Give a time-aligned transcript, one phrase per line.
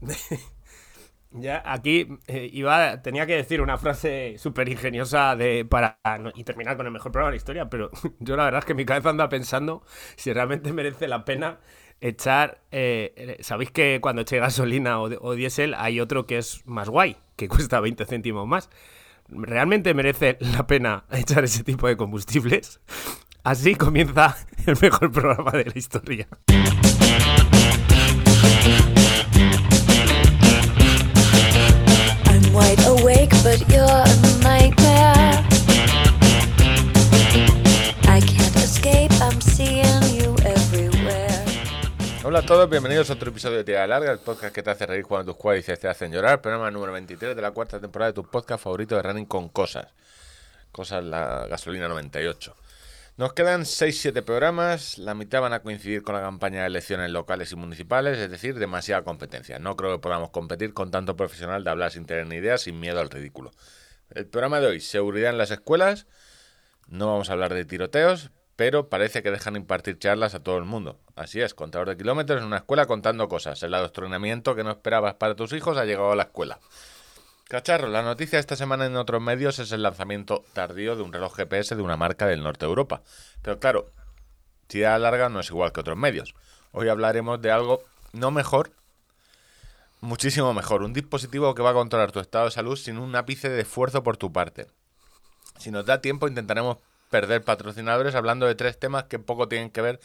[1.30, 5.98] Ya, aquí eh, iba, tenía que decir una frase súper ingeniosa de, para
[6.34, 8.74] y terminar con el mejor programa de la historia, pero yo la verdad es que
[8.74, 9.82] mi cabeza anda pensando
[10.16, 11.58] si realmente merece la pena
[12.00, 12.62] echar...
[12.70, 17.18] Eh, Sabéis que cuando eché gasolina o, o diésel hay otro que es más guay,
[17.36, 18.70] que cuesta 20 céntimos más.
[19.28, 22.80] ¿Realmente merece la pena echar ese tipo de combustibles?
[23.44, 24.34] Así comienza
[24.66, 26.26] el mejor programa de la historia.
[42.30, 44.84] Hola a todos, bienvenidos a otro episodio de Tira Larga, el podcast que te hace
[44.84, 48.16] reír cuando tus cuádriceps te hacen llorar, programa número 23 de la cuarta temporada de
[48.16, 49.86] tu podcast favorito de Running con Cosas.
[50.70, 52.54] Cosas la gasolina 98.
[53.16, 57.50] Nos quedan 6-7 programas, la mitad van a coincidir con la campaña de elecciones locales
[57.52, 59.58] y municipales, es decir, demasiada competencia.
[59.58, 62.78] No creo que podamos competir con tanto profesional de hablar sin tener ni idea, sin
[62.78, 63.52] miedo al ridículo.
[64.10, 66.06] El programa de hoy, seguridad en las escuelas.
[66.88, 70.64] No vamos a hablar de tiroteos, pero parece que dejan impartir charlas a todo el
[70.64, 70.98] mundo.
[71.14, 73.62] Así es, contador de kilómetros en una escuela contando cosas.
[73.62, 76.58] El adoctrinamiento que no esperabas para tus hijos ha llegado a la escuela.
[77.44, 81.36] Cacharro, la noticia esta semana en otros medios es el lanzamiento tardío de un reloj
[81.36, 83.02] GPS de una marca del norte de Europa.
[83.42, 83.92] Pero claro,
[84.66, 86.34] tirada larga no es igual que otros medios.
[86.72, 88.72] Hoy hablaremos de algo no mejor,
[90.00, 90.82] muchísimo mejor.
[90.82, 94.02] Un dispositivo que va a controlar tu estado de salud sin un ápice de esfuerzo
[94.02, 94.66] por tu parte.
[95.60, 96.78] Si nos da tiempo intentaremos
[97.10, 100.00] perder patrocinadores hablando de tres temas que poco tienen que ver,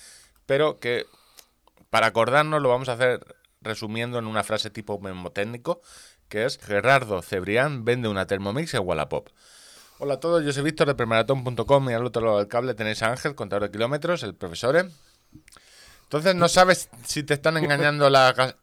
[0.46, 1.06] pero que
[1.90, 3.20] para acordarnos lo vamos a hacer
[3.62, 5.82] resumiendo en una frase tipo memotécnico
[6.28, 9.30] que es Gerardo Cebrián vende una Thermomix en Wallapop.
[10.00, 13.04] Hola a todos, yo soy Víctor de premaratón.com y al otro lado del cable tenéis
[13.04, 14.76] a Ángel, contador de kilómetros, el profesor.
[14.78, 14.90] ¿eh?
[16.04, 18.56] Entonces no sabes si te están engañando las gas-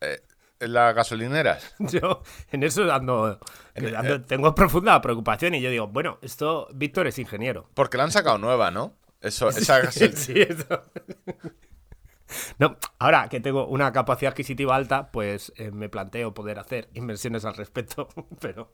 [0.61, 1.75] eh, las gasolineras.
[1.79, 2.23] Yo
[2.53, 3.41] en eso ando,
[3.75, 7.69] ando- tengo profunda preocupación y yo digo, bueno, esto, Víctor es ingeniero.
[7.75, 8.95] Porque la han sacado nueva, ¿no?
[9.21, 10.85] Eso, esa gasol- Sí, eso.
[12.61, 17.45] No, ahora que tengo una capacidad adquisitiva alta, pues eh, me planteo poder hacer inversiones
[17.45, 18.09] al respecto,
[18.41, 18.73] pero,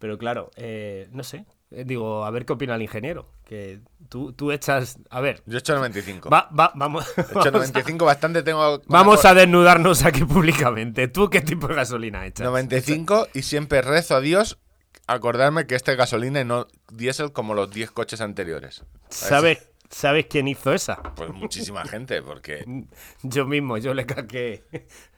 [0.00, 1.44] pero claro, eh, no sé.
[1.70, 3.28] Eh, digo, a ver qué opina el ingeniero.
[3.44, 4.98] Que tú, tú echas.
[5.10, 6.30] A ver, Yo he hecho 95.
[6.30, 8.80] va- va- vamos, he hecho vamos, a, 95 bastante, tengo...
[8.86, 11.08] vamos a desnudarnos aquí públicamente.
[11.08, 12.46] ¿Tú qué tipo de gasolina echas?
[12.46, 14.58] 95 y siempre rezo a Dios
[15.06, 18.84] acordarme que este es gasolina y no diésel como los 10 coches anteriores.
[19.10, 21.02] ¿Sabes, ¿Sabes quién hizo esa?
[21.16, 22.64] Pues muchísima gente, porque...
[23.22, 24.64] Yo mismo, yo le caqué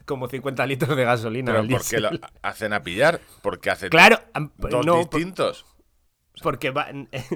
[0.05, 2.11] como 50 litros de gasolina Pero al ¿por qué lo
[2.43, 3.21] hacen a pillar?
[3.43, 4.19] Porque hace Claro,
[4.59, 5.65] dos no, por- distintos.
[6.42, 6.88] Porque va-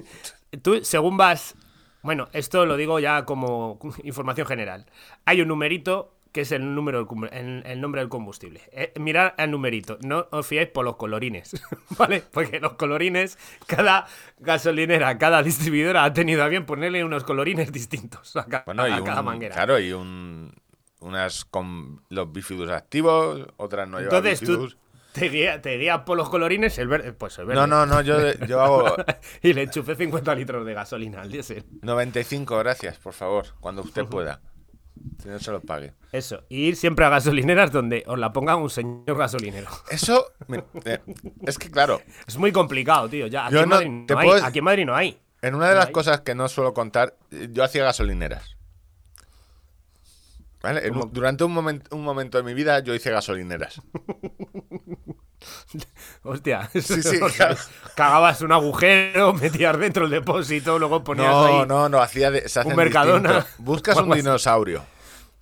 [0.62, 1.54] tú, según vas.
[2.03, 4.87] Bueno, esto lo digo ya como información general.
[5.25, 8.60] Hay un numerito que es el número del el, el nombre del combustible.
[8.72, 11.53] Eh, mirad el numerito, no os fiéis por los colorines,
[11.97, 12.25] ¿vale?
[12.32, 13.38] Porque los colorines,
[13.69, 14.06] cada
[14.41, 19.22] gasolinera, cada distribuidora ha tenido a bien ponerle unos colorines distintos a, ca- Bueno, cada
[19.22, 19.54] manguera.
[19.54, 20.53] claro, y un,
[20.98, 24.75] unas con los bifidus activos, otras no llevan Entonces tú.
[25.63, 27.61] te guía por los colorines, el verde, pues el verde.
[27.61, 28.97] No, no, no, yo, yo hago
[29.43, 31.65] y le enchufé 50 litros de gasolina al diésel.
[31.83, 34.41] 95, gracias, por favor, cuando usted pueda.
[35.23, 35.93] Si no se lo pague.
[36.13, 39.69] Eso, y ir siempre a gasolineras donde os la ponga un señor gasolinero.
[39.91, 40.33] Eso,
[40.85, 41.01] eh,
[41.47, 43.27] es que claro, Es muy complicado, tío.
[43.27, 45.21] Ya, aquí, Yo en, no- Madrid no hay, aquí en Madrid no hay.
[45.43, 47.17] en una de las cosas que no suelo contar,
[47.51, 48.53] yo hacía gasolineras.
[50.65, 50.91] ¿Vale?
[51.13, 53.83] Durante un, momen- un momento de mi vida yo hice gasolineras.
[56.23, 57.57] Hostia, Sí, sí, o sea, claro.
[57.95, 61.53] cagabas un agujero, metías dentro el depósito, luego ponías ahí...
[61.59, 63.35] No, no, no, hacía de, se Un Mercadona.
[63.35, 63.63] distinto.
[63.63, 64.87] Buscas un dinosaurio.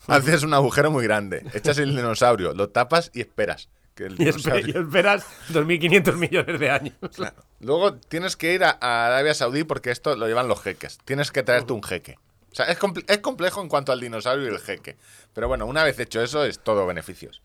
[0.08, 1.46] Haces un agujero muy grande.
[1.54, 3.68] Echas el dinosaurio, lo tapas y esperas.
[3.94, 6.94] Que el Y, espe- y esperas 2.500 millones de años.
[7.14, 7.36] Claro.
[7.60, 10.98] Luego tienes que ir a, a Arabia Saudí porque esto lo llevan los jeques.
[11.04, 12.18] Tienes que traerte un jeque.
[12.52, 14.96] O sea, es, comple- es complejo en cuanto al dinosaurio y el jeque.
[15.32, 17.42] Pero bueno, una vez hecho eso, es todo beneficios.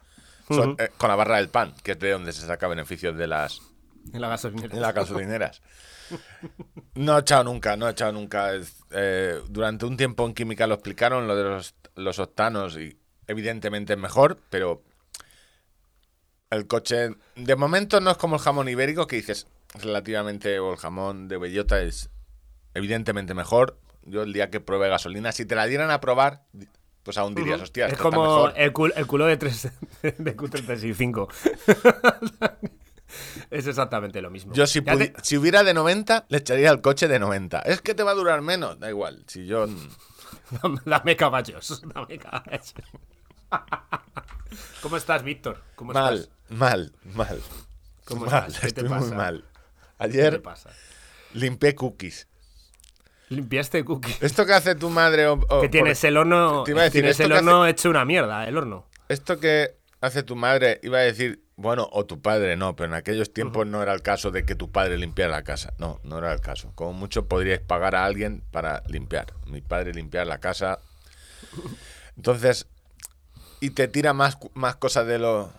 [0.50, 3.62] Eh, con la barra del pan, que es de donde se saca beneficios de las,
[4.14, 4.74] En la gasolinera.
[4.76, 5.62] en las gasolineras.
[6.96, 8.52] No he echado nunca, no he echado nunca.
[8.92, 12.98] Eh, durante un tiempo en química lo explicaron, lo de los, los octanos, y
[13.28, 14.84] evidentemente es mejor, pero
[16.50, 20.78] el coche, de momento no es como el jamón ibérico, que dices relativamente, o el
[20.78, 22.10] jamón de bellota es
[22.74, 23.78] evidentemente mejor.
[24.08, 26.44] Yo el día que pruebe gasolina, si te la dieran a probar,
[27.04, 28.54] pues aún dirías, hostia, es esto está como mejor.
[28.58, 29.70] el, cul- el culo de, tres,
[30.02, 31.28] de Q365.
[33.52, 34.54] es exactamente lo mismo.
[34.54, 37.60] Yo si, te- si hubiera de 90, le echaría el coche de 90.
[37.62, 39.24] Es que te va a durar menos, da igual.
[39.28, 39.68] Si yo...
[40.62, 41.82] Dame- Dame caballos.
[41.94, 42.74] Dame caballos.
[44.82, 45.62] ¿Cómo estás, Víctor?
[45.76, 46.30] ¿Cómo Mal, estás?
[46.50, 47.42] Mal, mal.
[48.06, 48.54] ¿Cómo mal, estás?
[48.56, 49.16] ¿Qué te estoy muy pasa?
[49.16, 49.42] mal.
[49.44, 50.70] ¿Qué te Ayer pasa?
[51.34, 52.28] limpié cookies.
[53.30, 54.16] Limpiaste cookie.
[54.22, 56.84] Esto que hace tu madre o, o- Que tienes por- el horno, Te iba a
[56.86, 58.86] decir, tienes esto el horno hecho una mierda, el horno.
[59.10, 62.94] Esto que hace tu madre, iba a decir, bueno, o tu padre, no, pero en
[62.94, 65.74] aquellos tiempos no era el caso de que tu padre limpiara la casa.
[65.80, 66.72] No, no era el caso.
[66.76, 69.34] Como mucho podríais pagar a alguien para limpiar.
[69.48, 70.80] Mi padre limpiar la casa.
[72.16, 72.68] Entonces,
[73.60, 75.52] y te tira más, más cosas de lo,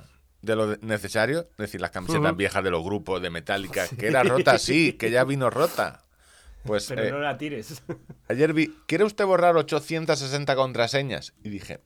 [0.42, 1.40] de lo necesario.
[1.40, 5.10] Es decir, las camisetas viejas de los grupos de Metallica, que era rota, sí, que
[5.10, 6.04] ya vino rota.
[6.68, 7.82] Pues Pero eh, no la tires.
[8.28, 11.32] ayer vi, ¿quiere usted borrar 860 contraseñas?
[11.42, 11.80] Y dije,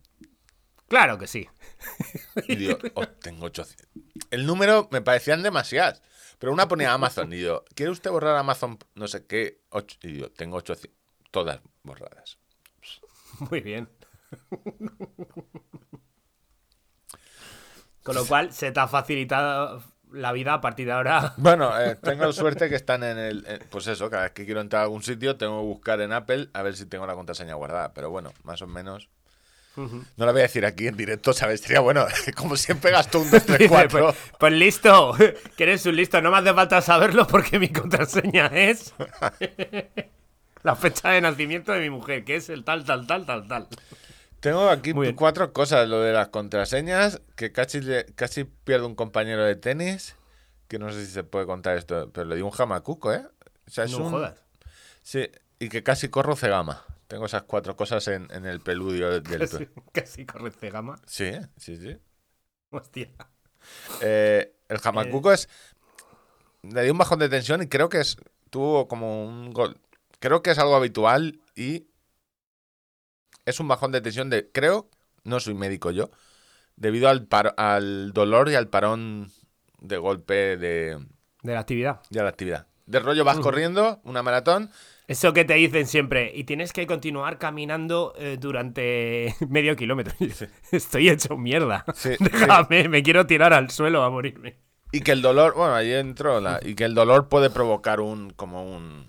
[0.88, 1.48] claro que sí.
[2.48, 3.86] Y digo, oh, tengo 800.
[4.30, 6.02] El número me parecían demasiadas.
[6.38, 8.76] Pero una ponía Amazon y yo, ¿quiere usted borrar Amazon?
[8.96, 9.60] No sé qué.
[9.70, 10.90] ocho- Y yo, tengo 800.
[11.30, 12.38] Todas borradas.
[13.50, 13.88] Muy bien.
[18.02, 19.82] Con lo cual, se te ha facilitado
[20.12, 21.34] la vida a partir de ahora.
[21.38, 23.46] Bueno, eh, tengo suerte que están en el.
[23.70, 26.48] pues eso, cada vez que quiero entrar a algún sitio, tengo que buscar en Apple
[26.52, 27.92] a ver si tengo la contraseña guardada.
[27.92, 29.08] Pero bueno, más o menos.
[29.74, 31.62] No la voy a decir aquí en directo, ¿sabes?
[31.62, 32.06] Sería bueno,
[32.36, 34.04] como siempre gasto un 2, 3, 4.
[34.04, 35.14] Pues, pues listo,
[35.56, 36.20] que eres un listo.
[36.20, 38.94] No me hace falta saberlo porque mi contraseña es
[40.62, 43.68] la fecha de nacimiento de mi mujer, que es el tal, tal, tal, tal, tal.
[44.42, 45.88] Tengo aquí cuatro cosas.
[45.88, 47.80] Lo de las contraseñas, que casi,
[48.64, 50.16] pierdo un compañero de tenis,
[50.66, 53.24] que no sé si se puede contar esto, pero le di un jamacuco, ¿eh?
[53.68, 54.42] O sea, es No un- jodas.
[55.02, 55.30] Sí,
[55.60, 56.84] y que casi corro cegama.
[57.06, 59.48] Tengo esas cuatro cosas en, en el peludio del...
[59.48, 60.96] Casi, casi corre gama.
[61.06, 61.96] Sí, sí, sí.
[62.70, 63.10] Hostia.
[64.00, 65.48] Eh, el jamacuco es...
[66.62, 68.16] Le di un bajón de tensión y creo que es...
[68.50, 69.78] Tuvo como un gol...
[70.18, 71.86] Creo que es algo habitual y...
[73.44, 74.50] Es un bajón de tensión de...
[74.52, 74.88] Creo,
[75.24, 76.10] no soy médico yo,
[76.76, 79.30] debido al, paro- al dolor y al parón
[79.80, 80.98] de golpe de,
[81.42, 82.02] De la actividad.
[82.10, 82.66] de la actividad.
[82.86, 84.70] De rollo vas corriendo, una maratón,
[85.06, 90.14] Eso que te dicen siempre, y tienes que continuar caminando eh, durante medio kilómetro.
[90.20, 91.84] Y yo, Estoy hecho mierda.
[91.94, 94.56] Sí, Déjame, me quiero tirar al suelo a morirme.
[94.90, 98.30] Y que el dolor, bueno, ahí entró, la- y que el dolor puede provocar un,
[98.30, 99.06] como un,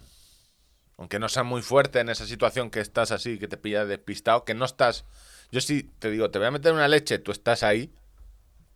[0.97, 4.43] aunque no sea muy fuerte en esa situación que estás así, que te pilla despistado,
[4.45, 5.05] que no estás,
[5.51, 7.91] yo sí te digo, te voy a meter una leche, tú estás ahí,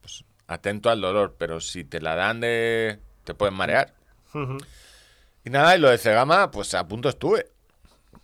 [0.01, 3.93] pues atento al dolor, pero si te la dan de, te pueden marear.
[5.43, 7.47] Y nada, y lo de Cegama, pues a punto estuve.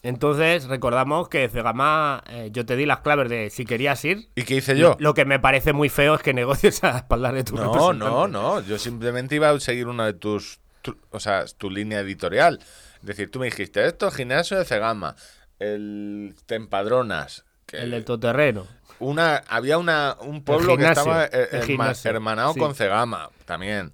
[0.01, 4.28] Entonces, recordamos que Cegama, eh, yo te di las claves de si querías ir.
[4.36, 4.98] ¿Y qué hice yo?
[5.00, 8.06] Lo que me parece muy feo es que negocies a espaldas de tu No, representante.
[8.06, 8.60] no, no.
[8.62, 12.60] Yo simplemente iba a seguir una de tus, tu- o sea, tu línea editorial.
[13.04, 15.16] Es decir, tú me dijiste, esto es gimnasio de Cegama,
[15.60, 17.46] el te empadronas.
[17.66, 18.66] que El del todoterreno.
[19.00, 22.60] una, había una, un pueblo que estaba eh, gimnasio, hermanado sí.
[22.60, 23.92] con Cegama también.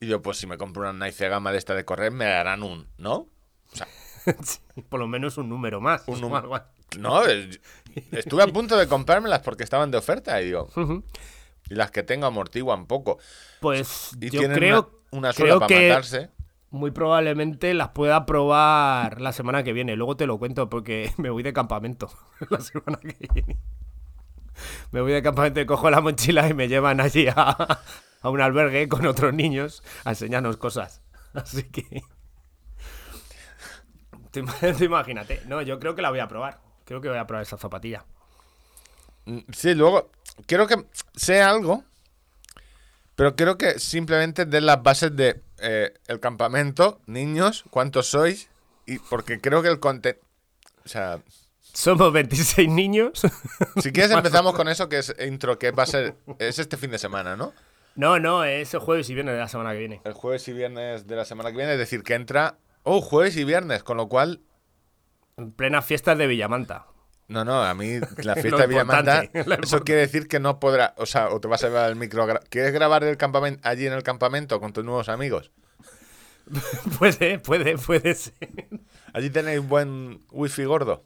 [0.00, 2.62] Y yo, pues si me compro una Nike Cegama de esta de correr, me darán
[2.62, 3.14] un, ¿no?
[3.72, 3.88] O sea,
[4.42, 6.02] Sí, por lo menos un número más.
[6.06, 6.98] Un o num- algo así.
[6.98, 7.60] no, es-
[8.12, 10.68] estuve a punto de comprármelas porque estaban de oferta y digo,
[11.68, 13.18] y las que tengo amortiguan poco.
[13.60, 16.30] Pues Y yo creo, una, una creo para que matarse.
[16.76, 19.96] Muy probablemente las pueda probar la semana que viene.
[19.96, 22.10] Luego te lo cuento porque me voy de campamento
[22.50, 23.58] la semana que viene.
[24.90, 27.80] Me voy de campamento cojo la mochila y me llevan allí a,
[28.22, 31.02] un albergue con otros niños a enseñarnos cosas.
[31.34, 32.02] Así que...
[34.30, 34.44] Tú
[34.76, 35.42] tú imagínate.
[35.46, 36.60] No, yo creo que la voy a probar.
[36.84, 38.04] Creo que voy a probar esa zapatilla.
[39.26, 40.10] Mm, Sí, luego,
[40.46, 41.84] quiero que sea algo,
[43.16, 48.50] pero creo que simplemente den las bases de eh, el campamento, niños, cuántos sois,
[48.84, 50.20] y porque creo que el contenido...
[50.84, 51.18] O sea,
[51.72, 53.22] Somos 26 niños.
[53.82, 56.14] si quieres empezamos con eso, que es intro, que va a ser...
[56.38, 57.54] Es este fin de semana, ¿no?
[57.96, 60.02] No, no, es el jueves y viernes de la semana que viene.
[60.04, 62.58] El jueves y viernes de la semana que viene, es decir, que entra...
[62.82, 64.42] Oh, jueves y viernes, con lo cual...
[65.38, 66.86] En plenas fiestas de Villamanta.
[67.28, 69.24] No, no, a mí la fiesta de Villamanta,
[69.62, 72.26] eso quiere decir que no podrá, o sea, o te vas a llevar el micro.
[72.48, 75.50] ¿Quieres grabar el campamento allí en el campamento con tus nuevos amigos?
[77.00, 78.32] Puede, puede, puede ser.
[79.12, 81.02] Allí tenéis buen wifi gordo.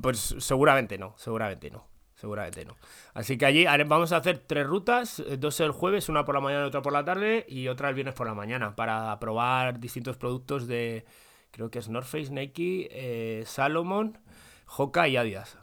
[0.00, 1.86] Pues seguramente no, seguramente no.
[2.20, 2.76] Seguramente no.
[3.14, 6.42] Así que allí vamos a hacer tres rutas, eh, dos el jueves, una por la
[6.42, 9.80] mañana y otra por la tarde, y otra el viernes por la mañana, para probar
[9.80, 11.06] distintos productos de,
[11.50, 14.18] creo que es North Face, Nike, eh, Salomon,
[14.76, 15.56] Hoka y Adidas.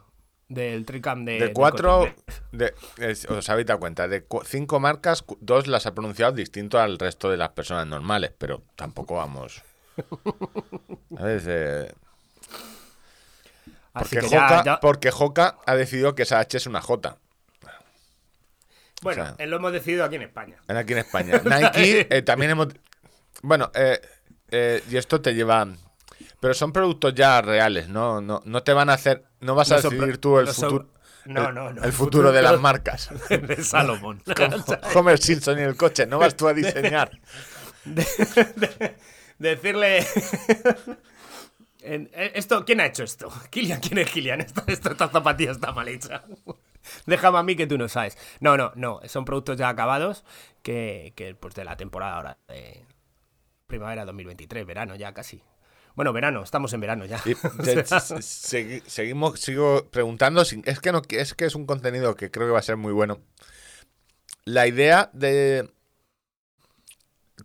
[0.49, 1.39] Del Tricam de...
[1.39, 2.15] De cuatro, Cotton.
[2.53, 6.79] de, es- os habéis dado cuenta, de cu- cinco marcas, dos las ha pronunciado distinto
[6.79, 9.61] al resto de las personas normales, pero tampoco vamos.
[11.17, 11.91] A ver, eh,
[13.93, 16.81] Así porque, que ya- Hoka, ya- porque Hoka ha decidido que esa H es una
[16.81, 17.17] J.
[19.01, 20.57] Bueno, O sea, lo hemos decidido aquí en España.
[20.67, 21.41] aquí en España.
[21.43, 22.67] Nike eh, también hemos...
[23.41, 23.99] Bueno, eh,
[24.49, 25.67] eh, y esto te lleva...
[26.39, 28.21] Pero son productos ya reales, ¿no?
[28.21, 29.23] No, no te van a hacer...
[29.39, 30.89] No vas a No decidir tú el no son- futuro...
[31.25, 31.83] No, el- no, no.
[31.83, 33.09] El futuro de las marcas.
[33.29, 34.21] de Salomón.
[34.95, 37.11] Homer Simpson y el coche, no vas tú a diseñar.
[39.39, 39.99] Decirle.
[41.81, 43.31] eh, esto, ¿Quién ha hecho esto?
[43.49, 44.41] Kilian, ¿quién es Kilian?
[44.41, 46.23] Esta, esta, esta zapatilla está mal hecha.
[47.05, 48.17] Déjame a mí que tú no sabes.
[48.39, 49.01] No, no, no.
[49.07, 50.23] Son productos ya acabados
[50.63, 52.85] que, que pues de la temporada ahora de
[53.67, 55.41] primavera 2023, verano ya casi.
[55.97, 57.19] Bueno, verano, estamos en verano ya.
[57.25, 57.33] Y
[58.21, 60.45] se- seguimos, sigo preguntando.
[60.45, 62.77] sin- Es que, no, es que es un contenido que creo que va a ser
[62.77, 63.19] muy bueno.
[64.45, 65.69] La idea de.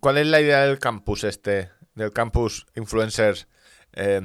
[0.01, 1.71] ¿Cuál es la idea del campus este?
[1.95, 3.49] Del campus influencers.
[3.95, 4.21] eh,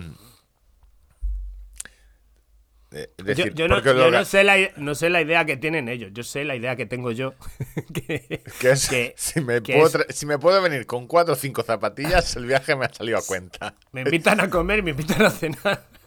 [2.92, 5.90] eh, Yo, decir, yo no, yo sé la, i- no sé la idea que tienen
[5.90, 7.34] ellos, yo sé la idea que tengo yo.
[7.94, 11.08] que, que es- que- si, me que puedo es- tra- si me puedo venir con
[11.08, 13.76] cuatro o cinco zapatillas, el viaje me ha salido a cuenta.
[13.92, 15.84] Me invitan a comer, me invitan a cenar.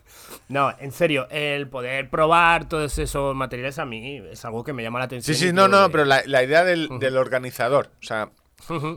[0.49, 4.83] No, en serio, el poder probar todos esos materiales a mí es algo que me
[4.83, 5.37] llama la Sí, atención.
[5.37, 7.91] sí, y no, no, pero la, la idea del, del organizador.
[8.01, 8.31] O sea,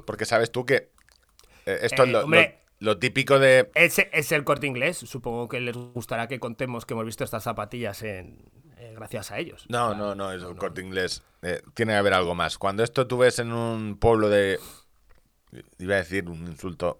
[0.07, 0.89] porque sabes tú que
[1.67, 2.41] eh, esto Eh, es lo, hombre.
[2.57, 3.71] lo- lo típico de.
[3.75, 4.97] Ese es el corte inglés.
[4.97, 9.39] Supongo que les gustará que contemos que hemos visto estas zapatillas en, eh, gracias a
[9.39, 9.65] ellos.
[9.69, 11.23] No, no, no, es un corte inglés.
[11.43, 12.57] Eh, tiene que haber algo más.
[12.57, 14.59] Cuando esto tú ves en un pueblo de.
[15.79, 16.99] Iba a decir un insulto.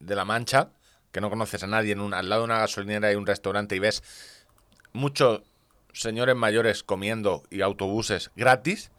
[0.00, 0.70] De la Mancha,
[1.12, 3.74] que no conoces a nadie, en un, al lado de una gasolinera hay un restaurante
[3.74, 4.02] y ves
[4.92, 5.42] muchos
[5.92, 8.92] señores mayores comiendo y autobuses gratis,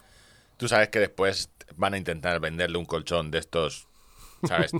[0.58, 3.88] tú sabes que después van a intentar venderle un colchón de estos.
[4.44, 4.72] ¿Sabes?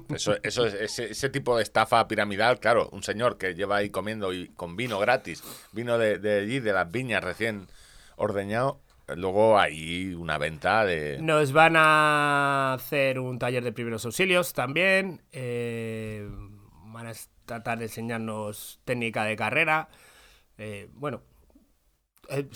[0.42, 4.98] Ese tipo de estafa piramidal, claro, un señor que lleva ahí comiendo y con vino
[4.98, 7.68] gratis, vino de, de allí, de las viñas recién
[8.16, 8.80] ordeñado,
[9.16, 11.18] luego hay una venta de...
[11.20, 15.22] Nos van a hacer un taller de primeros auxilios también.
[15.32, 16.28] eh,
[16.86, 17.12] van a
[17.46, 19.88] tratar de enseñarnos técnica de carrera.
[20.58, 21.22] eh, bueno,
[22.30, 22.48] eh,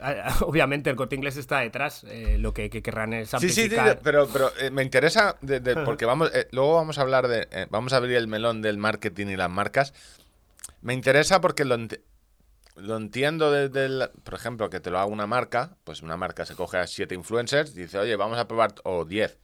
[0.42, 2.04] obviamente el corte inglés está detrás.
[2.08, 4.00] eh, lo que, que querrán es Sí, sí, sí, amplificar.
[4.02, 7.48] pero, pero eh, me interesa, de- de- porque vamos, eh, luego vamos a hablar de,
[7.50, 9.94] eh, vamos a abrir el melón del marketing y las marcas.
[10.80, 12.00] Me interesa porque lo, ent-
[12.76, 16.44] lo entiendo desde el, por ejemplo, que te lo haga una marca, pues una marca
[16.46, 19.38] se coge a siete influencers, dice, oye, vamos a probar, o diez,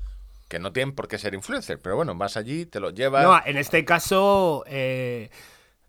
[0.48, 3.22] que no tienen por qué ser influencers, pero bueno, vas allí, te lo llevas.
[3.22, 5.30] No, en este caso eh,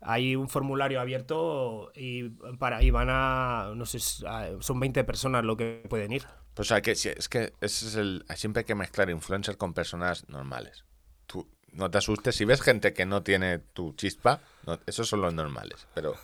[0.00, 2.28] hay un formulario abierto y,
[2.58, 6.26] para, y van a, no sé, son 20 personas lo que pueden ir.
[6.54, 10.28] Pues hay que, es que ese es el, siempre hay que mezclar influencers con personas
[10.28, 10.84] normales.
[11.26, 15.20] Tú no te asustes, si ves gente que no tiene tu chispa, no- esos son
[15.20, 15.86] los normales.
[15.94, 16.14] Pero,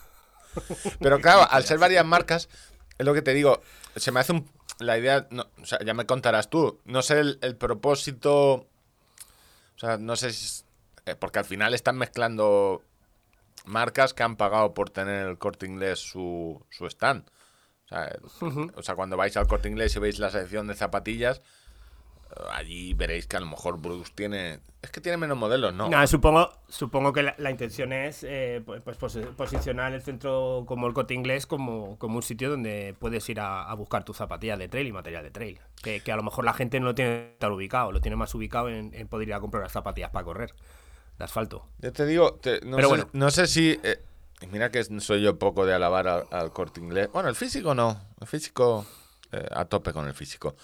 [1.00, 2.48] pero claro, al ser varias marcas,
[2.98, 3.60] es lo que te digo,
[3.94, 7.20] se me hace un, la idea, no, o sea, ya me contarás tú, no sé
[7.20, 10.64] el, el propósito, o sea, no sé si,
[11.04, 12.82] eh, porque al final están mezclando
[13.66, 17.28] marcas que han pagado por tener el corte inglés su, su stand.
[17.84, 18.16] O sea,
[18.74, 21.40] o sea, cuando vais al corte inglés y veis la sección de zapatillas,
[22.30, 24.58] eh, allí veréis que a lo mejor Bruce tiene.
[24.82, 25.88] Es que tiene menos modelos, ¿no?
[25.88, 30.64] Nada, supongo, supongo que la, la intención es eh, pues, pues, posi- posicionar el centro
[30.66, 34.14] como el corte inglés como, como un sitio donde puedes ir a, a buscar tu
[34.14, 35.60] zapatilla de trail y material de trail.
[35.82, 38.34] Que, que a lo mejor la gente no lo tiene tan ubicado, lo tiene más
[38.34, 40.52] ubicado en, en poder ir a comprar las zapatillas para correr
[41.18, 41.68] de asfalto.
[41.78, 43.10] Yo te digo, te- no, Pero sé, bueno.
[43.12, 43.78] no sé si.
[43.82, 44.02] eh,
[44.50, 47.08] mira que soy yo poco de alabar al, al corte inglés.
[47.12, 48.00] Bueno, el físico no.
[48.20, 48.86] El físico.
[49.32, 50.54] eh, a tope con el físico.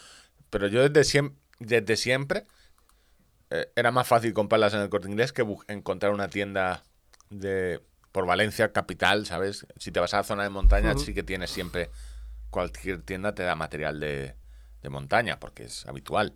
[0.50, 1.38] Pero yo desde siempre.
[1.58, 2.46] Desde siempre
[3.50, 6.82] eh, era más fácil comprarlas en el corte inglés que encontrar una tienda
[7.30, 7.80] de
[8.10, 9.66] por Valencia, capital, ¿sabes?
[9.78, 11.90] Si te vas a la zona de montaña, sí que tienes siempre.
[12.50, 14.34] Cualquier tienda te da material de,
[14.82, 16.34] de montaña, porque es habitual.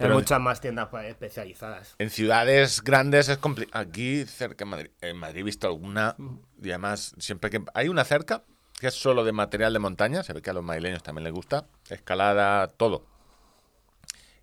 [0.00, 1.94] Hay muchas más tiendas pues, especializadas.
[1.98, 3.84] En ciudades grandes es complicado.
[3.84, 6.16] Aquí, cerca de Madrid, en Madrid he visto alguna.
[6.62, 7.62] Y además, siempre que.
[7.74, 8.44] Hay una cerca
[8.78, 10.22] que es solo de material de montaña.
[10.22, 11.66] Se ve que a los madrileños también les gusta.
[11.88, 13.06] Escalada, todo.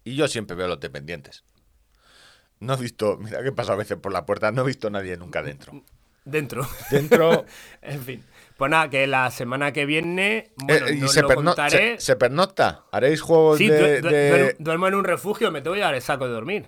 [0.04, 1.44] Y yo siempre veo los dependientes.
[2.60, 3.18] No he visto.
[3.20, 4.52] Mira que pasa a veces por la puerta.
[4.52, 5.84] No he visto a nadie nunca dentro.
[6.30, 6.68] Dentro.
[6.92, 7.46] Dentro.
[7.82, 8.26] en fin.
[8.58, 10.52] Pues nada, que la semana que viene.
[10.58, 12.00] Bueno, eh, y no se, lo perno- contaré.
[12.00, 12.86] se, se pernocta.
[12.92, 14.02] ¿Haréis juegos Sí, de.?
[14.02, 16.68] du- de- duer- duermo en un refugio, me tengo que llevar el saco de dormir.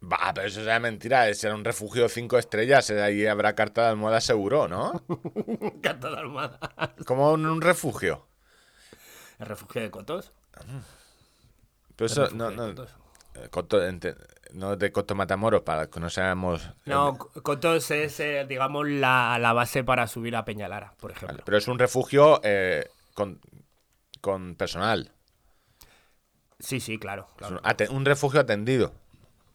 [0.00, 1.32] Bah, pero eso será mentira.
[1.34, 2.88] Será un refugio cinco estrellas.
[2.90, 5.04] eh, Ahí habrá carta de almohada seguro, ¿no?
[5.82, 6.58] Carta de almohada.
[7.06, 8.26] Como en un refugio.
[9.38, 10.32] El refugio de Cotos.
[11.96, 12.90] Pero El eso, no, de no, Cotos.
[13.36, 13.80] Eh, Coto,
[14.52, 16.70] no de Coto Matamoros, para que no seamos...
[16.84, 21.12] No, eh, Co- Cotos es, eh, digamos, la, la base para subir a Peñalara, por
[21.12, 21.42] vale, ejemplo.
[21.44, 23.40] pero es un refugio eh, con,
[24.20, 25.12] con personal.
[26.58, 27.28] Sí, sí, claro,
[27.90, 28.92] un, refugio atendido.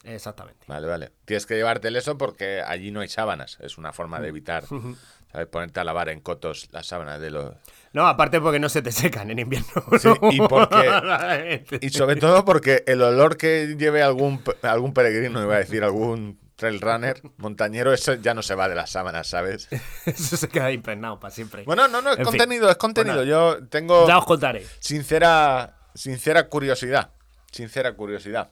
[0.04, 0.66] Exactamente.
[0.68, 1.12] Vale, vale.
[1.26, 3.58] Tienes que llevártelo eso porque allí no hay sábanas.
[3.60, 4.66] Es una forma de evitar,
[5.32, 5.48] ¿sabes?
[5.48, 7.56] Ponerte a lavar en cotos las sábanas de los...
[7.94, 9.68] No, aparte porque no se te secan en invierno.
[10.00, 15.56] Sí, y porque- Y sobre todo porque el olor que lleve algún, algún peregrino, iba
[15.56, 19.68] a decir, algún trail runner, montañero, eso ya no se va de las sábanas, ¿sabes?
[20.06, 21.64] Eso se queda impregnado para siempre.
[21.64, 22.38] Bueno, no, no, es En fin.
[22.38, 23.16] contenido, es contenido.
[23.16, 24.64] Bueno, Yo tengo Ya os contaré.
[24.80, 27.10] sincera, sincera curiosidad.
[27.52, 28.52] Sincera curiosidad.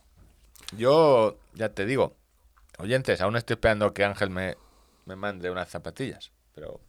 [0.75, 2.17] Yo, ya te digo,
[2.79, 4.57] oyentes, aún estoy esperando que Ángel me,
[5.05, 6.31] me mande unas zapatillas.
[6.55, 6.81] Pero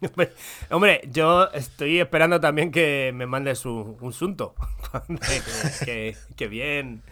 [0.00, 0.32] Hombre,
[0.70, 4.54] Hombre, yo estoy esperando también que me mandes un, un sunto.
[5.26, 5.42] que,
[5.84, 7.02] que- que bien.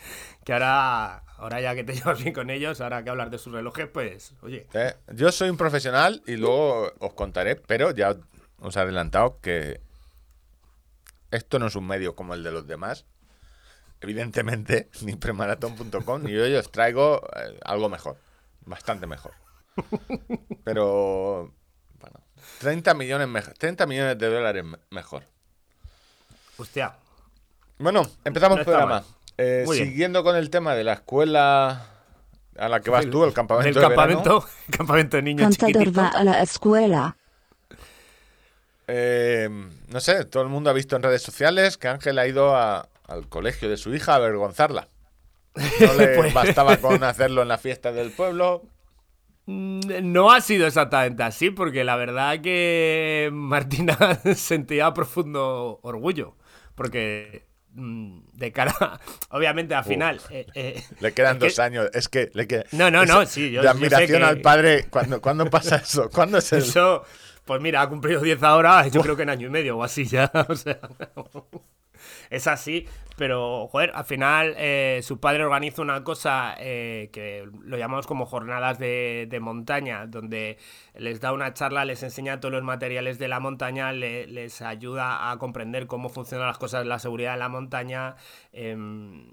[0.44, 3.52] Que ahora, ahora ya que te llevas bien con ellos, ahora que hablar de sus
[3.52, 4.66] relojes, pues, oye.
[4.74, 8.16] eh, yo soy un profesional y luego os contaré, pero ya
[8.60, 9.80] os he adelantado que
[11.30, 13.04] esto no es un medio como el de los demás.
[14.00, 18.16] Evidentemente, ni premaratón.com ni yo, yo os traigo eh, algo mejor,
[18.64, 19.32] bastante mejor.
[20.64, 21.52] Pero,
[22.58, 25.24] 30 millones, mej- 30 millones de dólares me- mejor.
[26.58, 26.94] Hostia.
[27.78, 29.04] Bueno, empezamos No el programa.
[29.38, 29.86] Eh, bien.
[29.86, 31.86] siguiendo con el tema de la escuela
[32.58, 33.96] a la que vas tú, el campamento El de verano.
[34.22, 35.98] campamento, campamento de niños chiquititos.
[35.98, 37.16] va a la escuela.
[38.88, 39.48] Eh,
[39.88, 42.88] no sé, todo el mundo ha visto en redes sociales que Ángel ha ido a-
[43.08, 44.88] al colegio de su hija a avergonzarla.
[45.80, 48.62] No le Pues- bastaba con hacerlo en la fiesta del pueblo.
[49.52, 53.96] Mm, No ha sido exactamente así, porque la verdad que Martina
[54.34, 56.36] sentía profundo orgullo.
[56.74, 58.74] Porque mm, de cara,
[59.30, 60.20] obviamente al final...
[60.30, 61.88] eh, eh, Le quedan que- dos años.
[61.92, 62.64] Es que le queda.
[62.72, 64.86] No, no, no, sí, yo- De yo admiración que- al padre.
[64.90, 66.08] ¿Cuándo, cuándo pasa eso?
[66.10, 66.60] ¿Cuándo es el.?
[66.60, 67.04] Eso,
[67.44, 70.04] pues mira, ha cumplido 10 ahora, yo creo que en año y medio o así
[70.06, 70.30] ya.
[70.48, 70.78] O sea,
[72.30, 77.76] es así, pero, joder, al final eh, su padre organiza una cosa eh, que lo
[77.76, 80.56] llamamos como jornadas de, de montaña, donde
[80.94, 85.30] les da una charla, les enseña todos los materiales de la montaña, le- les ayuda
[85.30, 88.16] a comprender cómo funcionan las cosas de la seguridad en la montaña.
[88.52, 89.26] em,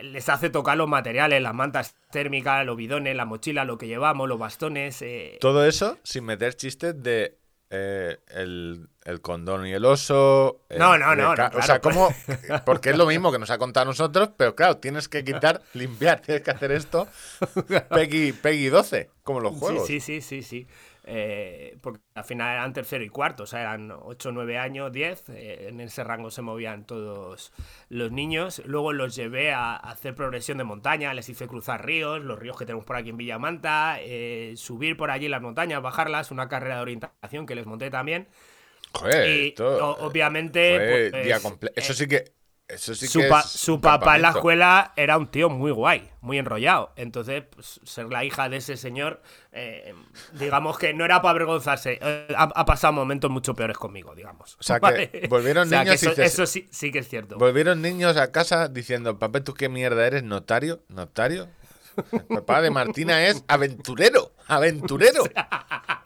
[0.00, 4.28] les hace tocar los materiales, las mantas térmicas, los bidones, la mochila, lo que llevamos,
[4.28, 5.02] los bastones.
[5.02, 7.36] eh, Todo eso sin meter chistes de.
[7.76, 10.60] Eh, el, el condón y el oso.
[10.70, 11.80] eh, No, no, no, O sea.
[11.80, 12.14] ¿cómo?
[12.64, 15.60] Porque es lo mismo que nos ha contado a nosotros, pero claro, tienes que quitar,
[15.74, 17.08] limpiar, tienes que hacer esto.
[17.90, 19.86] Peggy, Peggy 12, como los juegos.
[19.86, 20.66] Sí, sí, sí, sí, sí.
[21.06, 25.28] Eh, porque al final eran tercero y cuarto, o sea, eran 8, 9 años, 10.
[25.28, 27.52] eh, en ese rango se movían todos
[27.90, 28.62] los niños.
[28.64, 32.56] Luego los llevé a, a hacer progresión de montaña, les hice cruzar ríos, los ríos
[32.56, 36.76] que tenemos por aquí en Villamanta, eh, subir por allí las montañas, bajarlas, una carrera
[36.76, 38.28] de orientación que les monté también.
[38.92, 41.38] Joder, y esto, obviamente, pues, día
[41.74, 42.32] Eso sí que.
[42.66, 45.50] Eso sí su, que pa- es su un papá en la escuela era un tío
[45.50, 46.92] muy guay, muy enrollado.
[46.96, 49.20] Entonces, pues, ser la hija de ese señor,
[49.52, 49.94] eh,
[50.32, 51.98] digamos que no era para avergonzarse.
[52.00, 54.56] Eh, ha, ha pasado momentos mucho peores conmigo, digamos.
[54.58, 57.36] O sea, que volvieron O sea, que niños eso, sí, sí que es cierto.
[57.36, 60.22] Volvieron niños a casa diciendo, papá, ¿tú qué mierda eres?
[60.22, 60.82] ¿Notario?
[60.88, 61.48] ¿Notario?
[62.12, 65.22] El papá de Martina es aventurero, aventurero.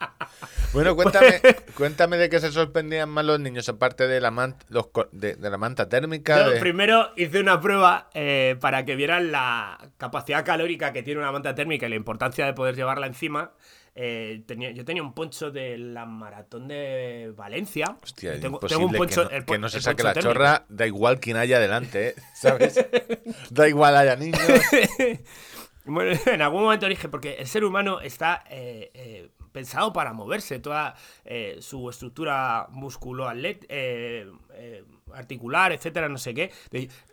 [0.72, 1.40] Bueno, cuéntame,
[1.76, 5.50] cuéntame de qué se sorprendían más los niños, aparte de la, man- los de, de
[5.50, 6.44] la manta térmica.
[6.44, 11.20] Yo de- primero hice una prueba eh, para que vieran la capacidad calórica que tiene
[11.20, 13.52] una manta térmica y la importancia de poder llevarla encima.
[14.00, 17.96] Eh, tenía, yo tenía un poncho de la maratón de Valencia.
[18.02, 20.34] Hostia, es tengo, un poncho, que, no, el que pon- no se saque la térmico.
[20.34, 22.14] chorra, da igual quién haya delante, ¿eh?
[22.34, 22.78] ¿sabes?
[23.50, 24.40] Da igual haya niños.
[25.90, 30.60] Bueno, en algún momento dije, porque el ser humano está eh, eh, pensado para moverse,
[30.60, 30.94] toda
[31.24, 36.52] eh, su estructura musculoatlet eh, eh, articular, etcétera, no sé qué.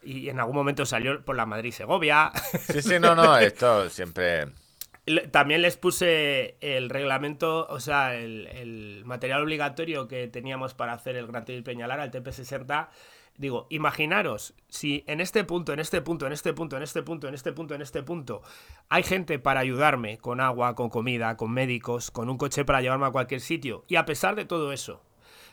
[0.03, 2.31] Y en algún momento salió por la Madrid-Segovia.
[2.71, 4.45] Sí, sí, no, no, esto siempre...
[5.31, 11.15] También les puse el reglamento, o sea, el, el material obligatorio que teníamos para hacer
[11.15, 12.88] el Gran Trail Peñalara, el TP60.
[13.38, 17.28] Digo, imaginaros si en este punto, en este punto, en este punto, en este punto,
[17.28, 18.41] en este punto, en este punto,
[18.88, 23.08] hay gente para ayudarme con agua, con comida, con médicos, con un coche para llevarme
[23.08, 23.84] a cualquier sitio.
[23.89, 25.02] Y a pesar de todo eso,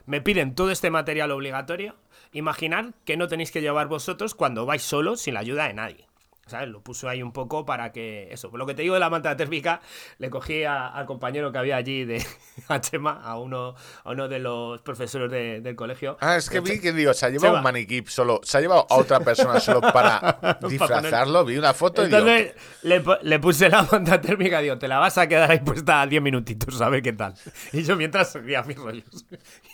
[0.06, 1.96] me piden todo este material obligatorio.
[2.32, 6.11] Imaginad que no tenéis que llevar vosotros cuando vais solos sin la ayuda de nadie.
[6.52, 6.68] ¿Sabes?
[6.68, 8.28] Lo puso ahí un poco para que.
[8.30, 9.80] Eso, por lo que te digo de la manta térmica,
[10.18, 12.22] le cogí a- al compañero que había allí de
[12.68, 16.18] a Chema, a uno, a uno de los profesores de- del colegio.
[16.20, 17.58] Ah, es que vi que digo, se ha llevado Chema.
[17.58, 21.44] un maniquí solo, se ha llevado a otra persona solo para disfrazarlo.
[21.44, 24.98] Vi una foto y digo, Entonces le, le puse la manta térmica digo, te la
[24.98, 27.34] vas a quedar ahí puesta 10 minutitos, a ver qué tal.
[27.72, 29.24] Y yo mientras seguía mis rollos.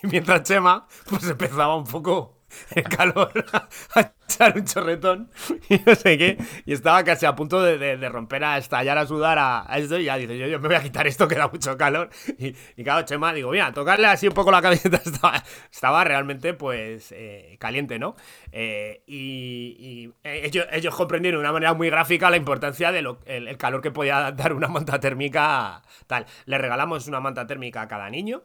[0.03, 2.38] Y mientras Chema, pues empezaba un poco
[2.75, 3.33] el calor
[3.95, 5.31] a echar un chorretón
[5.69, 6.39] y no sé qué.
[6.67, 9.79] Y estaba casi a punto de, de- de romper a estallar, a sudar a, a
[9.79, 9.99] esto.
[9.99, 12.11] Y ya dice, yo, yo me voy a quitar esto que da mucho calor.
[12.39, 16.55] Y, y claro, Chema, digo, mira, tocarle así un poco la camiseta estaba, estaba realmente
[16.55, 18.17] pues eh, caliente, ¿no?
[18.53, 23.57] Eh, y y, ellos, ellos comprendieron de una manera muy gráfica la importancia del el
[23.57, 26.27] calor que podía dar una manta térmica tal.
[26.47, 28.43] Le regalamos una manta térmica a cada niño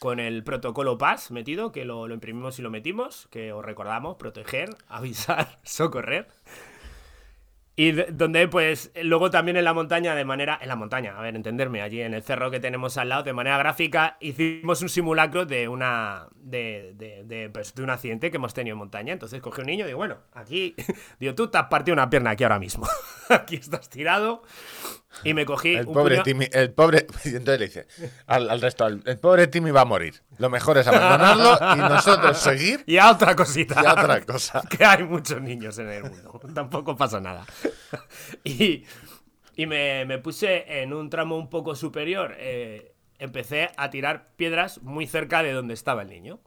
[0.00, 4.16] con el protocolo PAS metido, que lo, lo imprimimos y lo metimos, que os recordamos,
[4.16, 6.26] proteger, avisar, socorrer.
[7.76, 10.58] Y de- donde, pues, luego también en la montaña, de manera.
[10.60, 13.32] En la montaña, a ver, entenderme, allí en el cerro que tenemos al lado, de
[13.32, 16.26] manera gráfica, hicimos un simulacro de una.
[16.34, 19.12] de, de, de, pues, de un accidente que hemos tenido en montaña.
[19.14, 20.74] Entonces cogí un niño y digo, bueno, aquí.
[21.20, 22.86] Digo, tú te has partido una pierna aquí ahora mismo.
[23.30, 24.42] aquí estás tirado.
[25.24, 25.74] Y me cogí.
[25.74, 27.06] El un pobre puño- Timmy, el pobre.
[27.24, 27.86] Entonces le dice
[28.26, 30.22] al, al resto, el pobre Timmy va a morir.
[30.38, 33.80] Lo mejor es abandonarlo y nosotros seguir Y a otra cosita.
[33.82, 34.62] y a otra cosa.
[34.70, 36.40] que hay muchos niños en el mundo.
[36.54, 37.44] Tampoco pasa nada.
[38.44, 38.84] y
[39.56, 42.34] y me, me puse en un tramo un poco superior.
[42.38, 46.40] eh, empecé a tirar piedras muy cerca de donde estaba el niño.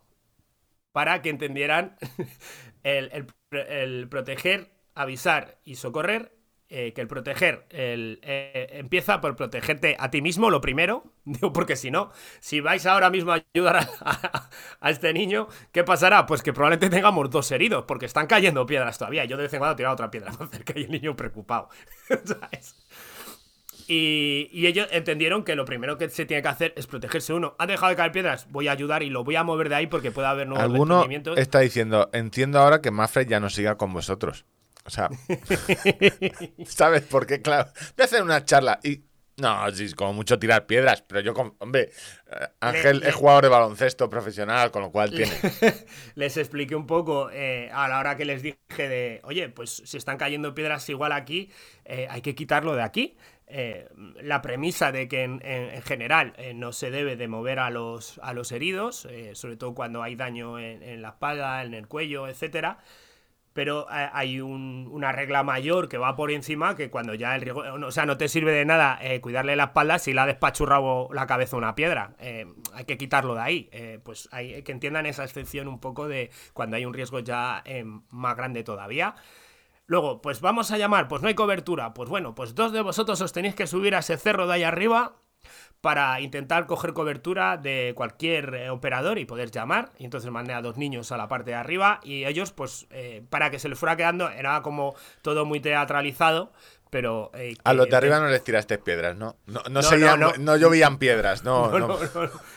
[0.91, 1.97] Para que entendieran
[2.83, 3.27] el, el-
[3.67, 6.33] el proteger, avisar y socorrer.
[6.75, 11.03] Eh, que el proteger el, eh, empieza por protegerte a ti mismo, lo primero.
[11.53, 14.49] Porque si no, si vais ahora mismo a ayudar a, a-
[14.81, 16.25] a este niño, ¿qué pasará?
[16.25, 19.25] Pues que probablemente tengamos dos heridos, porque están cayendo piedras todavía.
[19.25, 21.69] Yo de vez en cuando tiraba otra piedra más cerca y el niño preocupado.
[22.25, 22.75] ¿Sabes?
[23.87, 27.55] Y, y ellos entendieron que lo primero que se tiene que hacer es protegerse uno.
[27.59, 29.87] Han dejado de caer piedras, voy a ayudar y lo voy a mover de ahí
[29.87, 31.05] porque puede haber nuevos Alguno
[31.35, 34.45] está diciendo, entiendo ahora que Mafred ya no siga con vosotros.
[34.85, 35.09] O sea,
[36.65, 37.41] ¿sabes por qué?
[37.41, 39.01] Claro, voy a hacer una charla y...
[39.35, 41.89] No, sí, como mucho tirar piedras, pero yo, con, hombre,
[42.31, 45.31] eh, Ángel le- es jugador de baloncesto profesional, con lo cual tiene...
[46.15, 49.97] les expliqué un poco eh, a la hora que les dije de, oye, pues si
[49.97, 51.49] están cayendo piedras igual aquí,
[51.83, 53.17] eh, hay que quitarlo de aquí.
[53.47, 53.89] Eh,
[54.21, 57.71] la premisa de que en, en- en general eh, no se debe de mover a
[57.71, 61.73] los, a los heridos, eh, sobre todo cuando hay daño en, en la espalda, en
[61.73, 62.77] el cuello, etcétera.
[63.53, 67.41] Pero eh, hay un- una regla mayor que va por encima que cuando ya el
[67.41, 67.61] riesgo.
[67.85, 71.09] O sea, no te sirve de nada eh, cuidarle la espalda si le ha despachurrado
[71.13, 72.15] la cabeza una piedra.
[72.19, 73.69] Eh, hay que quitarlo de ahí.
[73.71, 77.61] Eh, pues hay que entiendan esa excepción un poco de cuando hay un riesgo ya
[77.65, 79.15] eh, más grande todavía.
[79.85, 81.93] Luego, pues vamos a llamar, pues no hay cobertura.
[81.93, 84.63] Pues bueno, pues dos de vosotros os tenéis que subir a ese cerro de ahí
[84.63, 85.17] arriba
[85.83, 89.91] para intentar coger cobertura de cualquier eh, operador y poder llamar.
[89.99, 93.21] Y entonces mandé a dos niños a la parte de arriba y ellos, pues, eh,
[93.29, 96.53] para que se les fuera quedando, era como todo muy teatralizado,
[96.89, 97.31] pero...
[97.33, 99.35] eh, A los de arriba no les tiraste piedras, ¿no?
[99.45, 100.55] No, no, No, seguían- no, no, no.
[100.55, 101.69] llovían piedras, no.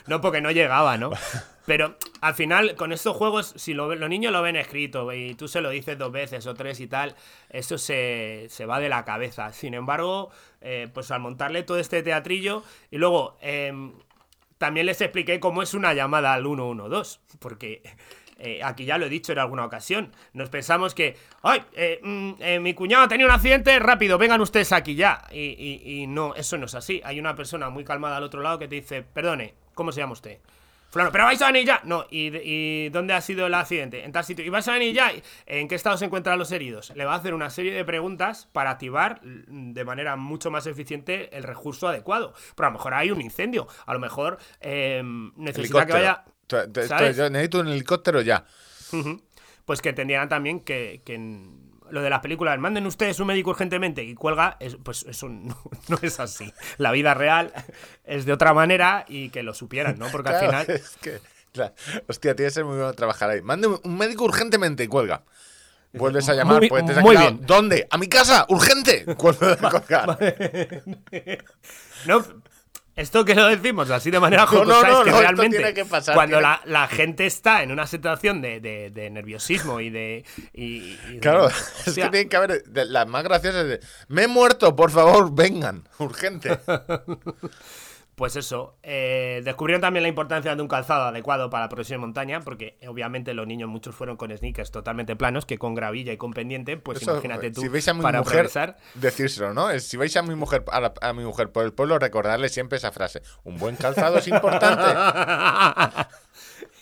[0.07, 1.11] No, porque no llegaba, ¿no?
[1.67, 5.49] Pero al final, con estos juegos, si lo, los niños lo ven escrito y tú
[5.49, 7.17] se lo dices dos veces o tres y tal,
[7.51, 9.53] eso se, se va de la cabeza.
[9.53, 10.31] Sin embargo,
[10.67, 13.93] eh, pues al montarle todo este teatrillo y luego em,
[14.59, 17.83] también les expliqué cómo es una llamada al 112, porque
[18.39, 20.13] eh, aquí ya lo he dicho en alguna ocasión.
[20.33, 21.63] Nos pensamos que, ¡ay!
[21.75, 25.23] eh, mm, mi cuñado ha tenido un accidente, rápido, vengan ustedes aquí ya.
[25.31, 27.01] Y, y- y no, eso no es así.
[27.05, 30.15] Hay una persona muy calmada al otro lado que te dice, perdone, ¿cómo se llama
[30.15, 30.39] usted?
[30.97, 31.83] Fulano, ¿pero vais a venir ya?
[31.85, 34.03] No, ¿y, y dónde ha sido el accidente?
[34.03, 34.43] En tal sitio.
[34.43, 35.13] ¿Y vais a venir ya?
[35.45, 36.91] ¿En qué estado se encuentran los heridos?
[36.97, 41.37] Le va a hacer una serie de preguntas para activar de manera mucho más eficiente
[41.37, 42.33] el recurso adecuado.
[42.55, 43.69] Pero a lo mejor hay un incendio.
[43.85, 45.03] A lo mejor eh,
[45.37, 46.25] necesita que vaya.
[46.49, 48.47] Yo necesito un helicóptero ya.
[49.67, 51.03] Pues que entendieran también que,
[51.91, 55.57] lo de las películas, manden ustedes un médico urgentemente y cuelga, es- pues eso no,
[55.89, 56.53] no es así.
[56.79, 57.53] La vida real
[58.05, 60.07] es de otra manera y que lo supieran, ¿no?
[60.09, 60.77] Porque Claro, al final...
[60.81, 61.21] es que,
[61.53, 61.75] claro,
[62.09, 63.43] hostia, tiene que ser muy bueno trabajar ahí.
[63.43, 65.23] Mande un médico urgentemente y cuelga.
[65.93, 67.47] Vuelves a llamar, Muy- pues te has muy quedado, bien.
[67.47, 67.87] ¿Dónde?
[67.91, 68.45] ¡A mi casa!
[68.51, 69.05] ¡Urgente!
[69.19, 70.19] Vuelve a colgar.
[72.07, 72.23] No,
[72.97, 75.85] esto que lo decimos así de manera jocosa no, no, es que realmente tiene que
[75.85, 79.91] pasar, cuando tiene- la, la gente está en una situación de, de- de nerviosismo y
[79.91, 80.25] de...
[80.53, 81.55] y- y de- Claro, es
[81.85, 82.63] que hostia, tiene que haber.
[82.73, 83.81] Las más graciosas de.
[84.09, 85.87] Me he muerto, por favor, vengan.
[85.99, 86.59] Urgente.
[88.17, 92.01] Pues eso, eh, descubrieron también la importancia de un calzado adecuado para la progresión en
[92.01, 96.17] montaña, porque obviamente los niños muchos fueron con sneakers totalmente planos, que con gravilla y
[96.17, 98.79] con pendiente, pues Eso, imagínate tú si veis a mi para mujer, progresar.
[98.95, 99.69] decírselo, ¿no?
[99.81, 102.79] Si vais a mi mujer a, la- a mi mujer por el pueblo, recordarle siempre
[102.79, 103.21] esa frase.
[103.45, 104.83] Un buen calzado es importante.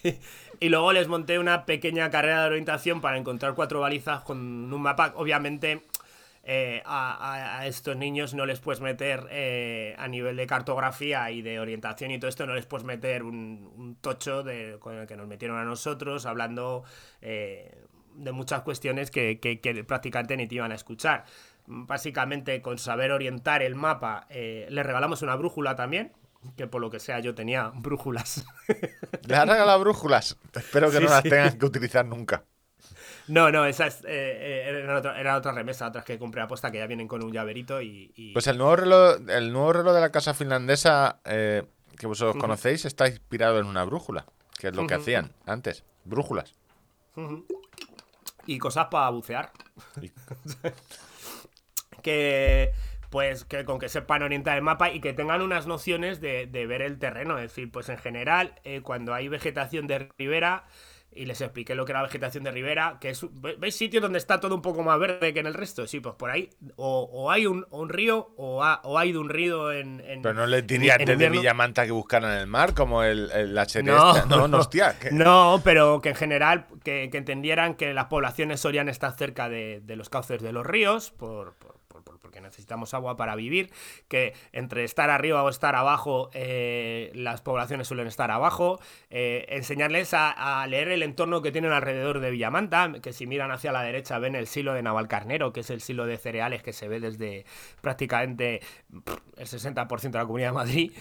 [0.61, 4.83] y luego les monté una pequeña carrera de orientación para encontrar cuatro balizas con un
[4.83, 5.13] mapa.
[5.17, 5.83] Obviamente,
[6.45, 11.43] eh, a, a- estos niños no les puedes meter eh, a nivel de cartografía y
[11.43, 15.07] de orientación y todo esto, no les puedes meter un, un tocho de, con el
[15.07, 16.85] que nos metieron a nosotros, hablando
[17.23, 21.25] eh, de muchas cuestiones que, que- que prácticamente ni te iban a escuchar.
[21.67, 26.13] Básicamente, con saber orientar el mapa, eh, le regalamos una brújula también,
[26.59, 28.45] que por lo que sea yo tenía brújulas.
[29.27, 30.37] Le has regalado brújulas.
[30.53, 31.31] Espero que Sí, no las sí.
[31.31, 32.45] tengan que utilizar nunca.
[33.29, 36.79] No, no, esas eh, eh, era, otra, era otra remesa, otras que compré aposta que
[36.79, 38.13] ya vienen con un llaverito y...
[38.17, 41.63] y- Pues el nuevo reloj, el nuevo reloj de la casa finlandesa eh,
[41.99, 44.27] que vosotros conocéis está inspirado en una brújula,
[44.59, 45.85] que es lo que hacían antes.
[46.05, 46.55] Brújulas.
[48.47, 49.51] y cosas para bucear.
[52.03, 52.73] Que
[53.11, 56.67] pues que con que sepan orientar el mapa y que tengan unas nociones de, de
[56.67, 57.39] ver el terreno.
[57.39, 60.65] Es decir, pues en general, eh, cuando hay vegetación de ribera,
[61.17, 64.19] y les expliqué lo que era vegetación de ribera, que es, ve- ¿veis sitios donde
[64.19, 65.87] está todo un poco más verde que en el resto?
[65.87, 69.19] Sí, pues por ahí, o, o hay un, un río, o, ha- o hay de
[69.19, 70.01] un río en...
[70.01, 70.67] en- Pero no les
[70.99, 71.41] en desde invierno.
[71.41, 74.27] Villamanta que buscaran el mar, como el, el- la serie No, esta.
[74.27, 74.99] No, no, hostia.
[74.99, 79.49] que- No, pero que en general que, que entendieran que las poblaciones solían estar cerca
[79.49, 81.55] de, de los cauces de los ríos, por,
[82.45, 83.73] necesitamos agua para vivir,
[84.09, 88.81] que entre estar arriba o estar abajo, eh, las poblaciones suelen estar abajo,
[89.11, 93.73] eh, enseñarles a, leer el entorno que tienen alrededor de Villamanta, que si miran hacia
[93.73, 96.89] la derecha ven el silo de Navalcarnero, que es el silo de cereales que se
[96.89, 97.45] ve desde
[97.81, 98.61] prácticamente
[99.37, 100.93] el 60% de la Comunidad de Madrid.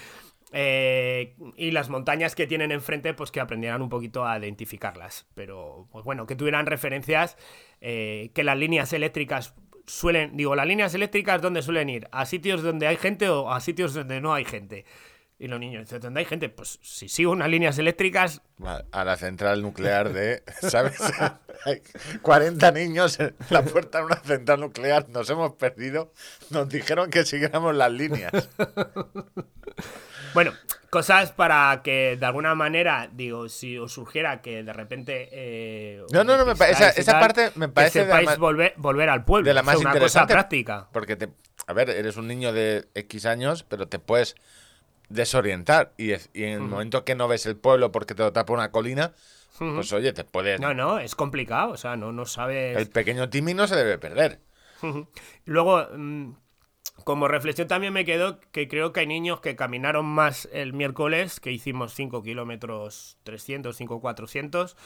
[0.56, 5.28] Eh, y las montañas que tienen enfrente, pues que aprendieran un poquito a identificarlas.
[5.34, 7.38] Pero, pues bueno, que tuvieran referencias,
[7.80, 12.08] que las líneas eléctricas suelen, digo, las líneas eléctricas, ¿dónde suelen ir?
[12.12, 14.86] ¿A sitios donde hay gente o a sitios donde no hay gente?
[15.40, 16.48] Y los niños ¿dónde hay gente?
[16.48, 20.98] Pues si sigo unas líneas eléctricas, A a la central nuclear de, ¿sabes?
[21.66, 21.82] Hay
[22.22, 26.14] 40 niños en la puerta de una central nuclear, nos hemos perdido,
[26.50, 28.32] nos dijeron que siguiéramos las líneas.
[30.34, 30.54] Bueno,
[30.90, 35.30] cosas para que de alguna manera, digo, si os surgiera que de repente.
[35.32, 38.74] eh, No, no, no, me esa- esa tal, parte me parece Que de la volver,
[38.78, 39.48] volver al pueblo.
[39.48, 40.90] De la o sea, más cosa práctica.
[40.92, 41.30] Porque, te,
[41.68, 44.36] a ver, eres un niño de X años, pero te puedes
[45.10, 45.94] desorientar.
[45.98, 48.54] Y, es- y en el momento que no ves el pueblo porque te lo tapa
[48.54, 49.14] una colina,
[49.58, 50.60] pues oye, te puedes...
[50.60, 51.72] No, no, es complicado.
[51.72, 52.78] O sea, no, no sabes.
[52.78, 54.40] El pequeño Timmy no se debe perder.
[55.46, 56.32] Luego, mm,
[57.04, 61.40] como reflexión también me quedó que creo que hay niños que caminaron más el miércoles,
[61.40, 64.78] que hicimos 5 kilómetros 300, 5 400,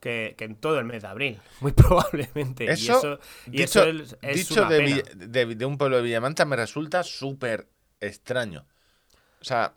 [0.00, 1.40] que, que en todo el mes de abril.
[1.60, 2.64] Muy probablemente.
[2.64, 4.96] Y Eso, eso, y dicho, eso es, es dicho una de, pena.
[4.96, 7.68] Villa- de- de un pueblo de Villamanta me resulta súper
[8.00, 8.64] extraño.
[9.40, 9.74] O sea,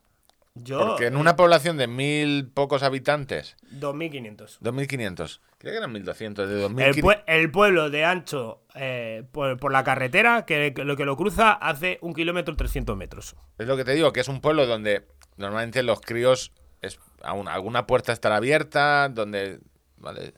[0.53, 4.59] Yo, porque en una población de mil pocos habitantes, 2500.
[4.61, 7.01] 2.500, creo que eran 1.200, de El, 2.500.
[7.01, 11.15] pue- el pueblo de ancho eh, por, por la carretera, que, que lo que lo
[11.15, 13.35] cruza hace un kilómetro 300 metros.
[13.57, 17.47] Es lo que te digo, que es un pueblo donde normalmente los críos, es, aún,
[17.47, 19.59] alguna puerta estará abierta, donde
[19.97, 20.33] ¿vale?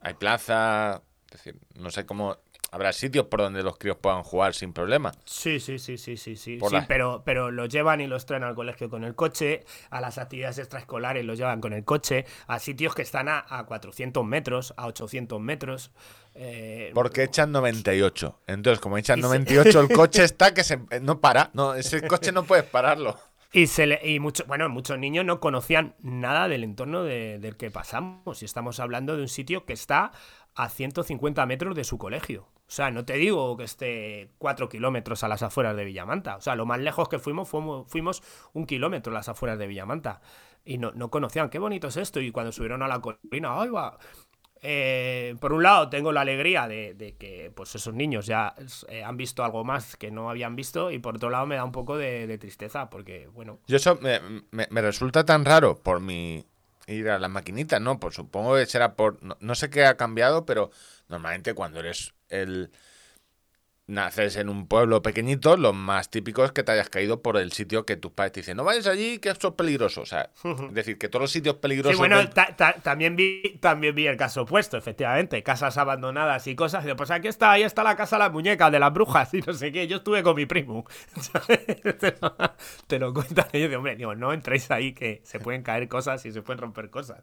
[0.00, 2.38] Hay plaza, es decir, no sé cómo...
[2.74, 5.12] Habrá sitios por donde los críos puedan jugar sin problema.
[5.24, 6.56] Sí, sí, sí, sí, sí, sí.
[6.56, 9.64] Por sí, la- pero, pero los llevan y los traen al colegio con el coche,
[9.90, 13.64] a las actividades extraescolares los llevan con el coche, a sitios que están a, a
[13.64, 15.92] 400 metros, a 800 metros.
[16.34, 18.40] eh, Porque echan 98.
[18.48, 21.50] Entonces, como echan Y se- 98, el coche está que se, no para.
[21.54, 23.16] No, ese coche no puedes pararlo.
[23.52, 27.56] Y, se le- y mucho, bueno, muchos niños no conocían nada del entorno de- del
[27.56, 28.42] que pasamos.
[28.42, 30.10] Y estamos hablando de un sitio que está
[30.56, 32.48] a 150 metros de su colegio.
[32.74, 36.34] O sea, no te digo que esté 4 kilómetros a las afueras de Villamanta.
[36.34, 40.20] O sea, lo más lejos que fuimos fuimos, un kilómetro a las afueras de Villamanta.
[40.64, 42.20] Y no, no conocían, qué bonito es esto.
[42.20, 43.96] Y cuando subieron a la colina, ¡ay, va!
[44.60, 48.56] Eh, por un lado, tengo la alegría de, que pues esos niños ya
[48.88, 50.90] eh, han visto algo más que no habían visto.
[50.90, 54.20] Y por otro lado, me da un poco de, tristeza, porque, bueno, Yo eso me,
[54.50, 56.44] me- resulta tan raro por mi
[56.88, 58.00] ir a las maquinitas, ¿no?
[58.00, 59.20] Pues supongo que será por...
[59.40, 60.72] No sé qué ha cambiado, pero
[61.08, 62.70] normalmente cuando eres el...
[63.86, 67.52] Naces en un pueblo pequeñito, lo más típico es que te hayas caído por el
[67.52, 70.00] sitio que tus padres te dicen, no vayas allí, que esto es peligroso.
[70.00, 71.92] O sea, es decir, que todos los sitios peligrosos...
[71.92, 75.42] Sí, bueno, del- ta- ta- también, vi, también vi el caso opuesto, efectivamente.
[75.42, 76.86] Casas abandonadas y cosas.
[76.86, 79.42] Y pues aquí está, ahí está la casa de las muñecas, de las brujas y
[79.42, 79.86] no sé qué.
[79.86, 80.86] Yo estuve con mi primo.
[82.00, 82.36] Te lo,
[82.86, 83.68] te lo cuentan ellos.
[83.68, 86.88] Digo, hombre, digo, no entréis ahí que se pueden caer cosas y se pueden romper
[86.88, 87.22] cosas.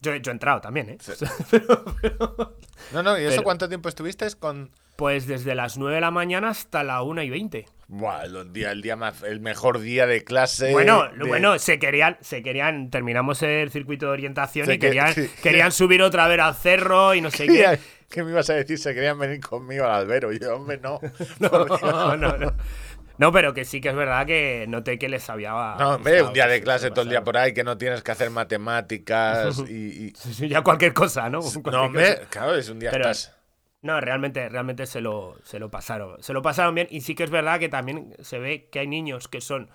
[0.00, 0.98] Yo, yo he entrado también, ¿eh?
[1.50, 2.56] Pero- pero-
[2.92, 4.70] No, no, ¿y eso pero- cuánto tiempo estuviste con...?
[4.96, 7.66] Pues desde las 9 de la mañana hasta la 1 y 20.
[7.88, 10.70] Buah, los días- el día más, el mejor día de clase.
[10.70, 14.88] Bueno, de- bueno, se querían, se querían, terminamos el circuito de orientación Se y que-
[14.88, 15.30] querían, sí.
[15.42, 17.78] querían subir otra vez al cerro y no sé ¿Qué, qué.
[18.10, 18.78] ¿Qué me ibas a decir?
[18.78, 20.30] Se querían venir conmigo al albero.
[20.32, 21.00] Y yo, hombre, no.
[21.40, 22.52] No, no, no.
[23.18, 25.50] No, pero que sí que es verdad que noté que les había.
[25.78, 28.02] No, hombre, un día de se clase todo el día por ahí que no tienes
[28.02, 30.06] que hacer matemáticas y.
[30.06, 31.40] y- Sí, Ya cualquier cosa, ¿no?
[31.62, 32.28] Cualquier No, hombre, cosa.
[32.30, 33.36] claro, es un día Pero- estás.
[33.82, 36.22] No, realmente, realmente se lo, se lo pasaron.
[36.22, 36.86] Se lo pasaron bien.
[36.90, 39.70] Y sí que es verdad que también se ve que hay niños que son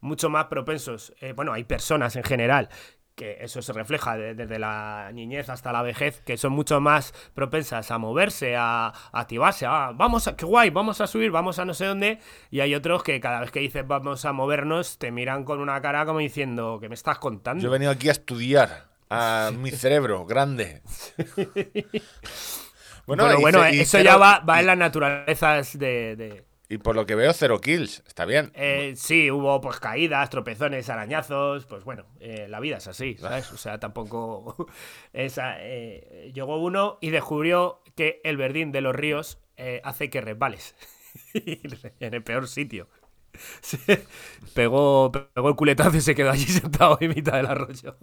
[0.00, 1.14] mucho más propensos.
[1.22, 2.68] eh, bueno, hay personas en general
[3.16, 7.12] que eso se refleja de- desde la niñez hasta la vejez, que son mucho más
[7.34, 11.58] propensas a moverse, a, a activarse, a vamos a, qué guay, vamos a subir, vamos
[11.58, 14.98] a no sé dónde, y hay otros que cada vez que dices vamos a movernos,
[14.98, 17.62] te miran con una cara como diciendo, ¿qué me estás contando?
[17.62, 20.82] Yo he venido aquí a estudiar a mi cerebro grande.
[23.06, 27.06] Bueno, bueno, y eso ya va, va en las naturalezas de- de, Y por lo
[27.06, 28.02] que veo, cero kills.
[28.06, 28.50] Está bien.
[28.54, 33.52] Eh, sí, hubo pues caídas, tropezones, arañazos, pues bueno, eh, la vida es así, ¿sabes?
[33.52, 34.66] O sea, tampoco...
[35.12, 39.38] Esa, eh, llegó uno y descubrió que el verdín de los ríos
[39.84, 40.74] hace que resbales.
[41.34, 42.88] en el peor sitio.
[43.60, 44.04] Se
[44.54, 47.96] pegó, pegó el culetazo y se quedó allí sentado en mitad del arroyo.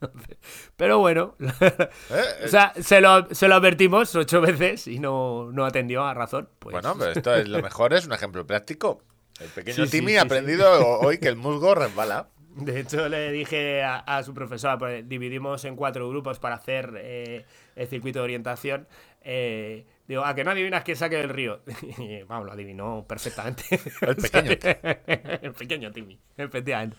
[0.76, 1.88] Pero bueno, ¿Eh?
[2.44, 6.48] o sea, se lo, se lo advertimos ocho veces y no, no atendió a razón.
[6.58, 9.02] Pues, Bueno, pero esto es lo mejor, es un ejemplo práctico.
[9.40, 12.28] El pequeño Sí, Timmy sí, ha aprendido ho- hoy que el musgo resbala.
[12.58, 16.92] De hecho, le dije a, a su profesora, pues, dividimos en cuatro grupos para hacer
[16.96, 17.44] eh,
[17.76, 18.88] el circuito de orientación.
[19.22, 21.62] eh, digo, a que no adivinas quién saque del río.
[21.98, 23.64] Y vamos, lo adivinó perfectamente.
[24.04, 24.56] El pequeño.
[25.40, 26.96] el pequeño Timmy, efectivamente.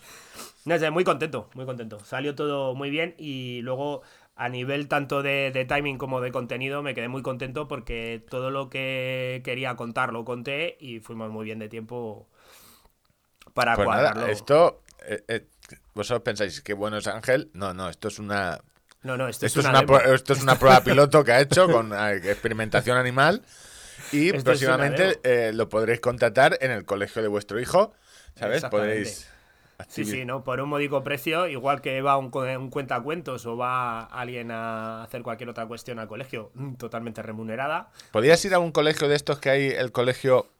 [0.64, 2.00] No sé, muy contento, muy contento.
[2.04, 4.02] Salió todo muy bien y luego
[4.36, 8.50] a nivel tanto de, de timing como de contenido me quedé muy contento porque todo
[8.50, 12.28] lo que quería contar lo conté y fuimos muy bien de tiempo
[13.54, 14.26] para Pues cuadrarlo.
[14.28, 14.82] nada, esto.
[15.06, 15.46] eh, eh,
[15.94, 17.50] vosotros pensáis que bueno es Ángel.
[17.54, 18.60] No, no, esto es una.
[19.02, 21.66] No, no, esto, Esto es una pro- esto es una prueba piloto que ha hecho
[21.70, 23.42] con eh, experimentación animal.
[24.12, 27.94] Y Esto próximamente eh, lo podréis contratar en el colegio de vuestro hijo.
[28.34, 28.64] ¿Sabes?
[28.64, 29.28] Podréis.
[29.88, 30.44] Sí, sí, ¿no?
[30.44, 35.22] Por un módico precio, igual que va un, un cuentacuentos o va alguien a hacer
[35.22, 37.88] cualquier otra cuestión al colegio, mm, totalmente remunerada.
[38.12, 40.50] ¿Podrías ir a un colegio de estos que hay, el colegio...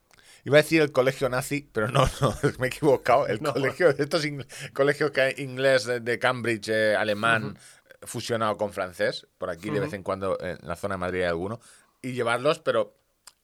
[0.45, 3.27] Iba a decir el colegio nazi, pero no, no, me he equivocado.
[3.27, 3.53] El No.
[3.53, 4.25] colegio de estos
[4.73, 7.59] colegios que hay inglés de, de Cambridge, eh, alemán,
[8.03, 9.27] fusionado con francés.
[9.39, 11.61] Por aquí de vez en cuando en la zona de Madrid hay alguno.
[12.03, 12.97] Y llevarlos, pero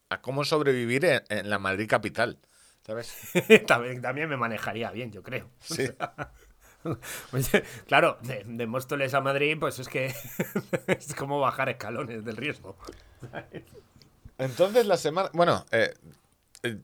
[0.09, 2.39] a cómo sobrevivir en, en la Madrid capital.
[2.85, 3.13] ¿Sabes?
[3.67, 5.49] también, también me manejaría bien, yo creo.
[5.61, 5.89] Sí.
[7.31, 7.51] Pues,
[7.87, 10.13] claro, de, de Móstoles a Madrid, pues es que
[10.87, 12.77] es como bajar escalones del riesgo.
[14.37, 15.29] Entonces la semana...
[15.33, 15.93] Bueno, eh,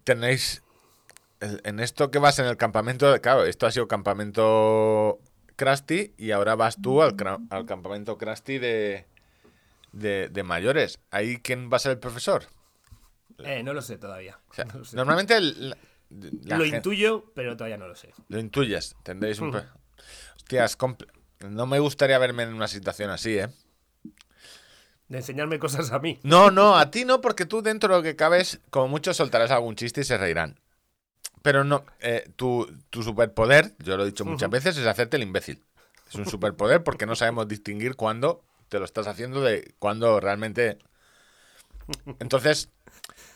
[0.04, 0.62] tenéis...
[1.40, 3.20] En esto que vas en el campamento...
[3.22, 5.20] Claro, esto ha sido campamento
[5.56, 7.16] Krusty y ahora vas tú al,
[7.66, 9.06] campamento Krusty de,
[9.92, 11.00] de, de mayores.
[11.12, 12.46] ¿Ahí quién va a ser el profesor?
[13.40, 14.40] Eh, no lo sé todavía.
[14.50, 14.96] O sea, No lo sé.
[14.96, 15.36] normalmente...
[15.38, 15.78] el- la-
[16.44, 18.14] la lo intuyo, pero todavía no lo sé.
[18.28, 18.96] Lo intuyes.
[19.02, 19.56] Tendréis un...
[20.36, 20.78] Hostias,
[21.50, 23.48] no me gustaría verme en una situación así, ¿eh?
[25.08, 26.20] De enseñarme cosas a mí.
[26.24, 29.52] No, no, a ti no, porque tú dentro de lo que cabes, como mucho soltarás
[29.52, 30.60] algún chiste y se reirán.
[31.44, 35.24] Pero no, eh, tu, tu superpoder, yo lo he dicho muchas veces, es hacerte el
[35.24, 35.62] imbécil.
[36.08, 40.80] Es un superpoder porque no sabemos distinguir cuándo te lo estás haciendo de cuándo realmente.
[42.20, 42.70] Entonces,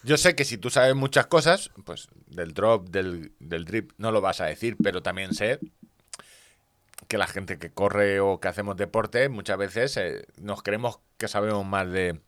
[0.04, 4.12] yo sé que si tú sabes muchas cosas, pues del drop, del, del drip, no
[4.12, 5.60] lo vas a decir, pero también sé
[7.10, 11.28] que la gente que corre o que hacemos deporte muchas veces eh, nos creemos que
[11.28, 12.20] sabemos más de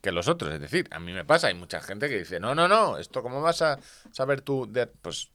[0.00, 0.52] que los otros.
[0.52, 3.22] Es decir, a mí me pasa, hay mucha gente que dice, no, no, no, esto
[3.22, 3.78] cómo vas a
[4.12, 4.86] saber tú de...
[4.86, 5.30] Pues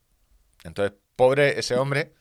[0.64, 2.14] entonces, pobre ese hombre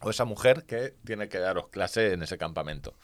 [0.00, 2.94] o esa mujer que tiene que daros clase en ese campamento.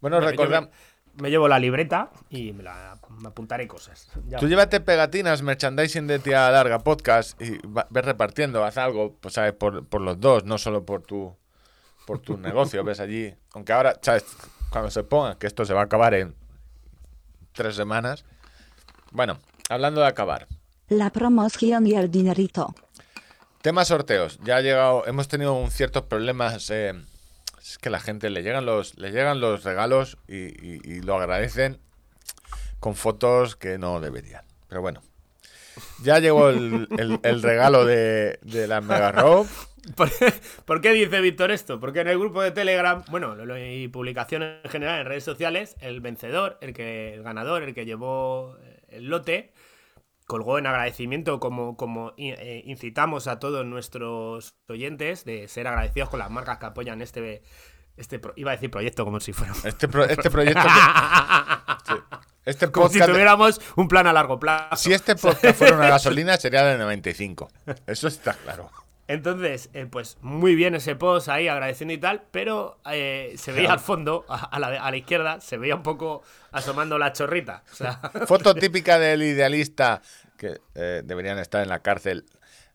[0.00, 0.70] Bueno, Yo recordamos...
[1.14, 4.08] me, llevo la libreta y me, la, me apuntaré cosas.
[4.28, 7.58] Ya Tú llévate pegatinas, merchandising de tía larga, podcast y
[7.90, 11.36] ves repartiendo, haz algo, pues sabes, por, por los dos, no solo por tu
[12.06, 13.34] por tu negocio, ves allí.
[13.52, 14.24] Aunque ahora, sabes,
[14.70, 16.34] cuando se ponga, que esto se va a acabar en
[17.56, 18.24] tres semanas.
[19.10, 19.38] Bueno,
[19.68, 20.46] hablando de acabar.
[20.88, 22.74] La promoción y el dinerito.
[23.62, 24.38] Tema sorteos.
[24.44, 26.70] Ya ha llegado, hemos tenido un ciertos problemas.
[26.70, 26.92] eh,
[27.60, 31.16] es que la gente le llegan los, le llegan los regalos y, y- y lo
[31.16, 31.80] agradecen
[32.78, 34.44] con fotos que no deberían.
[34.68, 35.02] Pero bueno.
[36.02, 39.46] Ya llegó el, el- el regalo de, de la Mega Rob.
[39.94, 40.10] ¿Por,
[40.64, 41.78] por qué dice Víctor esto?
[41.78, 46.00] Porque en el grupo de Telegram, bueno, y publicaciones en general en redes sociales, el
[46.00, 49.52] vencedor, el que el ganador, el que llevó eh, el lote,
[50.26, 56.18] colgó en agradecimiento como, como eh, incitamos a todos nuestros oyentes de ser agradecidos con
[56.18, 57.42] las marcas que apoyan este,
[57.96, 60.62] este iba a decir proyecto como si fuera Este, pro- este proyecto.
[61.86, 62.00] que- sí.
[62.46, 64.76] Este como si tuviéramos un plan a largo plazo.
[64.76, 67.50] Si este podcast fuera una gasolina, sería de 95.
[67.86, 68.70] Eso está claro.
[69.08, 73.72] Entonces, eh, pues muy bien ese post ahí agradeciendo y tal, pero eh, se veía
[73.72, 77.62] al fondo, a, a la, a la izquierda, se veía un poco asomando la chorrita.
[77.72, 80.02] O sea, Foto típica del idealista
[80.36, 82.26] que eh, deberían estar en la cárcel.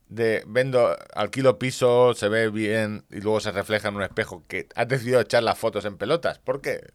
[0.08, 4.44] De vendo, alquilo piso, se ve bien y luego se refleja en un espejo.
[4.48, 6.40] Que has decidido echar las fotos en pelotas.
[6.40, 6.92] ¿Por qué?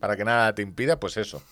[0.00, 1.42] Para que nada te impida, pues eso.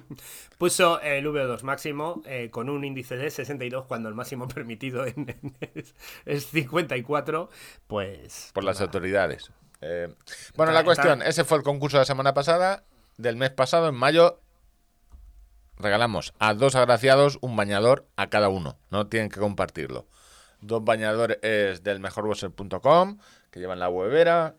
[0.58, 5.28] puso el V2 máximo eh, con un índice de 62 cuando el máximo permitido en-
[5.28, 5.94] en- es,
[6.24, 7.50] es 54,
[7.86, 8.50] pues...
[8.54, 8.86] por las nada.
[8.86, 9.50] autoridades.
[9.80, 10.14] Eh,
[10.56, 12.84] bueno, la cuestión, ese fue el concurso de la semana pasada.
[13.18, 14.40] Del mes pasado, en mayo,
[15.78, 18.78] regalamos a dos agraciados un bañador a cada uno.
[18.90, 20.06] No tienen que compartirlo.
[20.60, 23.18] Dos bañadores del mejorboxer.com,
[23.50, 24.54] que llevan la huevera.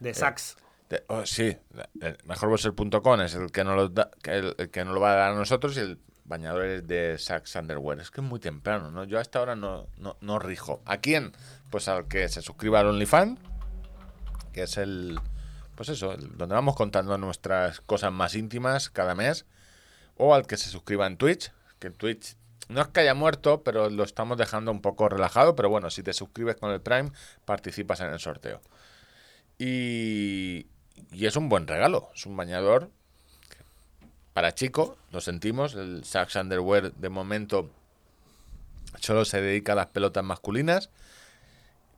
[0.00, 0.56] De Saks.
[1.08, 1.56] Oh, sí,
[2.00, 5.32] el mejorboxer.com es el que, nos lo da- el, que nos lo va a dar
[5.32, 8.00] a nosotros y el bañador es de Saks Underwear.
[8.00, 9.04] Es que es muy temprano, ¿no?
[9.04, 10.82] Yo hasta ahora no, no, no rijo.
[10.84, 11.32] ¿A quién?
[11.70, 13.40] Pues al que se suscriba al OnlyFans,
[14.52, 15.18] que es el...
[15.76, 19.46] Pues eso, donde vamos contando nuestras cosas más íntimas cada mes.
[20.16, 22.36] O al que se suscriba en Twitch, que en Twitch
[22.68, 25.56] no es que haya muerto, pero lo estamos dejando un poco relajado.
[25.56, 27.10] Pero bueno, si te suscribes con el Prime,
[27.46, 28.60] participas en el sorteo.
[29.58, 30.66] Y,
[31.12, 32.10] y es un buen regalo.
[32.14, 32.90] Es un bañador
[34.32, 35.74] para chico, lo sentimos.
[35.74, 37.70] El Saks Underwear de momento
[38.98, 40.90] solo se dedica a las pelotas masculinas.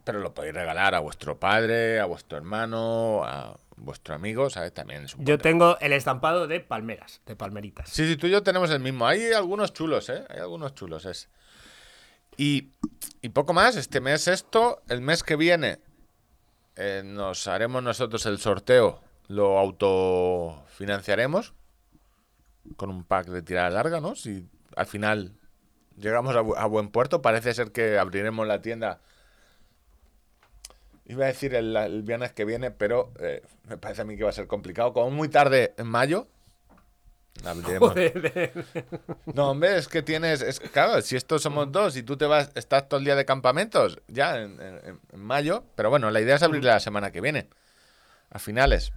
[0.04, 4.74] Pero lo podéis regalar a vuestro padre, a vuestro hermano, a vuestro amigo, ¿sabes?
[4.74, 7.88] También es un Yo tengo el estampado de palmeras, de palmeritas.
[7.88, 9.06] Sí, sí, tú y yo tenemos el mismo.
[9.06, 10.24] Hay algunos chulos, ¿eh?
[10.28, 11.30] Hay algunos chulos, es.
[12.36, 12.72] Y,
[13.22, 15.78] y poco más, este mes esto, el mes que viene
[16.76, 21.54] eh, nos haremos nosotros el sorteo, lo autofinanciaremos
[22.76, 24.14] con un pack de tirada larga, ¿no?
[24.14, 25.32] Si al final
[25.96, 29.00] llegamos a, bu- a buen puerto, parece ser que abriremos la tienda.
[31.06, 34.30] Iba a decir el, viernes que viene, pero eh, me parece a mí que va
[34.30, 34.92] a ser complicado.
[34.94, 36.28] Como muy tarde en mayo.
[39.34, 40.40] No, hombre, es que tienes.
[40.40, 43.24] Es, claro, si estos somos dos y tú te vas, estás todo el día de
[43.24, 45.64] campamentos, ya en, en- en mayo.
[45.74, 47.48] Pero bueno, la idea es abrirle la semana que viene,
[48.30, 48.92] a finales.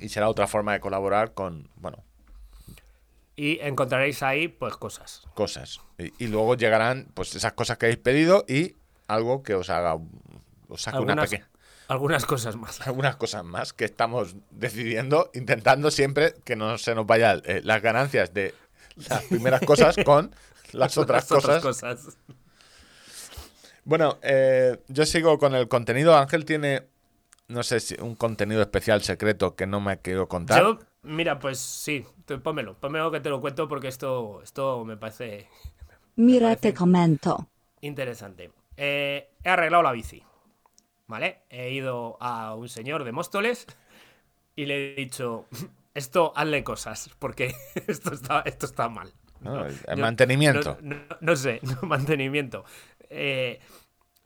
[0.00, 2.02] Y, será otra forma de colaborar con, bueno,
[3.36, 5.22] y encontraréis ahí, pues, cosas.
[5.34, 5.80] cosas.
[5.98, 8.74] Y, y luego llegarán, pues, esas cosas que habéis pedido y
[9.06, 9.96] algo que os haga.
[10.68, 11.48] Os saque una pequeña.
[11.88, 12.80] Algunas cosas más.
[12.86, 17.82] Algunas cosas más que estamos decidiendo, intentando siempre que no se nos vayan eh, las
[17.82, 18.54] ganancias de
[19.08, 20.34] las primeras cosas con
[20.72, 21.62] las otras Las cosas.
[21.62, 22.18] cosas.
[23.84, 26.16] Bueno, eh, yo sigo con el contenido.
[26.16, 26.82] Ángel tiene,
[27.48, 30.62] no sé si un contenido especial secreto que no me ha querido contar.
[30.62, 34.96] Yo, mira, pues sí, tú pónmelo, pónmelo que te lo cuento porque esto, esto me
[34.98, 35.48] parece
[36.16, 37.48] Mira te comento.
[37.80, 38.50] interesante.
[38.76, 40.22] Eh, he arreglado la bici,
[41.08, 41.42] ¿vale?
[41.50, 43.66] He ido a un señor de Móstoles
[44.54, 45.46] y le he dicho,
[45.94, 47.54] esto hazle cosas, porque
[47.88, 49.12] esto está, esto está mal.
[49.40, 50.78] No, el Yo- mantenimiento.
[50.82, 52.64] No, no- no sé, no, mantenimiento.
[53.10, 53.58] Eh,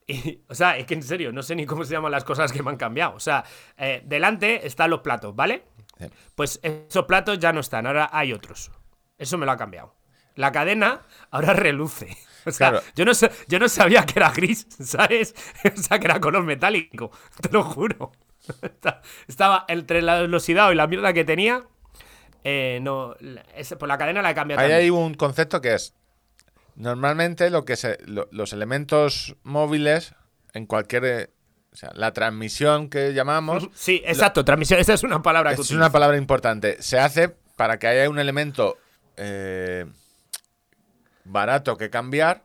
[0.06, 2.52] y, o sea, es que en serio, no sé ni cómo se llaman las cosas
[2.52, 3.14] que me han cambiado.
[3.14, 3.44] O sea,
[3.78, 5.64] eh, delante están los platos, ¿vale?
[5.98, 6.06] Sí.
[6.34, 8.72] Pues esos platos ya no están, ahora hay otros.
[9.18, 9.94] Eso me lo ha cambiado.
[10.34, 12.16] La cadena ahora reluce.
[12.46, 12.84] O sea, Claro.
[12.96, 13.12] yo, no,
[13.48, 15.34] yo no sabía que era gris, ¿sabes?
[15.76, 18.12] O sea, que era color metálico, te lo juro.
[19.28, 21.64] Estaba entre la velocidad y la mierda que tenía.
[22.44, 23.14] eh, no,
[23.54, 24.82] ese- pues la cadena la he cambiado Ahí también.
[24.84, 25.94] hay un concepto que es,
[26.74, 30.14] normalmente lo que se, lo- los elementos móviles
[30.54, 31.30] en cualquier, eh,
[31.72, 34.80] o sea, la transmisión que llamamos, Sí, exacto, transmisión.
[34.80, 35.76] Esa es una palabra que es utilizo.
[35.76, 38.76] una palabra importante, se hace para que haya un elemento
[39.16, 39.86] eh,
[41.24, 42.44] barato que cambiar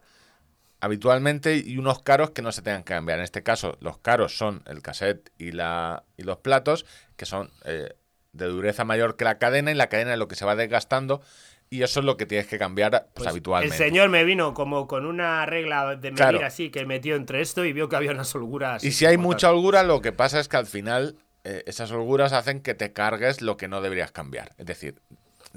[0.80, 3.20] habitualmente y unos caros que no se tengan que cambiar.
[3.20, 7.52] En este caso, los caros son el cassette y, la, y los platos, que son
[7.66, 7.94] eh,
[8.34, 11.22] de dureza mayor que la cadena, y la cadena es lo que se va desgastando,
[11.70, 13.76] y eso es lo que tienes que cambiar pues, Pues habitualmente.
[13.76, 16.46] El señor me vino como con una regla de medir Claro.
[16.46, 18.84] así que metió entre esto y vio que había unas holguras.
[18.84, 22.34] Y si hay mucha holgura, lo que pasa es que al final eh, esas holguras
[22.34, 24.54] hacen que te cargues lo que no deberías cambiar.
[24.58, 25.02] Es decir,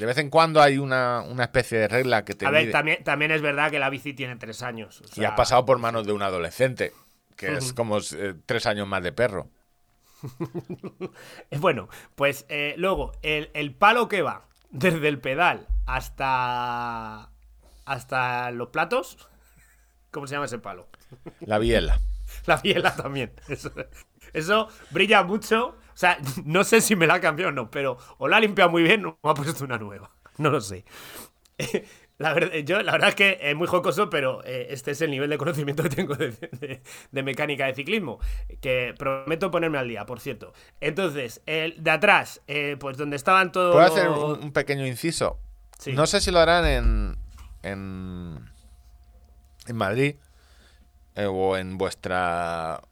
[0.01, 3.05] De vez en cuando hay una, una especie de regla que te A ver, también,
[3.05, 5.03] también es verdad que la bici tiene tres años.
[5.03, 6.95] o Y has pasado por manos de un adolescente,
[7.37, 9.51] que es como eh, tres años más de perro.
[11.59, 17.29] Bueno, pues eh, luego, el, el palo que va desde el pedal hasta.
[17.85, 19.19] hasta los platos.
[20.11, 20.89] ¿Cómo se llama ese palo?
[21.41, 22.01] La biela.
[22.47, 23.33] La biela también.
[23.49, 23.71] Eso,
[24.33, 25.77] eso brilla mucho.
[26.01, 28.41] O sea, no sé si me la ha cambiado o no, pero o la ha
[28.41, 30.11] limpiado muy bien o me ha puesto una nueva.
[30.39, 30.87] No lo sé.
[32.17, 35.11] La verdad, yo, la verdad es que es muy jocoso, pero eh, este es el
[35.11, 38.19] nivel de conocimiento que tengo de, de- de mecánica de ciclismo.
[38.61, 40.53] Que prometo ponerme al día, por cierto.
[40.83, 43.73] Entonces, el de atrás, eh, pues donde estaban todos.
[43.75, 45.39] ¿Puedo hacer un, un pequeño inciso?
[45.79, 45.93] Sí.
[45.95, 47.17] No sé si lo harán en,
[47.63, 48.51] en,
[49.67, 50.17] en Madrid
[51.17, 52.83] eh, o en vuestra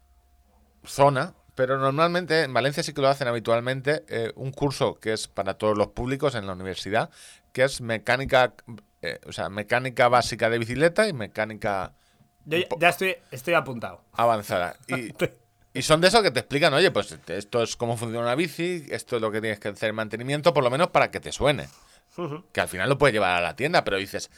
[0.85, 5.27] zona, pero normalmente en Valencia sí que lo hacen habitualmente eh, un curso que es
[5.27, 7.09] para todos los públicos en la universidad,
[7.51, 8.53] que es mecánica,
[9.01, 11.91] eh, o sea, mecánica básica de bicicleta y mecánica
[12.45, 12.95] Yo ya-
[13.31, 14.01] estoy apuntado.
[14.13, 14.77] avanzada.
[14.87, 15.13] Y,
[15.73, 18.85] y son de esos que te explican, oye, pues esto es cómo funciona una bici,
[18.89, 21.33] esto es lo que tienes que hacer en mantenimiento, por lo menos para que te
[21.33, 21.67] suene.
[22.53, 24.31] Que al final lo puedes llevar a la tienda, pero dices,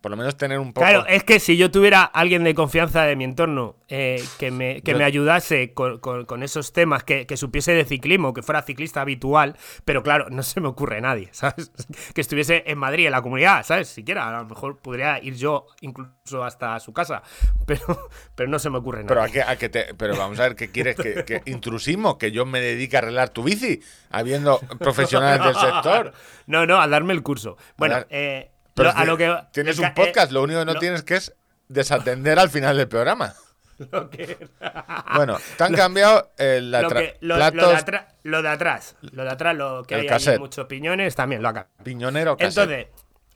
[0.00, 0.86] por lo menos tener un poco...
[0.86, 4.80] Claro, es que si yo tuviera alguien de confianza de mi entorno eh, que, me,
[4.82, 8.42] que Yo- me ayudase con, con- con esos temas, que, que supiese de ciclismo, que
[8.42, 11.70] fuera ciclista habitual, pero claro, no se me ocurre nadie, ¿sabes?
[12.14, 13.88] Que estuviese en Madrid, en la comunidad, ¿sabes?
[13.88, 17.22] Siquiera, a lo mejor podría ir yo incluso hasta su casa,
[17.66, 19.42] pero, pero no se me ocurre Pero, nadie.
[19.42, 20.96] a qué te, pero vamos a ver, ¿qué quieres?
[20.96, 22.16] que que intrusismo?
[22.18, 23.80] ¿Que yo me dedique a arreglar tu bici?
[24.10, 26.12] Habiendo profesionales del sector.
[26.46, 27.56] No, no, a darme el curso.
[27.76, 29.34] Bueno, dar- eh, Pero a lo que...
[29.52, 31.34] Tienes un ca- eh, podcast, lo único que no lo- tienes que es
[31.68, 33.34] desatender al final del programa.
[33.92, 34.36] lo que-
[35.14, 39.82] Bueno, te han cambiado el lo, que- de lo de atrás, lo de atrás, lo
[39.84, 40.38] que hay ahí cassette.
[40.38, 41.68] muchos piñones, también lo cambiado.
[41.82, 42.70] piñonero cassette.
[42.70, 42.86] Entonces,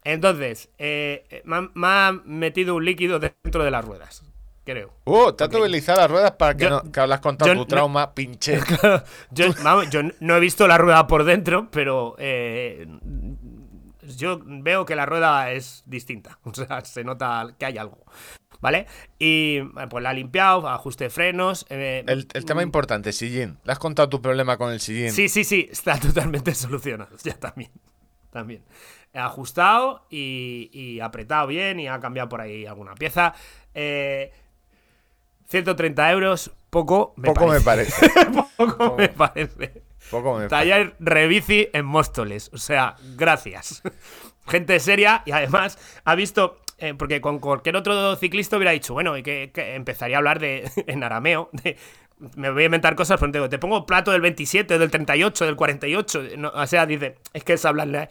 [0.05, 4.22] entonces eh, me, han- me ha metido un líquido dentro de las ruedas,
[4.64, 4.93] creo.
[5.05, 7.61] Uh, te has utilizado las ruedas para que, Yo- no, que hablas contado yo tu
[7.61, 8.61] no- trauma, pinche.
[9.30, 12.87] yo, vamos, yo no he visto la rueda por dentro, pero eh,
[14.17, 16.39] yo veo que la rueda es distinta.
[16.45, 18.05] O sea, se nota que hay algo.
[18.61, 18.87] ¿Vale?
[19.19, 21.67] Y eh, pues la he limpiado, ajuste de frenos.
[21.69, 23.59] eh, El, el tema importante, sillín.
[23.65, 25.13] ¿Le has contado tu problema con el sillín?
[25.13, 27.15] Sí, sí, sí, está totalmente solucionado.
[27.23, 27.71] Ya también.
[28.31, 28.63] También.
[29.13, 33.35] He ajustado y, y apretado bien y ha cambiado por ahí alguna pieza.
[33.75, 34.33] Eh,
[35.49, 38.09] 130 euros, poco me Poco me parece.
[38.09, 38.43] parece.
[38.57, 39.83] poco me parece.
[40.49, 42.51] Taller Rebici en Móstoles.
[42.53, 43.83] O sea, gracias.
[44.47, 46.61] Gente seria y además ha visto.
[46.79, 50.71] eh, porque con cualquier otro ciclista hubiera dicho, bueno, y que, empezaría a hablar de
[50.87, 51.51] en arameo.
[52.37, 55.47] Me voy a inventar cosas, pero te digo, te pongo plato del 27, del 38,
[55.47, 56.23] del 48.
[56.39, 58.09] no, o sea, dice, es que es hablarle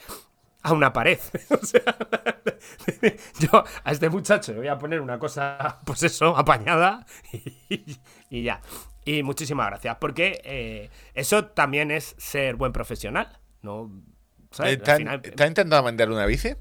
[0.61, 1.19] a una pared.
[1.49, 1.83] o sea,
[3.39, 7.05] yo a este muchacho le voy a poner una cosa, pues eso, apañada
[8.29, 8.61] y ya.
[9.05, 13.91] Y muchísimas gracias, porque eh, eso también es ser buen profesional, ¿no?
[14.51, 14.73] ¿Sabes?
[14.73, 16.53] Eh, ¿Te, Al han- final- te ha intentado vender una bici?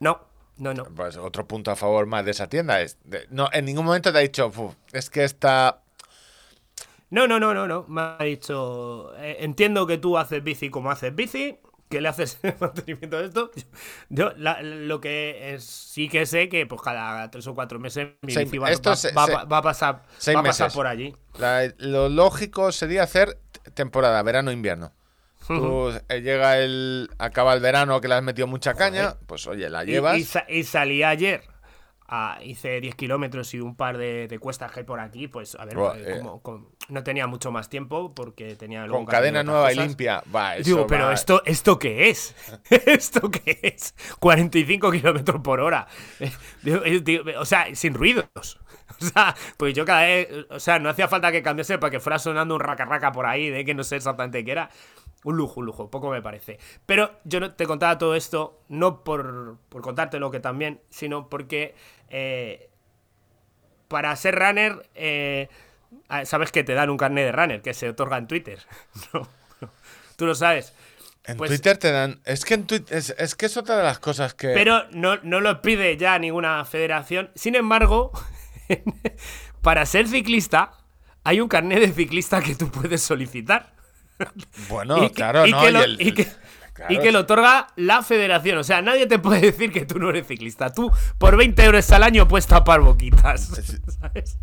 [0.00, 0.20] no,
[0.58, 0.84] no, no.
[0.84, 2.98] Pues otro punto a favor más de esa tienda es.
[3.04, 5.82] de- no, en ningún momento te ha dicho, "Fu, es que esta.
[7.10, 7.84] No, no, no, no, no.
[7.88, 11.58] Me ha dicho, eh, entiendo que tú haces bici como haces bici,
[11.88, 13.50] que le haces el mantenimiento de esto.
[14.08, 18.08] Yo la- lo que es- sí que sé que pues cada tres o cuatro meses
[18.22, 20.68] mi Seis- bici va, esto va- se- va- se- va- va a pasar, va a
[20.70, 21.14] por allí.
[21.38, 23.38] la- lo lógico sería hacer
[23.74, 24.92] temporada, verano-invierno.
[25.46, 27.08] Tú eh, llega el.
[27.18, 30.18] acaba el verano que le has metido mucha caña, pues oye, la Y- llevas.
[30.18, 31.42] Y, sa- y salí ayer.
[32.08, 35.28] Ah, hice 10 kilómetros y un par de, de cuestas que hay por aquí.
[35.28, 36.20] Pues a ver, eh, eh.
[36.22, 40.22] como- no tenía mucho más tiempo porque tenía con cadena nueva y limpia.
[40.34, 42.34] Va, eso Digo, pero esto, ¿esto qué es?
[42.70, 43.94] ¿Esto qué es?
[44.20, 45.86] 45 kilómetros por hora.
[47.38, 48.60] O sea, sin ruidos.
[49.00, 50.28] O sea, pues yo cada vez.
[50.48, 53.26] O sea, no hacía falta que cambiase para que fuera sonando un raca raca por
[53.26, 54.70] ahí, de que no sé exactamente qué era.
[55.26, 56.58] Un lujo, un lujo, poco me parece.
[56.86, 61.74] Pero yo te contaba todo esto, no por, por contártelo que también, sino porque
[62.10, 62.70] eh,
[63.88, 65.48] para ser runner, eh,
[66.24, 68.60] sabes que te dan un carnet de runner que se otorga en Twitter.
[69.12, 69.28] No,
[69.60, 69.70] no.
[70.14, 70.72] Tú lo sabes.
[71.24, 72.20] En Pues- Twitter te dan.
[72.24, 72.96] Es que en Twitter.
[72.96, 74.48] Es, es que es otra de las cosas que.
[74.54, 77.32] Pero no, no lo pide ya ninguna federación.
[77.34, 78.12] Sin embargo,
[79.60, 80.72] para ser ciclista,
[81.24, 83.74] hay un carnet de ciclista que tú puedes solicitar.
[84.68, 85.60] Bueno, y que- claro, y ¿no?
[85.62, 86.28] que Y lo- el- y que-
[86.72, 88.58] claro, y que lo otorga la federación.
[88.58, 90.72] O sea, nadie te puede decir que tú no eres ciclista.
[90.72, 93.46] Tú, por 20 euros al año, puedes tapar boquitas.
[94.00, 94.38] ¿Sabes?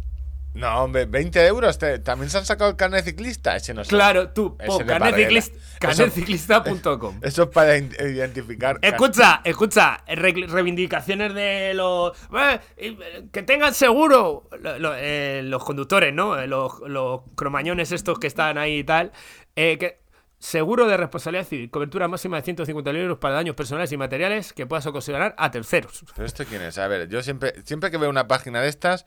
[0.55, 1.79] No, hombre, 20 euros.
[1.79, 3.55] te- También se han sacado el carnet ciclista.
[3.55, 3.89] Ese no sé.
[3.89, 5.17] Claro, tú, Ese pon de Parguela.
[5.17, 7.19] carnetciclista- Eso- carnetciclista.com.
[7.23, 8.77] Eso es para identificar.
[8.83, 12.11] Escucha, escucha, re- reivindicaciones de los...
[12.37, 12.97] eh, eh,
[13.31, 16.35] que tengan seguro lo- lo- eh, los conductores, ¿no?
[16.45, 19.11] Los, los cromañones estos que están ahí y tal.
[19.55, 19.99] Eh, que,
[20.39, 24.65] seguro de responsabilidad civil, cobertura máxima de 150.000 euros para daños personales y materiales que
[24.65, 26.03] puedas ocasionar a terceros.
[26.15, 26.77] ¿Pero esto quién es?
[26.77, 29.05] A ver, yo siempre, siempre que veo una página de estas.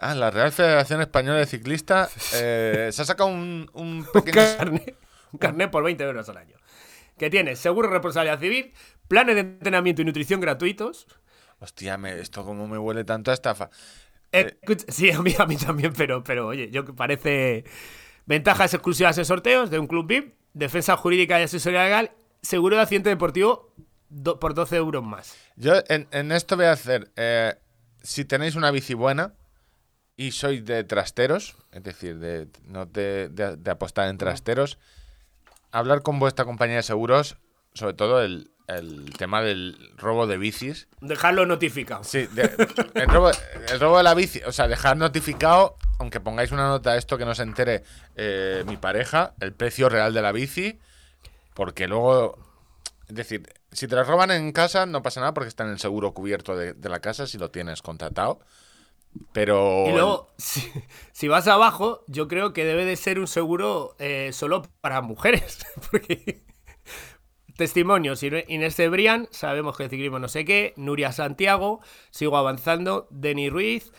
[0.00, 4.34] Ah, la Real Federación Española de Ciclistas eh, se ha sacado un, un Un pequeño.
[4.56, 4.96] carnet,
[5.32, 6.56] un carnet por 20 euros al año.
[7.16, 8.72] Que tiene seguro de responsabilidad civil,
[9.08, 11.08] planes de entrenamiento y nutrición gratuitos.
[11.58, 13.70] Hostia, me- esto como me huele tanto a estafa.
[14.30, 17.64] Eh, Escucha- sí, a mí, a mí también, pero, pero oye, yo que parece
[18.28, 22.12] ventajas exclusivas en sorteos de un club VIP, defensa jurídica y asesoría legal,
[22.42, 23.74] seguro de accidente deportivo
[24.38, 25.34] por 12 euros más.
[25.56, 27.10] Yo en, esto voy a hacer.
[27.16, 27.54] eh,
[28.02, 29.34] si tenéis una bici buena
[30.14, 34.78] y sois de trasteros, es decir, de apostar en trasteros,
[35.72, 37.38] hablar con vuestra compañía de seguros,
[37.72, 40.88] sobre todo el, el tema del robo de bicis.
[41.00, 42.04] Dejarlo notificado.
[42.04, 42.54] Sí, de-
[42.94, 43.30] el, robo,
[43.68, 47.18] el robo de la bici, o sea, dejar notificado, aunque pongáis una nota de esto
[47.18, 47.82] que no se entere
[48.16, 50.78] eh, mi pareja, el precio real de la bici,
[51.54, 52.38] porque luego,
[53.08, 53.42] es decir,
[53.72, 56.56] si te la roban en casa no pasa nada porque está en el seguro cubierto
[56.56, 58.40] de, de la casa si lo tienes contratado,
[59.32, 59.84] pero...
[59.88, 60.70] Y luego, si,
[61.12, 65.64] si vas abajo, yo creo que debe de ser un seguro eh, solo para mujeres.
[65.90, 66.42] Porque
[67.58, 71.80] testimonios, Inés Cebrián, sabemos que el ciclismo no sé qué, Nuria Santiago,
[72.10, 73.92] sigo avanzando, Deni Ruiz,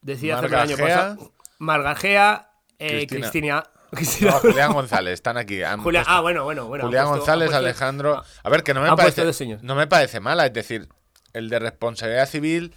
[0.00, 3.20] decía hacer el año pasado, Margajea, eh, Cristina.
[3.20, 3.64] Cristina.
[3.90, 5.60] Cristina- No, Julián González, están aquí.
[5.82, 6.84] puesto- ah, bueno, bueno, bueno.
[6.86, 8.22] Julián puesto- González, puesto- Alejandro.
[8.42, 9.58] A ver, que no me parece.
[9.62, 10.88] No me parece mala, es decir,
[11.34, 12.74] el de responsabilidad civil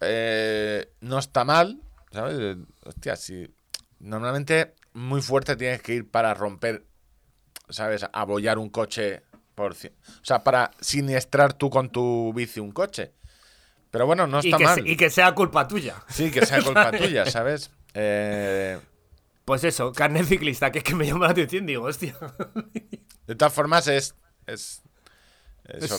[0.00, 1.80] eh, no está mal,
[2.12, 2.56] ¿sabes?
[2.84, 3.48] Hostia, si
[3.98, 6.84] normalmente muy fuerte tienes que ir para romper,
[7.70, 8.06] ¿sabes?
[8.12, 9.22] Abollar un coche
[9.54, 9.76] por, o
[10.22, 13.12] sea, para siniestrar tú con tu bici un coche.
[13.90, 14.86] Pero bueno, no y, está que mal.
[14.86, 15.96] y que sea culpa tuya.
[16.08, 17.70] Sí, que sea culpa tuya, ¿sabes?
[17.94, 18.78] Eh,
[19.44, 22.14] Pues eso, carnet ciclista, que es que me llama la atención, digo, hostia.
[23.26, 24.14] de todas formas, es.
[24.46, 24.82] Es,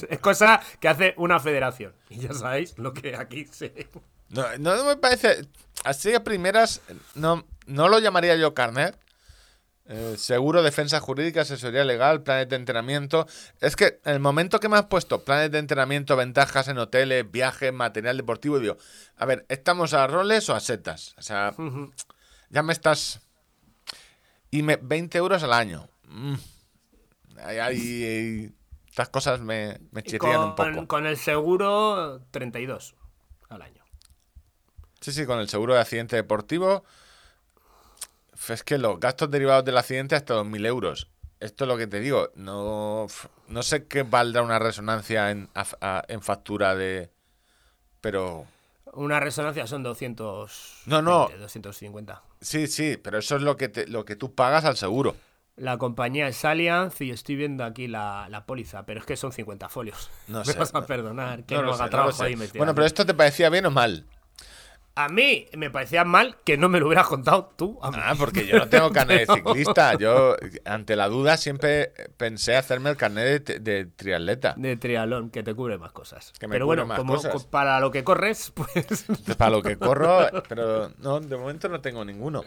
[0.10, 1.94] es cosa que hace una federación.
[2.10, 3.88] Y ya sabéis lo que aquí se.
[4.30, 5.48] No, no me parece.
[5.84, 6.82] Así a primeras,
[7.16, 8.98] no, no lo llamaría yo carnet.
[9.94, 13.28] Eh, seguro, defensa jurídica, asesoría legal, planes de entrenamiento.
[13.60, 17.30] Es que en el momento que me has puesto planes de entrenamiento, ventajas en hoteles,
[17.30, 18.78] viajes, material deportivo, digo,
[19.18, 21.14] a ver, ¿estamos a roles o a setas?
[21.18, 21.54] O sea,
[22.50, 23.20] ya me estás.
[24.50, 25.90] Y me, 20 euros al año.
[26.08, 26.36] Mm.
[28.88, 30.88] Estas cosas me, me chirrían un poco.
[30.88, 32.96] con el seguro, 32
[33.50, 33.84] al año.
[35.02, 36.86] Sí, sí, con el seguro de accidente deportivo.
[38.50, 41.10] Es que los gastos derivados del accidente hasta 2.000 euros.
[41.40, 42.30] Esto es lo que te digo.
[42.36, 43.08] No,
[43.48, 47.12] no sé qué valdrá una resonancia en, a- a- en factura de...
[48.02, 48.46] Pero...
[48.94, 50.82] Una resonancia son 200.
[50.86, 51.30] No, no.
[51.40, 52.22] 250.
[52.42, 55.16] Sí, sí, pero eso es lo que, te- lo que tú pagas al seguro.
[55.56, 59.32] La compañía es Allianz y estoy viendo aquí la, la póliza, pero es que son
[59.32, 60.10] 50 folios.
[60.28, 62.60] No Me sé, vas a perdonar que No haga sé, trabajo de investigación.
[62.60, 64.06] Bueno, pero esto te parecía bien o mal.
[64.94, 67.80] A mí me parecía mal que no me lo hubieras contado tú.
[67.82, 67.98] a mí.
[68.00, 69.94] Ah, porque yo no tengo carnet de ciclista.
[69.98, 70.36] Yo,
[70.66, 74.54] ante la duda, siempre pensé hacerme el carnet de, de triatleta.
[74.58, 76.34] De triatlón, que te cubre más cosas.
[76.38, 77.46] Que me pero bueno, más como cosas.
[77.46, 79.06] para lo que corres, pues.
[79.38, 82.44] Para lo que corro, pero no, de momento no tengo ninguno.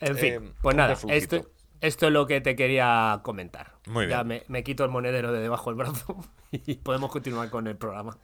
[0.00, 1.46] En fin, Eh, pues nada, esto,
[1.80, 3.74] esto es lo que te quería comentar.
[3.86, 4.28] Muy Ya bien.
[4.28, 6.16] me, me quito el monedero de debajo del brazo
[6.52, 8.16] y podemos continuar con el programa.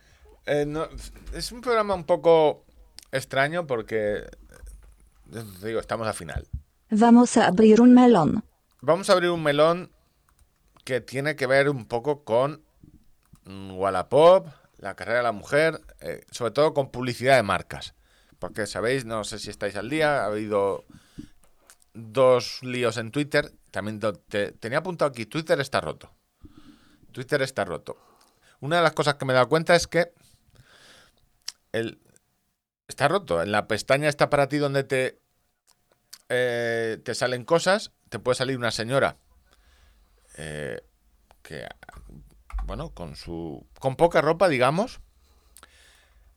[0.47, 0.89] Eh, no,
[1.33, 2.65] es un programa un poco
[3.13, 6.47] extraño porque, eh, digo, estamos a final.
[6.91, 8.45] Vamos a abrir un melón.
[8.81, 9.91] Vamos a abrir un melón
[10.85, 12.63] que tiene que ver un poco con
[13.47, 17.95] Wallapop, la carrera de la mujer, eh, sobre todo con publicidad de marcas.
[18.39, 20.85] Porque sabéis, no sé si estáis al día, ha habido
[21.95, 23.51] dos líos en Twitter.
[23.71, 26.13] También te- tenía apuntado aquí, Twitter está roto.
[27.13, 27.97] Twitter está roto.
[28.61, 30.13] Una de las cosas que me he dado cuenta es que
[31.75, 31.99] el,
[32.89, 33.43] está roto.
[33.43, 35.21] En la pestaña está para ti donde te,
[36.29, 39.17] eh, te salen cosas, te puede salir una señora
[40.37, 40.81] eh,
[41.43, 41.67] que,
[42.65, 45.01] bueno, con su, con poca ropa, digamos,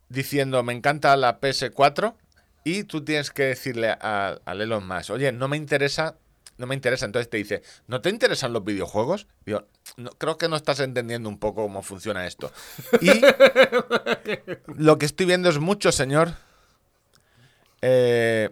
[0.09, 2.15] diciendo me encanta la PS4
[2.63, 6.17] y tú tienes que decirle a, a Elon Musk, oye, no me interesa,
[6.57, 7.05] no me interesa.
[7.05, 9.27] Entonces te dice, ¿no te interesan los videojuegos?
[9.45, 12.51] Digo, no, creo que no estás entendiendo un poco cómo funciona esto.
[13.01, 13.11] Y
[14.75, 16.33] lo que estoy viendo es mucho señor
[17.81, 18.49] eh,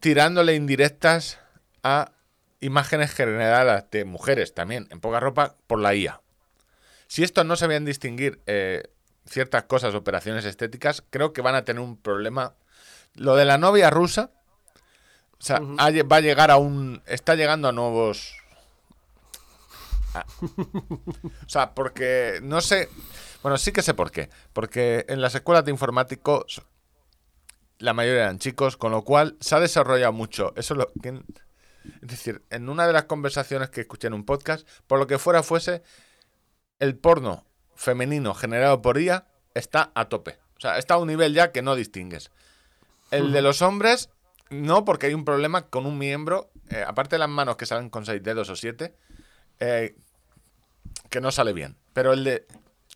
[0.00, 1.38] tirándole indirectas
[1.82, 2.12] a
[2.60, 6.20] imágenes generadas de mujeres también en poca ropa por la IA.
[7.06, 8.82] Si estos no sabían distinguir eh,
[9.26, 12.54] ciertas cosas, operaciones estéticas, creo que van a tener un problema.
[13.14, 14.30] Lo de la novia rusa,
[15.38, 17.02] o sea, va a llegar a un.
[17.06, 18.34] Está llegando a nuevos.
[20.14, 22.88] a- o sea, porque no sé.
[23.42, 24.30] Bueno, sí que sé por qué.
[24.52, 26.62] Porque en las escuelas de informáticos
[27.78, 30.52] la mayoría eran chicos, con lo cual se ha desarrollado mucho.
[30.56, 31.20] Eso es lo que.
[32.00, 35.18] Es decir, en una de las conversaciones que escuché en un podcast, por lo que
[35.18, 35.82] fuera fuese,
[36.78, 40.38] el porno femenino generado por IA está a tope.
[40.56, 42.30] O sea, está a un nivel ya que no distingues.
[43.10, 44.08] El de los hombres,
[44.54, 47.90] no, porque hay un problema con un miembro, eh, aparte de las manos que salen
[47.90, 48.94] con seis dedos o siete,
[49.60, 49.96] eh,
[51.10, 51.76] que no sale bien.
[51.92, 52.46] Pero el de,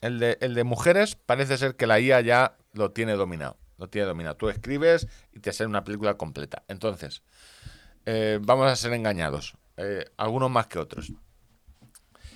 [0.00, 3.56] el, de, el de mujeres parece ser que la IA ya lo tiene dominado.
[3.76, 4.36] Lo tiene dominado.
[4.36, 6.64] Tú escribes y te sale una película completa.
[6.68, 7.22] Entonces,
[8.06, 9.56] eh, vamos a ser engañados.
[10.16, 11.12] algunos más que otros.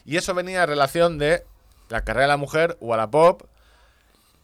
[0.04, 1.44] Y eso venía a relación de
[1.88, 3.42] la carrera de la mujer o a la pop,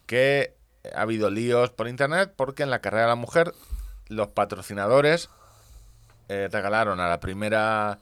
[0.06, 0.56] que
[0.94, 3.52] ha habido líos por internet, porque en la carrera de la mujer
[4.08, 5.30] los patrocinadores
[6.28, 7.98] eh, regalaron a la primera,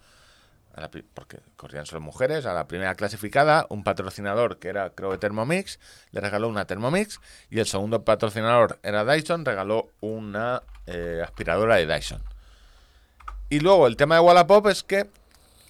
[1.15, 5.79] porque corrían solo mujeres, a la primera clasificada, un patrocinador que era, creo que Thermomix,
[6.11, 11.87] le regaló una Thermomix, y el segundo patrocinador era Dyson, regaló una eh, aspiradora de
[11.87, 12.23] Dyson.
[13.49, 15.09] Y luego el tema de Wallapop es que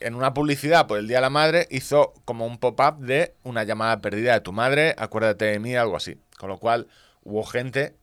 [0.00, 3.64] en una publicidad por el Día de la Madre hizo como un pop-up de una
[3.64, 6.18] llamada perdida de tu madre, acuérdate de mí, algo así.
[6.38, 6.86] Con lo cual
[7.22, 7.94] hubo gente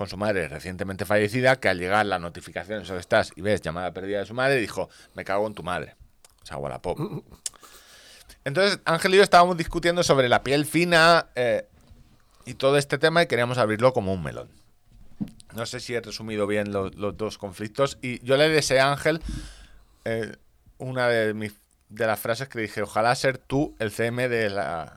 [0.00, 3.60] con su madre recientemente fallecida que al llegar la notificación, eso que estás y ves
[3.60, 5.94] llamada perdida de su madre, dijo, me cago en tu madre.
[6.42, 6.98] O sea, Wallapop.
[8.46, 11.66] Entonces Ángel y yo estábamos discutiendo sobre la piel fina eh,
[12.46, 14.48] y todo este tema y queríamos abrirlo como un melón.
[15.54, 17.98] No sé si he resumido bien lo- los dos conflictos.
[18.00, 19.20] Y yo le deseé a Ángel
[20.06, 20.34] eh,
[20.78, 21.52] una de mis
[21.90, 24.96] de las frases que le dije, ojalá ser tú el CM de la,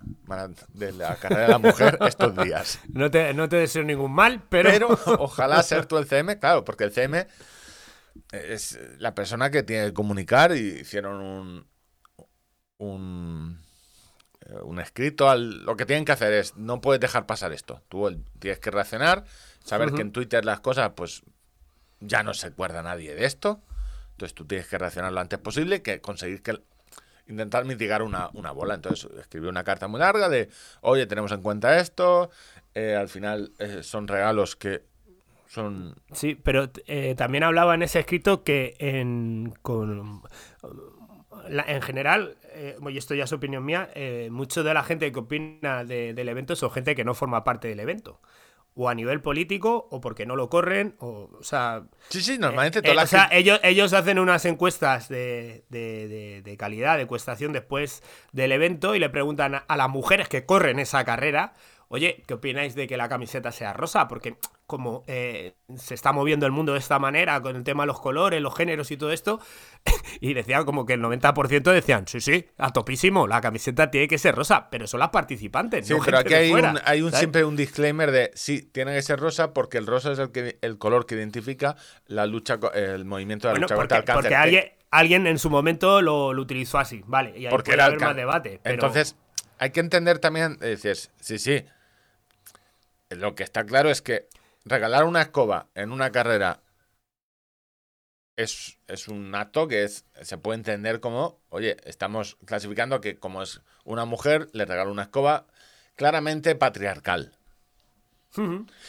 [0.73, 2.79] de la carrera de la mujer estos días.
[2.89, 4.69] No te, no te deseo ningún mal, pero...
[4.69, 4.87] Pero
[5.19, 7.27] ojalá ser tú el CM, claro, porque el CM
[8.31, 11.73] es la persona que tiene que comunicar y hicieron un
[12.83, 13.59] un,
[14.41, 15.29] eh, un escrito.
[15.29, 17.81] Al, lo que tienen que hacer es, no puedes dejar pasar esto.
[17.89, 19.25] Tú tienes que reaccionar,
[19.63, 21.23] saber que en Twitter las cosas, pues
[21.99, 23.61] ya no se acuerda nadie de esto.
[24.11, 26.61] Entonces tú tienes que reaccionar lo antes posible, que conseguir que
[27.27, 28.73] intentar mitigar una, una bola.
[28.75, 30.49] Entonces escribió una carta muy larga de,
[30.81, 32.29] oye, tenemos en cuenta esto.
[32.75, 34.83] eh, al final eh, son regalos que
[35.47, 35.95] son...
[36.11, 40.21] Sí, pero eh, también hablaba en ese escrito que en, con,
[41.47, 45.11] la- en general, eh, y esto ya es opinión mía, eh, mucho de la gente
[45.11, 48.19] que opina de- del evento son gente que no forma parte del evento.
[48.75, 51.83] O a nivel político, o porque no lo corren, o, o sea...
[52.09, 55.63] Sí, sí, normalmente eh, toda la o sea, gente- ellos, ellos hacen unas encuestas de,
[55.69, 58.01] de- de- de calidad, de encuestación después
[58.31, 61.53] del evento y le preguntan a, a las mujeres que corren esa carrera,
[61.89, 64.07] oye, ¿qué opináis de que la camiseta sea rosa?
[64.07, 67.87] Porque como eh, se está moviendo el mundo de esta manera con el tema de
[67.87, 69.39] los colores, los géneros y todo esto,
[70.21, 74.17] y decían como que el 90% decían, sí, sí, a topísimo, la camiseta tiene que
[74.17, 75.85] ser rosa, pero son las participantes.
[75.85, 78.93] Sí, no pero aquí hay, fuera, un, hay un, siempre un disclaimer de sí, tiene
[78.93, 81.75] que ser rosa porque el rosa es el, que, el color que identifica
[82.07, 84.15] la lucha, el movimiento de la Bueno, lucha porque, contra el cáncer.
[84.23, 87.71] porque Que- alguien, alguien en su momento lo, lo utilizó así, vale, y ahí porque
[87.71, 88.59] puede haber más debate.
[88.63, 88.75] Pero...
[88.75, 89.15] Entonces,
[89.63, 91.63] hay que entender también, eh, dices, sí, sí.
[93.09, 94.27] Lo que está claro es que
[94.65, 96.59] regalar una escoba en una carrera
[98.35, 103.41] es, es un acto que es, se puede entender como, oye, estamos clasificando que como
[103.41, 105.47] es una mujer, le regalo una escoba
[105.95, 107.37] claramente patriarcal.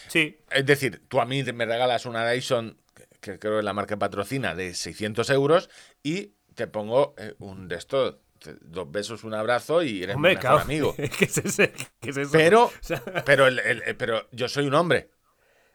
[0.08, 2.78] Sí, Es decir, tú a mí me regalas una Dyson,
[3.20, 5.70] que, creo que es la marca patrocina, de 600 euros
[6.02, 8.16] y te pongo eh, un de estos,
[8.60, 10.94] dos besos, un abrazo y eres hombre, mi mejor amigo.
[10.96, 11.72] ¿Qué es, ese?
[12.00, 12.32] ¿Qué es eso?
[12.32, 15.10] Pero, O sea, pero, el- el- pero yo soy un hombre.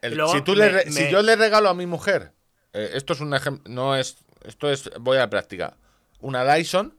[0.02, 2.32] El- Luego si, tú le me- si yo le regalo a mi mujer,
[2.72, 5.76] eh, esto es un ejemplo, no es, esto es, voy a la práctica,
[6.20, 6.98] una Dyson,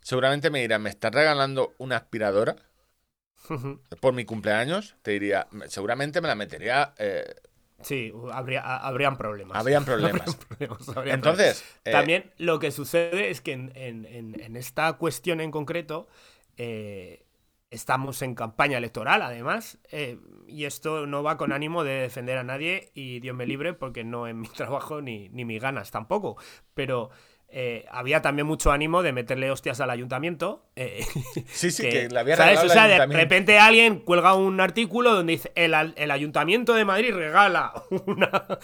[0.00, 2.56] seguramente me dirá, ¿me estás regalando una aspiradora?
[4.00, 7.34] Por mi cumpleaños, te diría, me- seguramente me la metería, eh,
[7.86, 9.56] sí, habría, ha- habrían problemas.
[9.56, 10.36] habrían problemas.
[11.06, 15.50] Entonces, eh, También lo que sucede es que en, en- en- en esta cuestión en
[15.50, 16.08] concreto
[16.56, 17.24] eh,
[17.70, 22.44] estamos en campaña electoral, además, eh, y esto no va con ánimo de defender a
[22.44, 26.36] nadie y Dios me libre porque no es mi trabajo ni, ni mis ganas tampoco.
[26.74, 27.10] Pero
[27.48, 30.64] eh, había también mucho ánimo de meterle hostias al ayuntamiento.
[30.76, 31.04] eh,
[31.46, 32.62] Sí, sí, que le había ¿sabes?
[32.64, 35.74] O sea, de repente alguien cuelga un artículo donde dice el,
[36.10, 37.72] ayuntamiento de Madrid regala
[38.06, 38.58] una,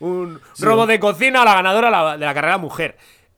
[0.00, 2.96] un, robo de cocina a la ganadora la- de la carrera mujer.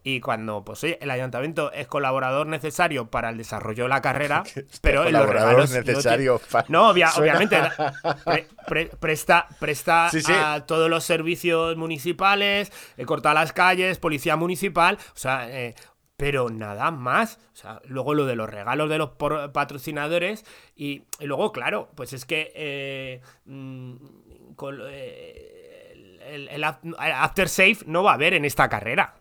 [0.09, 4.45] Y cuando, pues oye, el ayuntamiento es colaborador necesario para el desarrollo de la carrera,
[4.81, 7.93] pero en los colaborador regalos necesario No, obvia- obviamente da-
[8.25, 10.33] pre- pre- presta, presta Sí, sí.
[10.33, 15.75] a todos los servicios municipales, eh, corta las calles, policía municipal, o sea, eh,
[16.17, 17.41] pero nada más.
[17.53, 19.11] O sea, luego lo de los regalos de los
[19.53, 20.45] patrocinadores
[20.77, 23.97] y, y luego, claro, pues es que eh, mm,
[24.55, 29.15] con, el, el af- After Safe no va a haber en esta carrera.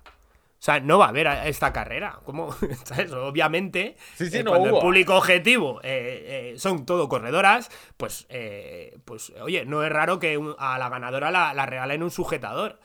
[0.57, 2.19] O sea, no va a haber esta carrera.
[2.85, 3.11] ¿Sabes?
[3.11, 4.77] Obviamente, Sí, sí, eh, no cuando hubo.
[4.77, 10.17] el público objetivo eh, eh, son todo corredoras, pues, eh, pues oye, no es raro
[10.19, 12.79] que un- a la ganadora la, la regalen un sujetador.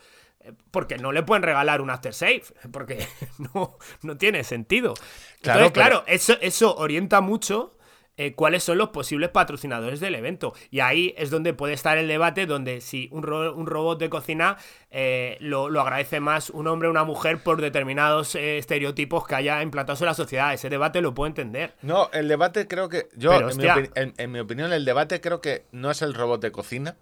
[0.71, 3.07] Porque no le pueden regalar un after safe, porque
[3.55, 4.95] no, no tiene sentido.
[5.43, 7.77] Claro, Entonces, pero- claro, eso, eso orienta mucho
[8.21, 10.53] eh, cuáles son los posibles patrocinadores del evento.
[10.71, 14.11] Y ahí es donde puede estar el debate, donde si un, ro- un robot de
[14.11, 14.57] cocina
[14.91, 19.35] eh, lo, lo agradece más un hombre o una mujer por determinados eh, estereotipos que
[19.37, 20.53] haya implantados en la sociedad.
[20.53, 21.75] Ese debate lo puedo entender.
[21.83, 23.09] No, el debate creo que.
[23.17, 23.77] Yo, Pero, en, mi hostia.
[23.77, 26.97] opini- en- en mi opinión, el debate creo que no es el robot de cocina,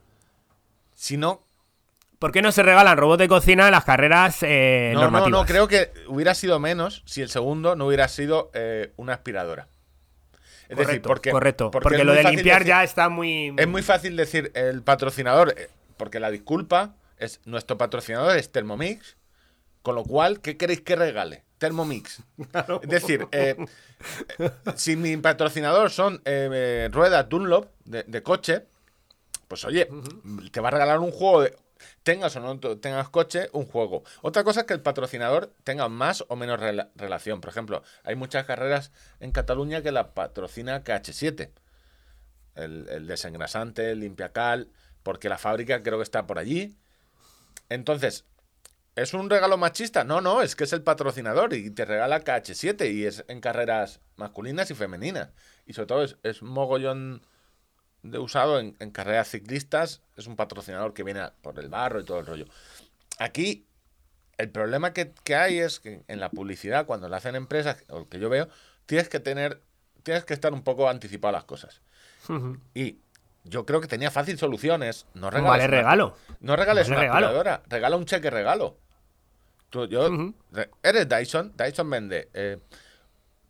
[0.95, 1.43] sino.
[2.19, 5.47] ¿Por qué no se regalan robots de cocina en las carreras eh, no, no, no,
[5.47, 9.69] creo que hubiera sido menos si el segundo no hubiera sido eh, una aspiradora.
[10.69, 11.71] Es correcto, decir, porque, correcto.
[11.71, 13.55] porque lo de limpiar decir- ya está muy...
[13.57, 19.17] Es muy fácil decir el patrocinador, eh, porque la disculpa es nuestro patrocinador es Thermomix,
[19.83, 21.45] con lo cual, ¿qué queréis que regale?
[21.59, 22.23] Thermomix.
[22.83, 23.57] Es decir, eh,
[24.77, 28.65] si mi patrocinador son eh, eh, ruedas Dunlop de, de coche,
[29.49, 29.89] pues oye,
[30.53, 31.57] te va a regalar un juego de.
[32.03, 34.03] Tengas o no tengas coche, un juego.
[34.23, 37.41] Otra cosa es que el patrocinador tenga más o menos rela- relación.
[37.41, 41.51] Por ejemplo, hay muchas carreras en Cataluña que la patrocina KH7
[42.55, 44.71] el, el desengrasante, el limpiacal,
[45.03, 46.77] porque la fábrica creo que está por allí.
[47.69, 48.25] Entonces,
[48.97, 50.05] ¿es un regalo machista?
[50.05, 54.01] No, no, es que es el patrocinador y te regala KH7 y es en carreras
[54.17, 55.29] masculinas y femeninas.
[55.67, 57.23] Y sobre todo es, es mogollón
[58.11, 62.05] de usado en, en carreras ciclistas, es un patrocinador que viene por el barro y
[62.05, 62.47] todo el rollo.
[63.19, 63.67] Aquí,
[64.37, 67.99] el problema que, que hay es que en la publicidad, cuando la hacen empresas, o
[68.01, 68.49] el que yo veo,
[68.87, 69.61] tienes que tener,
[70.03, 71.81] tienes que estar un poco anticipado a las cosas.
[72.75, 72.99] Y
[73.45, 75.07] yo creo que tenía fácil soluciones.
[75.15, 76.17] No regales Vale una- regalo.
[76.41, 77.63] No regales Vale una regalo.
[77.69, 78.77] Regala un cheque regalo.
[79.71, 80.09] Tú, yo,
[80.83, 81.53] eres Dyson.
[81.57, 82.59] Dyson vende eh,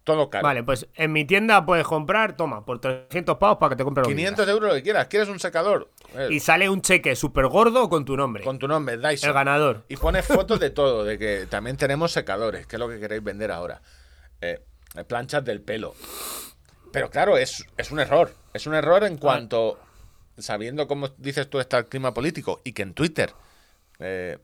[0.08, 0.42] todo caro.
[0.42, 4.02] Vale, pues en mi tienda puedes comprar, toma, por 300 pavos para que te compre
[4.02, 5.06] lo que 500 euros lo que quieras.
[5.08, 5.90] ¿Quieres un secador?
[6.14, 6.28] Eh.
[6.30, 8.42] Y sale un cheque súper gordo con tu nombre.
[8.42, 9.28] con tu nombre, Dyson.
[9.28, 9.84] El ganador.
[9.86, 13.22] Y pones fotos de todo, de que también tenemos secadores, que es lo que queréis
[13.22, 13.82] vender ahora.
[14.40, 14.62] Eh,
[15.06, 15.94] planchas del pelo.
[16.90, 18.32] Pero claro, es, es un error.
[18.54, 19.78] Es un error en cuanto,
[20.38, 23.34] sabiendo cómo dices tú está el clima político, y que en Twitter,
[23.98, 24.38] eh,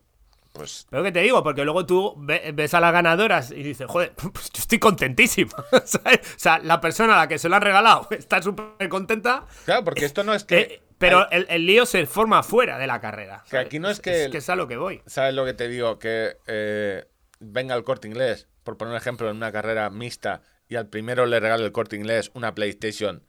[0.55, 3.87] pues Pero que te digo, porque luego tú ve- ves a las ganadoras y dices,
[3.87, 5.51] joder, pues yo estoy contentísimo.
[5.85, 6.19] ¿sabes?
[6.35, 9.83] O sea, la persona a la que se lo han regalado está súper contenta, Claro,
[9.83, 10.57] porque esto no es que.
[10.59, 13.43] eh, pero el, el lío se forma fuera de la carrera.
[13.49, 15.01] Que aquí no es que- Es que es a lo que voy.
[15.05, 15.99] ¿Sabes lo que te digo?
[15.99, 17.05] Que eh,
[17.39, 21.25] venga el corte inglés, por poner un ejemplo, en una carrera mixta, y al primero
[21.25, 23.23] le regale el corte inglés una PlayStation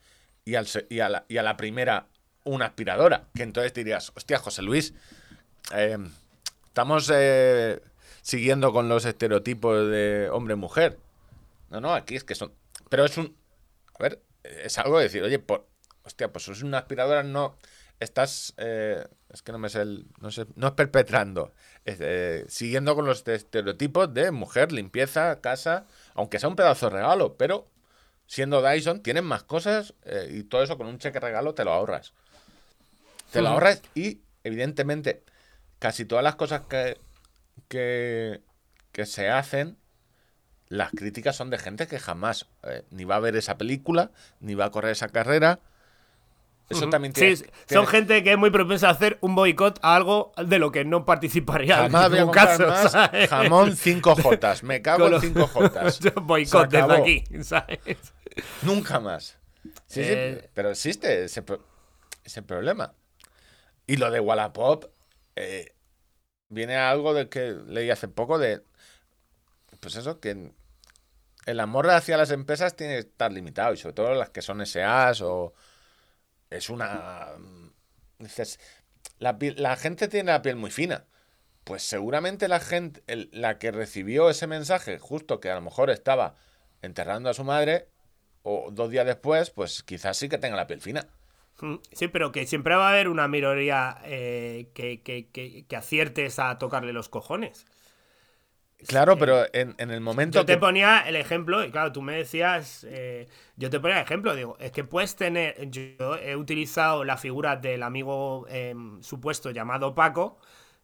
[0.44, 2.06] y, al, se- y, a, la, y a la primera
[2.44, 3.24] una aspiradora.
[3.34, 4.94] Que entonces dirías, hostia, José Luis,
[5.74, 5.98] eh,
[6.76, 7.80] estamos eh,
[8.20, 10.98] siguiendo con los estereotipos de hombre-mujer.
[11.70, 12.52] No, no, aquí es que son.
[12.90, 13.34] Pero es un.
[13.98, 15.66] A ver, es algo de decir, oye, por,
[16.02, 17.56] hostia, pues es una aspiradora, no.
[17.98, 18.52] Estás.
[18.58, 19.02] eh,
[19.32, 20.06] es que no me sé el.
[20.20, 21.50] No, sé, no es perpetrando.
[21.86, 25.86] es, eh, siguiendo con los estereotipos de mujer, limpieza, casa.
[26.12, 27.66] Aunque sea un pedazo de regalo, pero
[28.26, 31.72] siendo Dyson, tienen más cosas eh, y todo eso con un cheque regalo te lo
[31.72, 32.12] ahorras.
[33.32, 35.22] Te lo ahorras y, evidentemente,
[35.78, 36.98] casi todas las cosas que,
[37.68, 38.42] que,
[38.92, 39.76] que se hacen,
[40.68, 44.10] las críticas son de gente que jamás eh, ni va a ver esa película,
[44.40, 45.60] ni va a correr esa carrera.
[46.68, 47.36] Eso también Sí, tiene.
[47.36, 50.58] sí, son tiene- gente que es muy propensa a hacer un boicot a algo de
[50.58, 52.66] lo que no participaría Jamás en voy a ningún comprar caso.
[52.68, 53.30] más ¿sabes?
[53.30, 54.64] jamón 5 Jotas.
[54.64, 56.00] Me cago en lo- 5 Jotas.
[56.22, 57.78] boicot Se desde aquí, ¿sabes?
[58.62, 59.38] Nunca más.
[59.86, 61.44] Sí, sí, Eh, pero existe ese,
[62.24, 62.92] ese problema.
[63.86, 64.86] Y lo de Wallapop
[65.36, 65.74] eh,
[66.48, 68.64] viene algo de que leí hace poco de.
[69.80, 70.52] Pues eso, que
[71.46, 74.64] el amor hacia las empresas tiene que estar limitado, y sobre todo las que son
[74.66, 75.54] SAs o.
[76.50, 77.28] Es una.
[78.18, 78.60] Dices.
[79.18, 81.06] La, la gente tiene la piel muy fina.
[81.64, 86.36] pues seguramente la gente, la que recibió ese mensaje, justo que a lo mejor estaba
[86.82, 87.88] enterrando a su madre,
[88.42, 91.08] o dos días después, pues quizás sí que tenga la piel fina.
[91.92, 96.38] Sí, pero que siempre va a haber una minoría eh, que, que, que, que aciertes
[96.38, 97.66] a tocarle los cojones.
[98.86, 102.14] Claro, pero en, en el momento Yo te ponía el ejemplo, y claro, tú me
[102.16, 107.04] decías, eh, yo te ponía el ejemplo, digo, es que puedes tener, yo he utilizado
[107.04, 110.38] la figura del amigo em, supuesto llamado Paco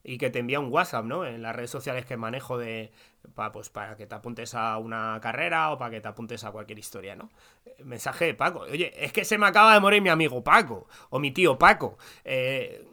[0.05, 1.25] y que te envía un WhatsApp, ¿no?
[1.25, 2.91] En las redes sociales que manejo de,
[3.35, 6.51] pa- pues para que te apuntes a una carrera o para que te apuntes a
[6.51, 7.31] cualquier historia, ¿no?
[7.65, 10.89] Eh, Mensaje de Paco, oye, es que se me acaba de morir mi amigo Paco
[11.11, 11.99] o mi tío Paco.
[12.25, 12.85] Eh,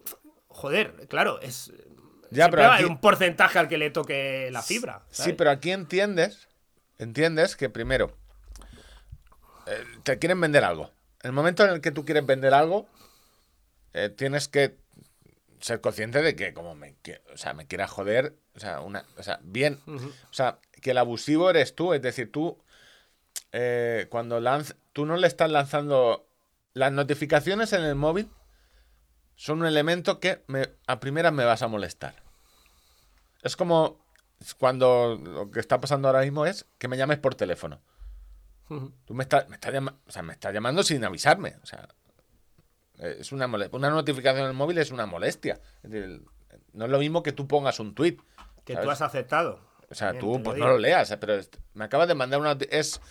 [0.50, 1.74] joder, claro, es...
[2.32, 5.02] Ya, pero aquí- un porcentaje al que le toque la fibra.
[5.10, 6.48] Sí, pero aquí entiendes,
[7.00, 8.12] entiendes que primero
[9.66, 10.92] eh, te quieren vender algo.
[11.24, 12.88] En el momento en el que tú quieres vender algo,
[13.94, 14.78] eh, tienes que
[15.62, 19.06] ser consciente de que como me, qui- o sea, me quieras joder, o sea, una,
[19.18, 22.58] o sea, bien, o sea, que el abusivo eres tú, es decir, tú
[23.52, 26.28] eh, cuando lanz, tú no le estás lanzando
[26.74, 28.30] las notificaciones en el móvil
[29.36, 32.14] son un elemento que me, a primeras me vas a molestar.
[33.42, 34.06] Es como
[34.58, 37.82] cuando lo que está pasando ahora mismo es que me llames por teléfono.
[38.70, 38.94] Ujú.
[39.06, 41.56] Tú me estás, me estás, llama- o sea, me estás llamando sin avisarme.
[41.64, 41.88] O sea,
[43.00, 45.60] es una, una notificación en el móvil es una molestia.
[46.74, 48.18] No es lo mismo que tú pongas un tweet.
[48.66, 48.86] Que ¿sabes?
[48.86, 49.60] tú has aceptado.
[49.92, 50.68] O sea, Bien, tú pues digo.
[50.68, 51.42] no lo leas, eh, pero
[51.74, 52.56] me acabas de mandar una...
[52.70, 53.02] Es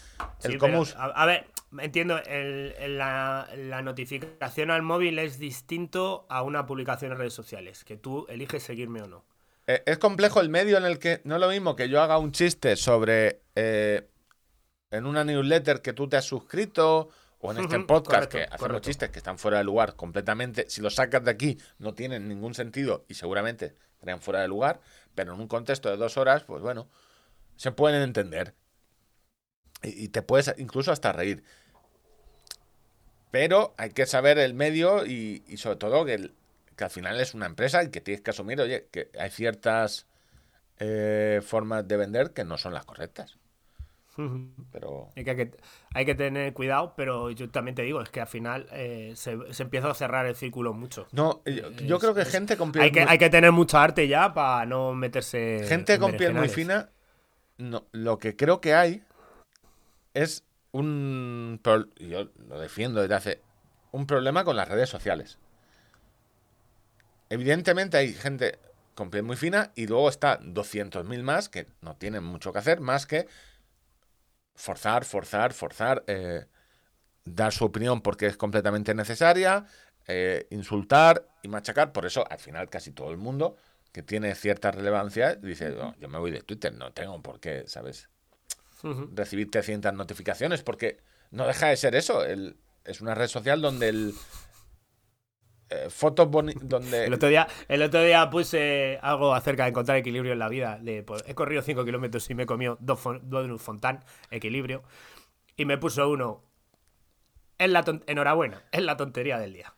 [0.44, 0.70] el Sí, cómo...
[0.72, 1.46] pero, us- a, a ver,
[1.80, 7.32] entiendo, el- el- la, la notificación al móvil es distinto a una publicación en redes
[7.34, 9.24] sociales, que tú eliges seguirme o no.
[9.66, 12.16] Eh, es complejo el medio en el que no es lo mismo que yo haga
[12.18, 14.08] un chiste sobre eh,
[14.92, 17.08] en una newsletter que tú te has suscrito
[17.40, 18.86] o en este podcast correcto, que hacemos correcto.
[18.88, 20.68] chistes que están fuera de lugar completamente.
[20.68, 24.80] Si los sacas de aquí no tienen ningún sentido y seguramente estarían fuera de lugar,
[25.14, 26.88] pero en un contexto de dos horas, pues bueno,
[27.56, 28.54] se pueden entender.
[29.82, 31.44] Y, y te puedes incluso hasta reír.
[33.30, 36.34] Pero hay que saber el medio y, y sobre todo que, el-
[36.76, 40.06] que al final es una empresa y que tienes que asumir, oye, que hay ciertas
[40.78, 43.36] eh, formas de vender que no son las correctas.
[44.72, 45.50] Pero Hay que,
[45.94, 49.62] hay tener cuidado, pero yo también te digo, es que al final eh, se, se
[49.62, 51.06] empieza a cerrar el círculo mucho.
[51.12, 53.30] no, yo, yo Es- creo que es- gente con piel Hay que, muy- hay que
[53.30, 55.64] tener mucha arte ya para no meterse.
[55.68, 56.90] gente en con piel muy fina,
[57.58, 59.04] no, lo que creo que hay
[60.14, 61.60] es un
[62.00, 63.42] yo lo defiendo desde hace
[63.92, 65.38] un problema con las redes sociales.
[67.30, 68.58] Evidentemente hay gente
[68.94, 72.80] con piel muy fina y luego está 200.000 más que no tienen mucho que hacer
[72.80, 73.28] más que
[74.58, 76.44] forzar, forzar, forzar, eh,
[77.24, 79.64] dar su opinión porque es completamente necesaria,
[80.08, 81.92] eh, insultar y machacar.
[81.92, 83.56] Por eso, al final, casi todo el mundo
[83.92, 87.64] que tiene cierta relevancia dice, "No, yo me voy de Twitter, no tengo por qué,
[87.68, 88.08] ¿sabes?
[89.14, 90.98] Recibir 300 notificaciones porque
[91.30, 92.24] no deja de ser eso.
[92.24, 94.14] el- es una red social donde el...
[95.70, 99.98] eh, fotos boni- donde El otro, día, el otro día puse algo acerca de encontrar
[99.98, 100.78] equilibrio en la vida.
[100.80, 104.82] De, pues, he corrido 5 kilómetros y me he comido dos, dos fontán, equilibrio.
[105.56, 106.42] Y me puso uno.
[107.58, 109.74] Es la enhorabuena, es la tontería del día.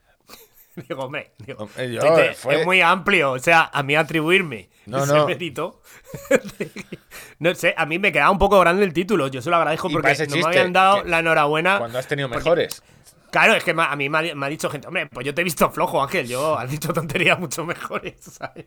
[0.88, 3.32] digo, hombre, digo, yo, fue- es muy amplio.
[3.32, 5.26] O sea, a mí atribuirme No, ese no.
[5.26, 5.80] mérito.
[7.38, 9.28] no sé, a mí me quedaba un poco grande el título.
[9.28, 11.78] Yo se lo agradezco porque no me habían dado la enhorabuena.
[11.78, 12.82] cuando has tenido porque- mejores.
[13.30, 15.40] Claro, es que a mí me ha, me ha dicho gente, hombre, pues yo te
[15.40, 18.66] he visto flojo, Ángel, yo has dicho tonterías mucho mejores, ¿sabes?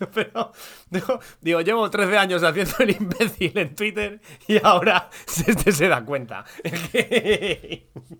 [0.14, 0.52] Pero,
[0.88, 4.18] digo, digo, llevo 13 años haciendo el imbécil en Twitter
[4.48, 5.10] y ahora
[5.46, 6.44] este se da cuenta.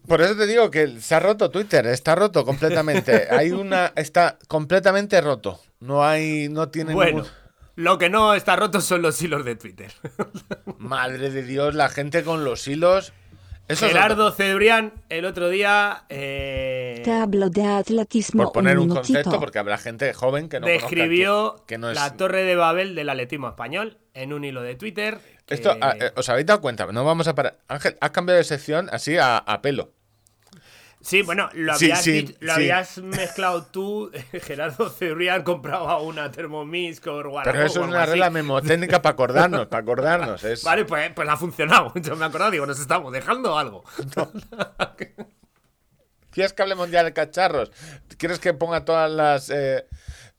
[0.06, 3.28] Por eso te digo que se ha roto Twitter, está roto completamente.
[3.30, 5.60] Hay una, está completamente roto.
[5.80, 7.30] No hay, no tiene bueno, ningún-
[7.76, 9.90] lo que no está roto son los hilos de Twitter.
[10.78, 13.14] Madre de Dios, la gente con los hilos.
[13.72, 19.38] Eso Gerardo Cebrián, el otro día, eh, Te hablo de atletismo por poner un concepto,
[19.38, 21.94] porque habrá gente joven que no conozca describió que, que no es.
[21.96, 25.18] la torre de Babel del atletismo español en un hilo de Twitter.
[25.46, 26.86] que- Esto, eh, ¿os habéis dado cuenta?
[26.92, 27.58] No vamos a parar.
[27.68, 29.92] Ángel, has cambiado de sección así a, a pelo.
[31.02, 32.60] Sí, bueno, lo habías, sí, dicho- lo sí.
[32.60, 34.10] habías mezclado tú,
[34.42, 38.10] Gerardo Cebrián compraba una Thermomix con Guarapó Pero eso es una así.
[38.12, 40.44] regla memotécnica para acordarnos, para acordarnos.
[40.44, 40.62] Es...
[40.62, 41.92] Vale, pues, pues ha funcionado.
[42.02, 43.82] Yo me he acordado, digo, nos estamos dejando algo.
[46.30, 47.72] ¿Quieres que hablemos ya de cacharros?
[48.18, 49.50] ¿Quieres que ponga todas las...
[49.50, 49.86] eh,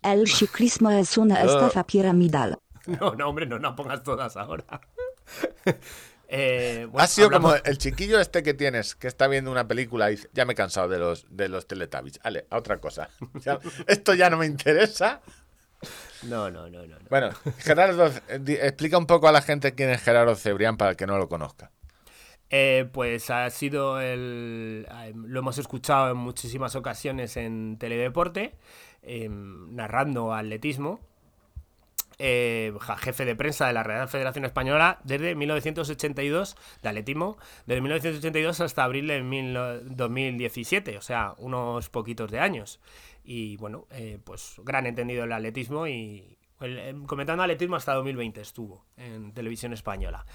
[0.04, 2.58] El ciclismo es una estafa piramidal.
[2.88, 4.64] No, no, hombre, no, no pongas todas ahora.
[6.34, 9.68] Eh, bueno, ha sido hablamos- como el chiquillo este que tienes, que está viendo una
[9.68, 12.20] película y dice, ya me he cansado de los, de los Teletubbies.
[12.24, 13.10] Vale, a otra cosa.
[13.44, 15.22] Ya- esto ya no me interesa.
[16.24, 17.00] No, no, no, no.
[17.00, 17.06] no.
[17.10, 20.96] Bueno, Gerardo, eh, explica un poco a la gente quién es Gerardo Cebrián para el
[20.98, 21.72] que no lo conozca.
[22.50, 24.86] Eh, pues ha sido el.
[25.16, 28.56] Lo hemos escuchado en muchísimas ocasiones en Teledeporte,
[29.02, 31.00] eh, narrando atletismo.
[32.24, 38.62] Eh, jefe de prensa de la Real Federación Española desde 1982 de atletismo, desde 1982
[38.62, 42.80] hasta abril de mil no- 2017, o sea, unos poquitos de años.
[43.24, 48.86] Y bueno, eh, pues gran entendido el atletismo y em, comentando atletismo hasta 2020 estuvo
[48.98, 50.26] en televisión española.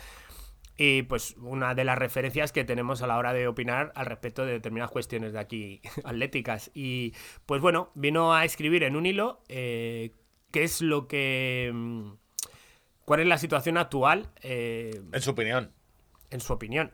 [0.79, 4.45] Y pues una de las referencias que tenemos a la hora de opinar al respecto
[4.45, 6.71] de determinadas cuestiones de aquí atléticas.
[6.75, 7.15] Y
[7.47, 10.13] pues bueno, vino a escribir en un hilo eh,
[10.51, 11.71] qué es lo que...
[11.73, 12.13] mm,
[13.05, 15.73] ¿Cuál es la situación actual eh, En su opinión.
[16.31, 16.91] en su opinión?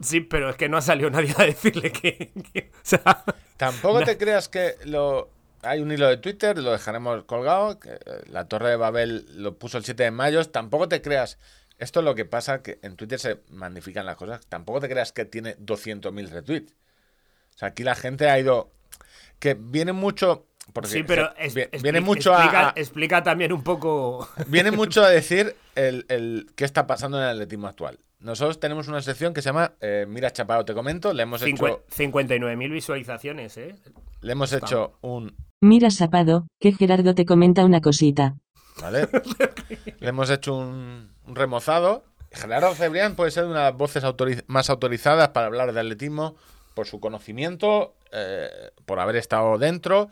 [0.00, 2.32] Sí, pero es que no ha salido nadie a decirle que...
[2.52, 3.24] que- o sea,
[3.56, 5.30] Tampoco te creas que lo
[5.62, 9.58] hay un hilo de Twitter, lo dejaremos colgado, que eh, la Torre de Babel lo
[9.58, 11.38] puso el 7 de mayo, tampoco te creas,
[11.78, 15.12] esto es lo que pasa, que en Twitter se magnifican las cosas, tampoco te creas
[15.12, 16.72] que tiene 200.000 retweets.
[17.54, 18.70] O sea, aquí la gente ha ido,
[19.38, 20.46] que viene mucho...
[20.72, 24.28] Porque sí, pero se- es- viene mucho a- explica, a, explica también un poco...
[24.48, 27.98] Viene mucho a decir el, el qué está pasando en el atletismo actual.
[28.20, 31.12] Nosotros tenemos una sección que se llama eh, Mira Chapado, te comento.
[31.12, 33.74] Le hemos hecho, 59.000 visualizaciones, ¿eh?
[34.22, 35.36] le hemos hecho un.
[35.60, 38.36] Mira Sapado, que Gerardo te comenta una cosita.
[38.80, 39.08] ¿Vale?
[40.00, 42.04] le hemos hecho un, un remozado.
[42.32, 46.34] Gerardo Cebrián puede ser una de las voces autoriz- más autorizadas para hablar de atletismo
[46.74, 48.48] por su conocimiento, eh,
[48.86, 50.08] por haber estado dentro,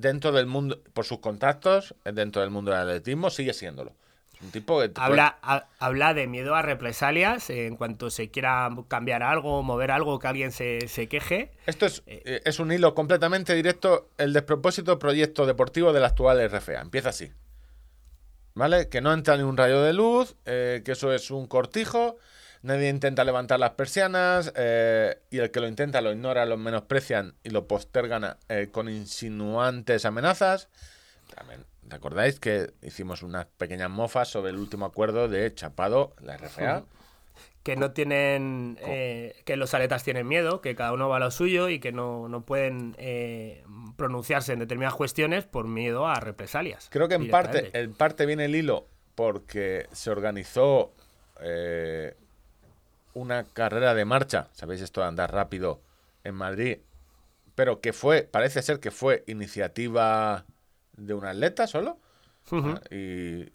[0.00, 3.92] dentro del mundo, por sus contactos, eh, dentro del mundo del atletismo, sigue siéndolo.
[4.40, 8.70] Un tipo que puede- Habla, ha- habla de miedo a represalias en cuanto se quiera
[8.86, 11.50] cambiar algo, mover algo, que alguien se, se queje.
[11.66, 14.10] Esto es, eh, es un hilo completamente directo.
[14.16, 16.80] El despropósito proyecto deportivo del actual RFA.
[16.82, 17.32] Empieza así.
[18.54, 18.88] ¿Vale?
[18.88, 22.16] Que no entra ni un rayo de luz, eh, que eso es un cortijo,
[22.62, 27.34] nadie intenta levantar las persianas, eh, y el que lo intenta lo ignora, lo menosprecian
[27.42, 30.68] y lo postergan eh, con insinuantes amenazas.
[31.34, 36.84] También, ¿recordáis que hicimos unas pequeñas mofas sobre el último acuerdo de Chapado, la RFA?
[37.64, 38.78] Que no tienen.
[38.80, 41.92] eh, que los aletas tienen miedo, que cada uno va a lo suyo y que
[41.92, 43.62] no, no pueden eh,
[43.96, 46.88] pronunciarse en determinadas cuestiones por miedo a represalias.
[46.90, 50.94] Creo que en parte, en parte viene el hilo porque se organizó
[51.42, 52.14] eh,
[53.18, 55.80] una carrera de marcha, sabéis esto de andar rápido
[56.24, 56.78] en Madrid,
[57.54, 60.44] pero que fue, parece ser que fue iniciativa
[60.96, 61.98] de un atleta solo.
[62.50, 63.46] Ah, y,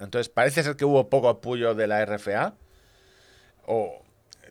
[0.00, 2.54] entonces parece ser que hubo poco apoyo de la RFA
[3.66, 4.02] o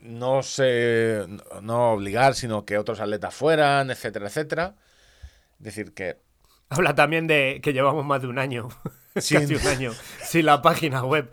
[0.02, 4.76] no sé, no- no obligar, sino que otros atletas fueran, etcétera, etcétera.
[5.60, 6.18] Es decir, que
[6.70, 8.70] Habla también de que llevamos más de un año,
[9.18, 9.92] Sin- casi un año,
[10.24, 11.30] sin la página web.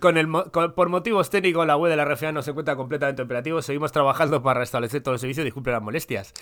[0.00, 3.22] Con el, con- por motivos técnicos, la web de la RFA no se encuentra completamente
[3.22, 3.62] operativo.
[3.62, 5.44] Seguimos trabajando para restablecer todo el servicio.
[5.44, 6.32] Disculpe las molestias.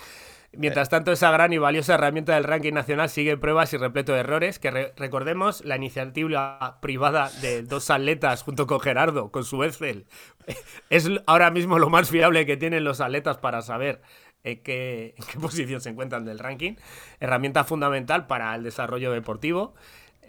[0.57, 4.13] Mientras tanto, esa gran y valiosa herramienta del ranking nacional sigue en pruebas y repleto
[4.13, 4.59] de errores.
[4.61, 10.07] Que re- recordemos la iniciativa privada de dos atletas junto con Gerardo, con su Excel.
[10.91, 14.01] Es ahora mismo lo más fiable que tienen los atletas para saber
[14.45, 16.77] en qué, en qué posición se encuentran del ranking.
[17.19, 19.75] Herramienta fundamental para el desarrollo deportivo.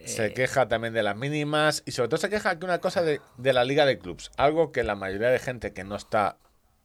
[0.06, 3.22] Se queja también de las mínimas y sobre todo se queja que una cosa de,
[3.38, 6.38] de la liga de clubs, algo que la mayoría de gente que no está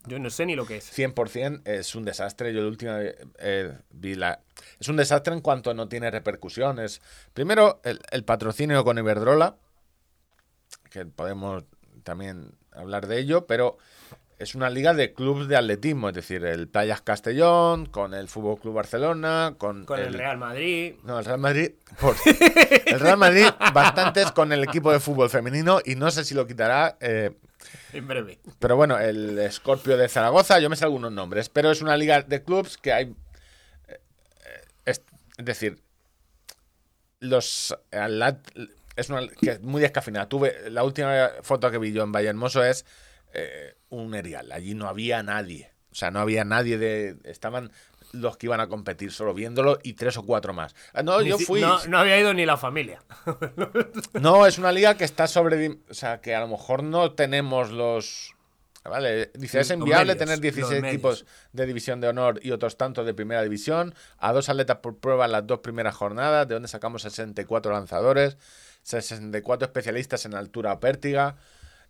[0.07, 0.99] Yo no sé ni lo que es.
[0.99, 2.53] 100% es un desastre.
[2.53, 4.41] Yo la última eh, vi la...
[4.79, 7.03] Es un desastre en cuanto no tiene repercusiones.
[7.35, 9.57] Primero, el, el patrocinio con Iberdrola,
[10.91, 11.65] que podemos
[12.03, 13.79] también hablar de ello, pero
[14.41, 18.59] es una liga de clubes de atletismo, es decir, el Playas Castellón, con el Fútbol
[18.59, 20.95] Club Barcelona, con, Con el Real Madrid.
[21.05, 21.73] No, el Real Madrid.
[22.01, 22.17] por-
[22.87, 26.47] el Real Madrid, bastantes con el equipo de fútbol femenino y no sé si lo
[26.47, 26.97] quitará.
[27.01, 27.33] eh,
[27.93, 28.39] En breve.
[28.59, 32.23] pero bueno, el Scorpio de Zaragoza, yo me sé algunos nombres, pero es una liga
[32.23, 33.15] de clubs que hay.
[33.89, 34.01] eh,
[34.87, 35.03] Es,
[35.37, 35.79] es decir,
[37.21, 37.77] los.
[38.97, 40.29] Es una que es muy descafinada.
[40.29, 42.85] Tuve la última foto que vi yo en Valle Hermoso es
[43.33, 44.53] eh, un erial.
[44.53, 45.73] Allí no había nadie.
[45.91, 47.17] O sea, no había nadie de.
[47.25, 47.73] Estaban
[48.13, 50.75] los que iban a competir solo viéndolo y tres o cuatro más.
[50.93, 51.61] Ah, No, yo fui.
[51.61, 53.03] No, no había ido ni la familia.
[54.21, 55.79] No, es una liga que está sobre.
[55.89, 58.35] O sea, que a lo mejor no tenemos los.
[58.83, 60.95] Vale, dice, es medios, tener los 16 medios.
[60.95, 64.99] equipos de división de honor y otros tantos de primera división, a dos atletas por
[64.99, 68.39] prueba en las dos primeras jornadas, de donde sacamos 64 lanzadores,
[68.83, 71.37] 64 especialistas en altura o pértiga.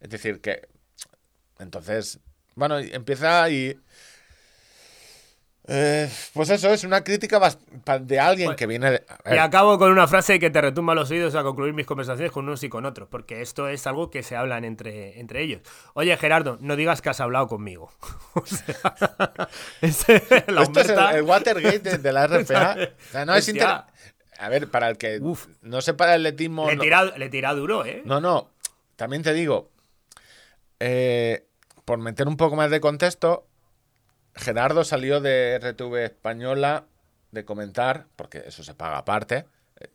[0.00, 0.68] Es decir, que.
[1.60, 2.18] Entonces,
[2.56, 3.78] bueno, empieza y.
[5.72, 7.38] Eh, pues eso, es una crítica
[8.00, 8.90] de alguien Pues- que viene...
[8.90, 12.32] de- Y acabo con una frase que te retumba los oídos a concluir mis conversaciones
[12.32, 15.60] con unos y con otros, porque esto es algo que se hablan entre, entre ellos.
[15.94, 17.92] Oye, Gerardo, no digas que has hablado conmigo.
[18.34, 19.48] o sea,
[19.80, 20.06] es
[20.48, 22.76] la Esto es el, Watergate de, de la RFA.
[23.08, 23.68] O sea, no es inter-
[24.38, 25.46] A ver, para el que Uf.
[25.62, 26.66] no sepa el atletismo...
[26.68, 28.02] le, no- tira, le tira duro, ¿eh?
[28.06, 28.50] No, no.
[28.96, 29.70] También te digo,
[30.80, 31.44] eh,
[31.90, 33.48] por meter un poco más de contexto,
[34.36, 36.86] Gerardo salió de RTV Española
[37.32, 39.46] de comentar, porque eso se paga aparte,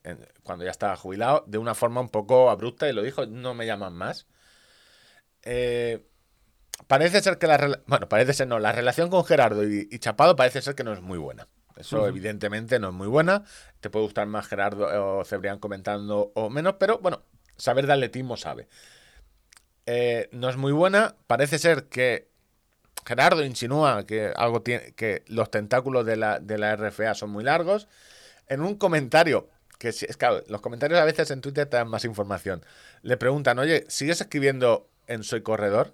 [0.04, 3.54] eh, cuando ya estaba jubilado, de una forma un poco abrupta y lo dijo, no
[3.54, 4.28] me llaman más.
[5.44, 6.06] Eh,
[6.88, 7.80] parece ser que la...
[7.88, 10.92] Bueno, parece ser no, la relación con Gerardo y, y Chapado parece ser que no
[10.92, 11.48] es muy buena.
[11.78, 13.46] Eso evidentemente no es muy buena.
[13.80, 17.22] Te puede gustar más Gerardo o Cebrián comentando o menos, pero bueno,
[17.56, 18.68] saber de atletismo sabe.
[19.86, 21.16] Eh, no es muy buena.
[21.28, 22.28] Parece ser que
[23.06, 27.44] Gerardo insinúa que algo tiene, que los tentáculos de la, de la RFA son muy
[27.44, 27.88] largos.
[28.48, 32.06] En un comentario, que es claro, los comentarios a veces en Twitter te dan más
[32.06, 32.64] información.
[33.02, 35.94] Le preguntan, oye, ¿sigues escribiendo en Soy Corredor?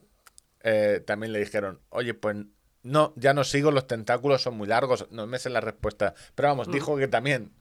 [0.63, 2.37] Eh, también le dijeron, oye, pues
[2.83, 5.07] no, ya no sigo, los tentáculos son muy largos.
[5.11, 6.13] No me sé la respuesta.
[6.35, 7.51] Pero vamos, dijo que también,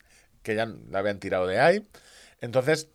[0.43, 1.87] que ya la habían tirado de ahí.
[2.41, 2.89] Entonces,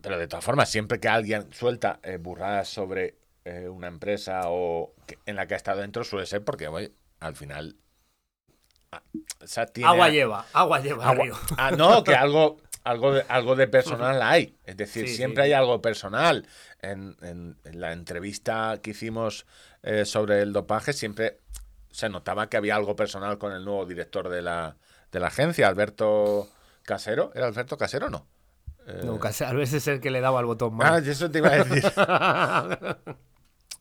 [0.00, 4.94] pero de todas formas, siempre que alguien suelta eh, burradas sobre eh, una empresa o
[5.06, 7.76] que- en la que ha estado dentro, suele ser porque, oye, al final.
[8.92, 9.02] ah,
[9.42, 11.34] o sea, tiene- Agua lleva, agua lleva, agua- río.
[11.58, 14.56] Ah, no, que algo, algo, de, algo de personal hay.
[14.64, 15.46] Es decir, Sí, siempre sí.
[15.48, 16.46] hay algo personal.
[16.82, 19.46] En, en- en la entrevista que hicimos
[19.82, 21.38] eh, sobre el dopaje, siempre
[21.90, 24.76] se notaba que había algo personal con el nuevo director de la,
[25.12, 26.48] de la agencia, Alberto
[26.82, 27.30] Casero.
[27.34, 28.26] ¿Era Alberto Casero o no?
[28.86, 31.08] Eh, a veces es el que le daba al botón Ah, mal.
[31.08, 31.82] eso te iba a decir.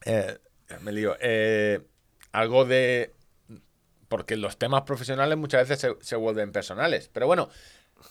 [0.07, 0.37] Eh,
[0.81, 1.15] me lío.
[1.19, 1.81] Eh,
[2.31, 3.11] algo de.
[4.07, 7.09] Porque los temas profesionales muchas veces se, se vuelven personales.
[7.11, 7.49] Pero bueno,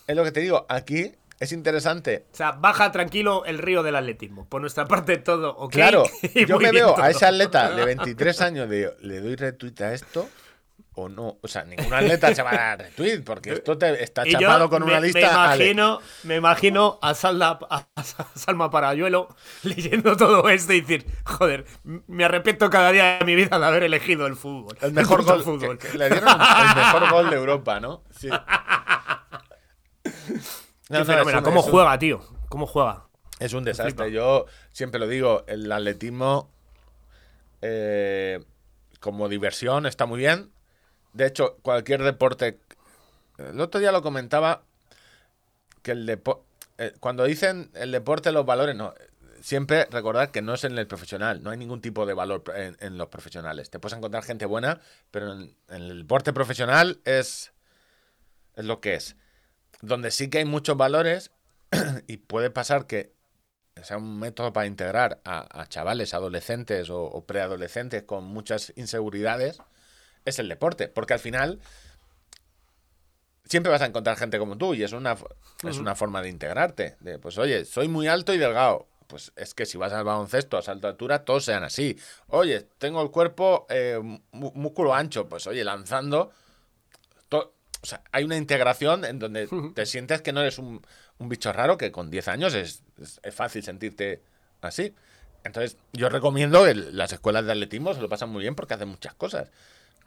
[0.07, 0.65] es lo que te digo.
[0.67, 2.25] Aquí es interesante.
[2.33, 4.45] O sea, baja tranquilo el río del atletismo.
[4.47, 5.71] Por nuestra parte, todo ok.
[5.71, 6.03] Claro,
[6.47, 7.03] yo me veo todo.
[7.03, 10.27] a ese atleta de 23 años, de, ¿le doy retweet a esto?
[10.97, 14.25] O no, o sea, ningún atleta se va a dar retweet porque esto te está
[14.25, 15.51] Y chapado con me, una me lista.
[15.51, 15.65] Ale.
[15.65, 18.03] imagino, me imagino a, Salda, a, a
[18.33, 19.27] Salma Parayuelo
[19.63, 23.83] leyendo todo esto y decir, joder, me arrepiento cada día de mi vida de haber
[23.83, 24.77] elegido el fútbol.
[24.81, 25.43] El mejor puto gol.
[25.43, 25.77] fútbol.
[25.77, 28.01] que- que le dieron el mejor gol de Europa, ¿no?
[28.17, 28.29] Sí.
[30.89, 31.41] No, no, fenómeno.
[31.43, 32.21] ¿Cómo un- juega, tío?
[32.49, 33.05] ¿Cómo juega?
[33.39, 34.11] Es un desastre.
[34.11, 36.51] Yo siempre lo digo, el atletismo
[37.61, 38.43] eh,
[38.99, 40.51] como diversión está muy bien.
[41.15, 42.59] De hecho, cualquier deporte...
[43.37, 44.63] El otro día lo comentaba
[45.81, 46.43] que el deporte...
[46.99, 48.93] cuando dicen el deporte, los valores, no.
[49.41, 51.41] Siempre recordar que no es en el profesional.
[51.41, 53.69] No hay ningún tipo de valor en, en los profesionales.
[53.69, 57.53] Te puedes encontrar gente buena, pero en, el deporte profesional es,
[58.55, 59.15] es lo que es.
[59.81, 61.31] Donde sí que hay muchos valores
[62.07, 63.13] y puede pasar que
[63.83, 69.61] sea un método para integrar a, chavales, adolescentes o preadolescentes con muchas inseguridades,
[70.25, 70.87] es el deporte.
[70.89, 71.59] Porque al final
[73.45, 75.15] siempre vas a encontrar gente como tú y es una,
[75.63, 76.97] es una forma de integrarte.
[76.99, 78.87] De, pues oye, soy muy alto y delgado.
[79.07, 81.95] Pues es que si vas al baloncesto a salto de altura, todos sean así.
[82.27, 83.99] Oye, tengo el cuerpo eh,
[84.31, 85.29] músculo ancho.
[85.29, 86.31] Pues oye, lanzando.
[87.29, 87.53] to-
[87.83, 90.81] o sea, hay una integración en donde te sientes que no eres un,
[91.19, 94.23] un bicho raro, que con 10 años es, es- es fácil sentirte
[94.61, 94.95] así.
[95.43, 98.87] Entonces, yo recomiendo que las escuelas de atletismo se lo pasan muy bien porque hacen
[98.87, 99.51] muchas cosas.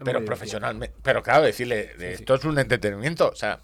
[0.05, 0.97] Pero profesionalmente.
[1.03, 3.29] Pero claro, decirle, de esto es un entretenimiento.
[3.31, 3.59] O sea,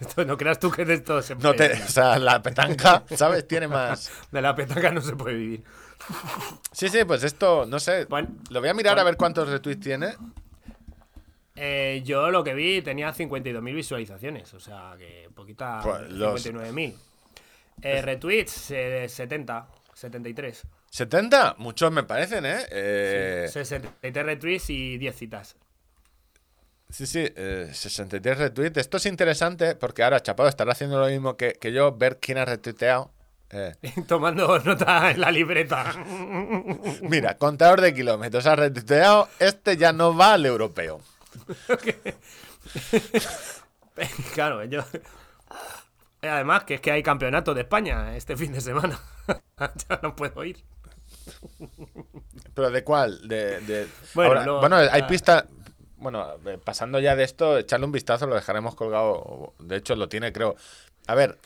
[0.00, 1.84] Esto, no creas tú que de esto se no puede te, vivir.
[1.84, 3.46] o sea, la petanca, ¿sabes?
[3.48, 4.10] Tiene más.
[4.32, 5.64] De la petaca no se puede vivir.
[6.72, 8.04] Sí, sí, pues esto, no sé.
[8.06, 9.02] Bueno, lo voy a mirar bueno.
[9.02, 10.14] a ver cuántos retweets tiene.
[11.56, 15.80] Eh, yo lo que vi tenía 52.000 visualizaciones, o sea que poquita.
[15.82, 16.94] Pues los- 59.000.
[17.82, 20.62] Eh, retweets, eh, 70, 73.
[20.90, 22.58] 70, muchos me parecen, ¿eh?
[22.70, 25.56] eh 63 retweets y 10 citas.
[26.90, 28.76] Sí, sí, eh, 63 retweets.
[28.78, 32.38] Esto es interesante porque ahora Chapado estará haciendo lo mismo que, que yo, ver quién
[32.38, 33.10] ha retuiteado.
[33.50, 33.74] Eh,
[34.08, 35.92] Tomando nota en la libreta.
[37.02, 39.28] mira, contador de kilómetros ha retuiteado.
[39.38, 41.00] Este ya no va al europeo.
[44.34, 44.84] claro, yo.
[46.22, 49.00] Además, que es que hay campeonato de España este fin de semana.
[49.58, 50.62] ya no puedo ir.
[52.54, 53.26] ¿Pero de cuál?
[53.28, 55.06] De, de- Bueno, Ahora, luego- bueno, hay ah.
[56.00, 59.54] Bueno, eh, pasando ya de esto, echarle un vistazo, lo dejaremos colgado.
[59.58, 60.56] De hecho, lo tiene, creo.
[61.06, 61.38] A ver,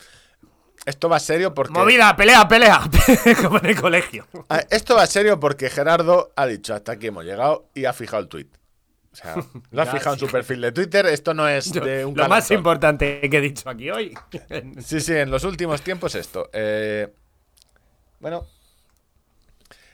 [0.85, 1.73] esto va serio porque.
[1.73, 2.81] Movida, pelea, pelea.
[3.41, 4.27] Como en el colegio.
[4.49, 8.21] Ah, Esto va serio porque Gerardo ha dicho hasta aquí hemos llegado y ha fijado
[8.21, 8.47] el tweet.
[9.11, 9.35] O sea,
[9.71, 11.05] lo Ya, fijado en su perfil de Twitter.
[11.05, 14.13] Esto no es de un lo más importante que he dicho aquí hoy.
[14.79, 16.49] Sí, sí, en los últimos tiempos esto.
[16.53, 17.11] Eh,
[18.19, 18.45] bueno,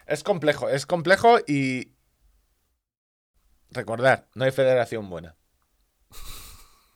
[0.08, 1.91] es complejo, es complejo y
[3.72, 5.36] recordar, no hay federación buena.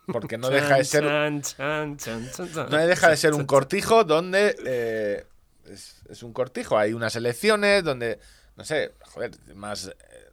[0.07, 5.25] Porque no deja de ser, no deja de ser un cortijo donde eh,
[5.65, 6.77] es, es un cortijo.
[6.77, 8.19] Hay unas elecciones donde,
[8.55, 10.24] no sé, joder, más eh,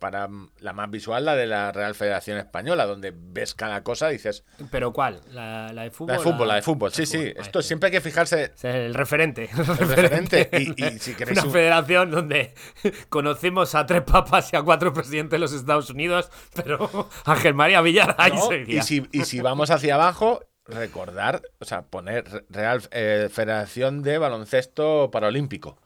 [0.00, 4.10] para mm, la más visual la de la Real Federación Española, donde ves cada cosa
[4.10, 5.20] y dices, ¿Pero cuál?
[5.30, 6.08] ¿La, la de fútbol?
[6.08, 7.32] la de fútbol, la de fútbol, sí, sí.
[7.36, 9.48] Esto siempre hay que fijarse Es el referente.
[9.56, 10.48] El referente.
[10.52, 12.54] Y- y si queréis Una un- federación donde
[13.08, 17.80] conocemos a tres papas y a cuatro presidentes de los Estados Unidos, pero Ángel María
[17.82, 18.48] Villar ahí ¿no?
[18.48, 18.80] seguía.
[18.80, 24.02] Y si, y si vamos hacia abajo, recordar, o sea, poner Re- Real eh, Federación
[24.02, 25.78] de Baloncesto Paralímpico.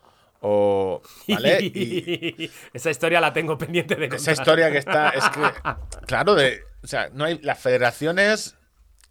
[0.47, 1.59] O, ¿vale?
[1.63, 4.33] Y Esa historia la tengo pendiente de esa contar.
[4.33, 5.41] historia que está, es que,
[6.05, 8.55] claro, de, o sea, no hay, las federaciones,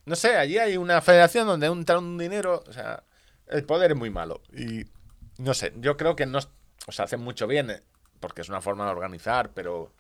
[0.06, 3.02] no sé, allí hay una federación donde entra un dinero, o sea,
[3.48, 4.42] el poder es muy malo.
[4.52, 4.84] Y,
[5.38, 6.38] no sé, yo creo que no,
[6.86, 7.82] o sea, hacen mucho bien, eh,
[8.20, 9.92] porque es una forma de organizar, pero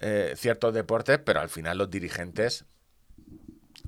[0.00, 2.66] eh, ciertos deportes, pero al final los dirigentes,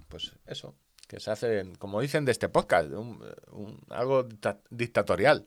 [0.08, 0.74] pues eso,
[1.06, 5.46] que se hacen, como dicen de este podcast, un- un- algo dicta- dictatorial.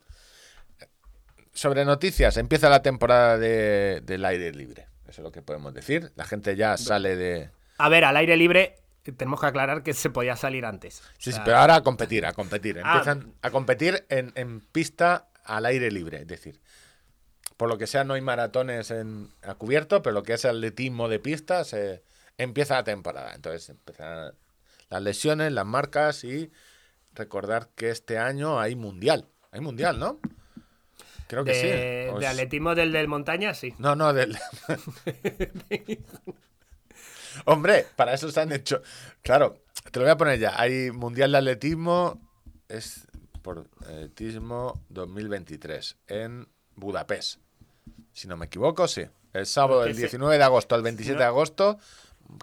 [1.53, 4.87] Sobre noticias, empieza la temporada de- del aire libre.
[5.07, 6.11] Eso es lo que podemos decir.
[6.15, 7.49] La gente ya sale de...
[7.77, 8.77] A ver, al aire libre
[9.17, 11.01] tenemos que aclarar que se podía salir antes.
[11.17, 12.79] Sí, O sí, pero ahora a competir, a competir.
[12.83, 12.93] Ah.
[12.97, 16.21] Empiezan a competir en, en pista al aire libre.
[16.21, 16.61] Es decir,
[17.57, 21.09] por lo que sea, no hay maratones en, a cubierto, pero lo que es atletismo
[21.09, 22.01] de pista, se
[22.37, 23.33] empieza la temporada.
[23.33, 24.33] Entonces empiezan
[24.89, 26.51] las lesiones, las marcas y
[27.13, 29.27] recordar que este año hay mundial.
[29.51, 30.19] Hay mundial, ¿no?
[31.31, 31.67] Creo que de, sí.
[32.19, 33.73] De es- atletismo del del montaña, sí.
[33.77, 34.37] No, no, del.
[37.45, 38.81] Hombre, para eso se han hecho.
[39.21, 39.55] Claro,
[39.91, 40.59] te lo voy a poner ya.
[40.59, 42.19] Hay Mundial de Atletismo.
[42.67, 43.07] Es
[43.41, 47.39] por Atletismo 2023 en Budapest.
[48.11, 49.05] Si no me equivoco, sí.
[49.31, 50.01] El sábado del sí.
[50.01, 51.79] 19 de agosto al 27 de agosto.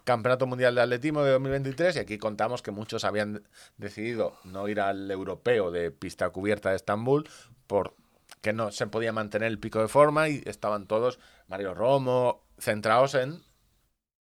[0.04, 3.42] Campeonato Mundial de Atletismo de 2023 y aquí contamos que muchos habían
[3.76, 7.28] decidido no ir al europeo de pista cubierta de Estambul
[7.66, 7.94] por
[8.40, 13.14] que no se podía mantener el pico de forma y estaban todos, Mario Romo, centrados
[13.14, 13.40] en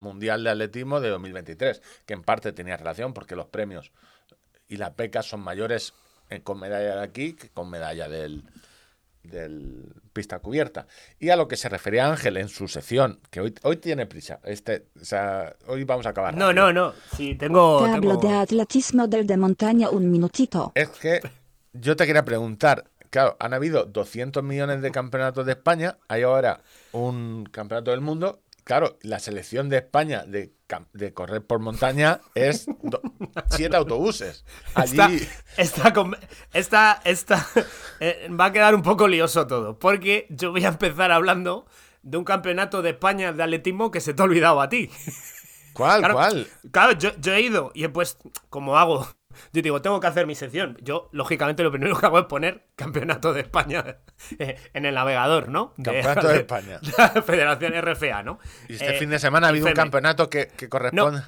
[0.01, 3.91] Mundial de Atletismo de 2023, que en parte tenía relación porque los premios
[4.69, 5.95] y las becas son mayores
[6.31, 8.45] en- con medalla de aquí que con medalla del,
[9.23, 10.87] del pista cubierta.
[11.19, 14.41] Y a lo que se refería Ángel en su sección, que hoy, hoy tiene prisa,
[14.45, 16.37] este, o sea, hoy vamos a acabar.
[16.37, 16.73] No, rápido.
[16.73, 16.95] no, no.
[17.17, 17.85] Sí, tengo.
[17.85, 20.73] Te hablo de atletismo del de montaña un minutito.
[20.75, 21.21] Es que
[21.73, 22.85] yo te quería preguntar,
[23.15, 28.43] claro, han habido 200 millones de campeonatos de España, hay ahora un campeonato del mundo.
[28.65, 30.53] Claro, la selección de España de,
[31.15, 33.01] correr por montaña es do-
[33.51, 34.45] siete autobuses.
[34.75, 35.29] Allí,
[37.05, 37.47] esta-
[38.01, 41.67] eh, va a quedar un poco lioso todo, porque yo voy a empezar hablando
[42.03, 44.91] de un campeonato de España de atletismo que se te ha olvidado a ti.
[45.73, 46.49] ¿cuál, Claro, cuál?
[46.73, 49.07] Claro, yo, yo he ido y he puesto, como hago,
[49.53, 50.77] yo digo, tengo que hacer mi sección.
[50.83, 53.99] Yo, lógicamente, lo primero que hago es poner campeonato de España
[54.39, 55.75] eh, en el navegador, ¿no?
[55.83, 56.81] Campeonato de España.
[57.27, 58.39] Federación RFA, ¿no?
[58.69, 61.23] Y este Eh, fin de semana ha habido un campeonato que, que No, corresponde.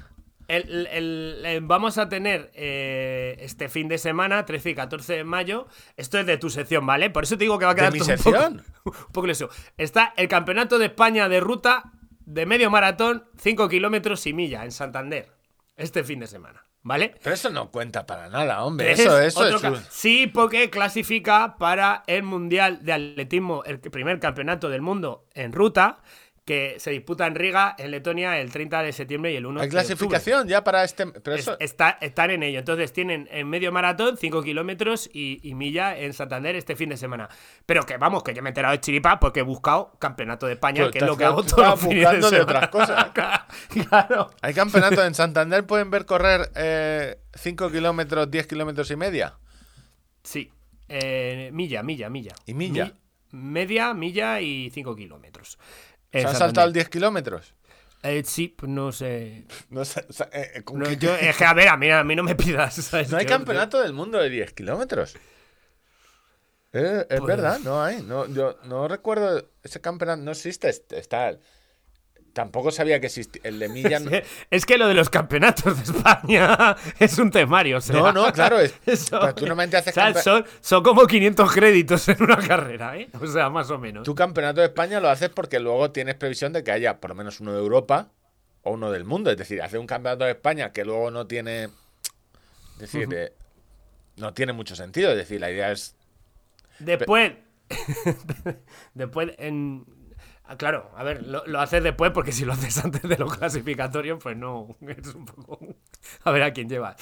[0.47, 5.23] el- el- el- vamos a tener eh, este fin de semana, 13 y 14 de
[5.23, 5.67] mayo.
[5.97, 7.09] Esto es de tu sección, ¿vale?
[7.09, 8.63] Por eso te digo que va a ¿De quedar mi todo un sección?
[8.83, 9.49] poco, un poco lioso.
[9.77, 11.91] Está el Campeonato de España de ruta
[12.25, 15.29] de medio maratón, 5 kilómetros y milla en Santander.
[15.77, 17.13] Este fin de semana, ¿vale?
[17.21, 18.91] Pero eso no cuenta para nada, hombre.
[18.91, 19.35] Es Eso, es.
[19.35, 25.51] un- Sí, porque clasifica para el Mundial de Atletismo, el primer campeonato del mundo en
[25.51, 25.99] ruta,
[26.47, 29.67] que se disputa en Riga, en Letonia, el 30 de septiembre y el 1 Hay
[29.67, 29.85] de octubre.
[29.85, 31.05] clasificación ya para este.
[31.05, 32.59] Pero Es- eso, está, están en ello.
[32.59, 36.95] Entonces tienen en medio maratón 5 kilómetros y, y milla en Santander este fin de
[36.95, 37.27] semana.
[37.65, 40.53] Pero que vamos, que yo me he enterado de chiripa porque he buscado campeonato de
[40.53, 43.11] España, Pues que es lo que hago todos los fines de otras cosas.
[43.89, 44.31] claro.
[44.41, 46.49] Hay campeonatos en Santander, pueden ver correr
[47.35, 49.35] 5 kilómetros, 10 kilómetros y media.
[50.23, 50.49] Sí.
[50.87, 52.33] Eh, milla, milla, milla.
[52.45, 52.85] ¿Y milla?
[52.85, 55.59] Mi- media, milla y 5 kilómetros.
[56.11, 57.53] ¿Se han saltado el 10 kilómetros?
[58.03, 59.45] Eh, sí, pues no sé.
[59.69, 61.77] No, sé, o sea, eh, eh, ¿con No, qué- yo, es que, a ver, a
[61.77, 62.75] mí, a mí no me pidas.
[62.75, 63.09] ¿sabes?
[63.09, 65.15] No hay Yo- campeonato del mundo de 10 kilómetros.
[66.73, 68.01] Eh, es Pues- verdad, no hay.
[68.01, 69.49] No, yo no recuerdo.
[69.63, 70.69] Ese campeonato no existe.
[70.69, 71.37] est- Está.
[72.37, 73.41] Tampoco sabía que existía.
[73.43, 73.67] El de
[73.99, 74.11] no-
[74.51, 77.77] Es que lo de los campeonatos de España es un temario.
[77.79, 80.45] O sea, No, no, claro, es- eso- pero tú normalmente haces o sea, campe- son,
[80.61, 83.09] son como 500 créditos en una carrera, ¿eh?
[83.19, 84.03] O sea, más o menos.
[84.03, 87.15] Tu campeonato de España lo haces porque luego tienes previsión de que haya por lo
[87.15, 88.09] menos uno de Europa
[88.61, 89.31] o uno del mundo.
[89.31, 91.69] Es decir, hacer un campeonato de España que luego no tiene.
[92.75, 93.31] Es decir,
[94.17, 95.09] no tiene mucho sentido.
[95.09, 95.95] Es decir, la idea es.
[96.77, 97.31] Después.
[98.93, 99.96] después, en.
[100.47, 103.35] Ah, Claro, a ver, lo, lo haces después porque si lo haces antes de los
[103.35, 104.75] clasificatorios, pues no.
[104.87, 105.59] Es un poco.
[106.23, 106.95] A ver a quién lleva.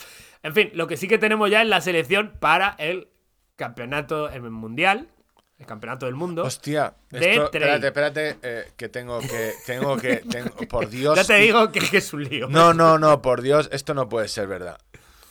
[0.43, 3.09] En fin, lo que sí que tenemos ya es la selección para el
[3.55, 5.09] campeonato el mundial,
[5.57, 6.43] el campeonato del mundo.
[6.43, 9.53] Hostia, De esto, espérate, espérate, eh, que tengo que.
[9.65, 10.17] Tengo que.
[10.29, 11.15] Tengo, por Dios.
[11.15, 12.47] ya te digo que, que es un lío.
[12.49, 14.77] No, no, no, por Dios, esto no puede ser verdad.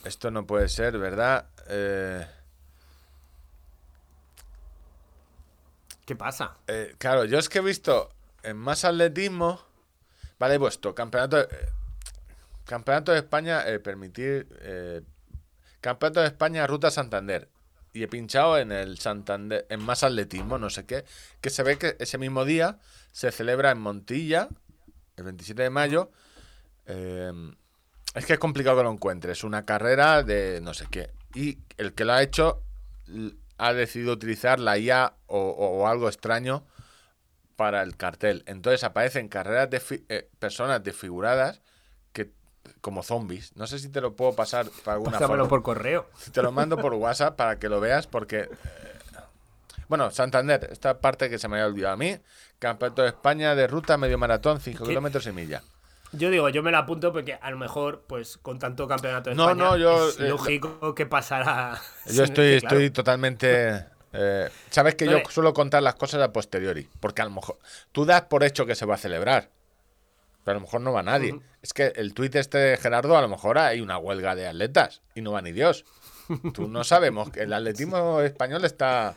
[0.03, 1.47] Esto no puede ser verdad.
[1.69, 2.25] Eh,
[6.05, 6.57] ¿Qué pasa?
[6.67, 8.09] eh, claro, yo es que he visto
[8.43, 9.59] en más atletismo.
[10.39, 11.37] Vale, he puesto campeonato.
[11.37, 11.69] de- eh,
[12.65, 14.47] campeonato de España, eh, permitir.
[14.61, 15.01] eh,
[15.81, 17.49] campeonato de España, Ruta Santander.
[17.93, 21.05] Y he pinchado en el Santander, en más atletismo, no sé qué.
[21.41, 22.77] Que se ve que ese mismo día
[23.11, 24.49] se celebra en Montilla,
[25.15, 26.11] el 27 de mayo.
[26.85, 29.43] es que es complicado que lo encuentres.
[29.43, 31.11] Una carrera de no sé qué.
[31.33, 32.61] Y el que lo ha hecho
[33.57, 36.63] ha decidido utilizar la IA o, o- algo extraño
[37.55, 38.43] para el cartel.
[38.47, 41.61] Entonces aparecen carreras de fi- eh, personas desfiguradas
[42.11, 42.31] que
[42.81, 43.55] como zombies.
[43.55, 45.49] No sé si te lo puedo pasar para alguna Pásamelo forma.
[45.49, 46.09] por correo.
[46.33, 48.39] Te lo mando por WhatsApp para que lo veas porque...
[48.41, 48.49] eh,
[49.87, 52.17] bueno, Santander, esta parte que se me había olvidado a mí.
[52.59, 54.89] Campeonato de España de ruta medio maratón, 5 ¿Qué?
[54.89, 55.61] kilómetros y milla.
[56.11, 59.35] Yo digo, yo me la apunto porque a lo mejor, pues con tanto campeonato de
[59.35, 61.79] No, España, no, yo, es eh, lógico que pasará.
[62.05, 63.85] Yo estoy, que, claro, estoy totalmente...
[64.13, 65.23] eh, Sabes que Vale.
[65.23, 67.57] yo suelo contar las cosas a posteriori, porque a lo mejor
[67.91, 69.49] tú das por hecho que se va a celebrar,
[70.45, 71.37] pero a lo mejor no va nadie.
[71.61, 75.01] Es que el tuit este de Gerardo, a lo mejor hay una huelga de atletas
[75.15, 75.83] y no va ni Dios.
[76.53, 79.15] Tú no sabemos que el atletismo español está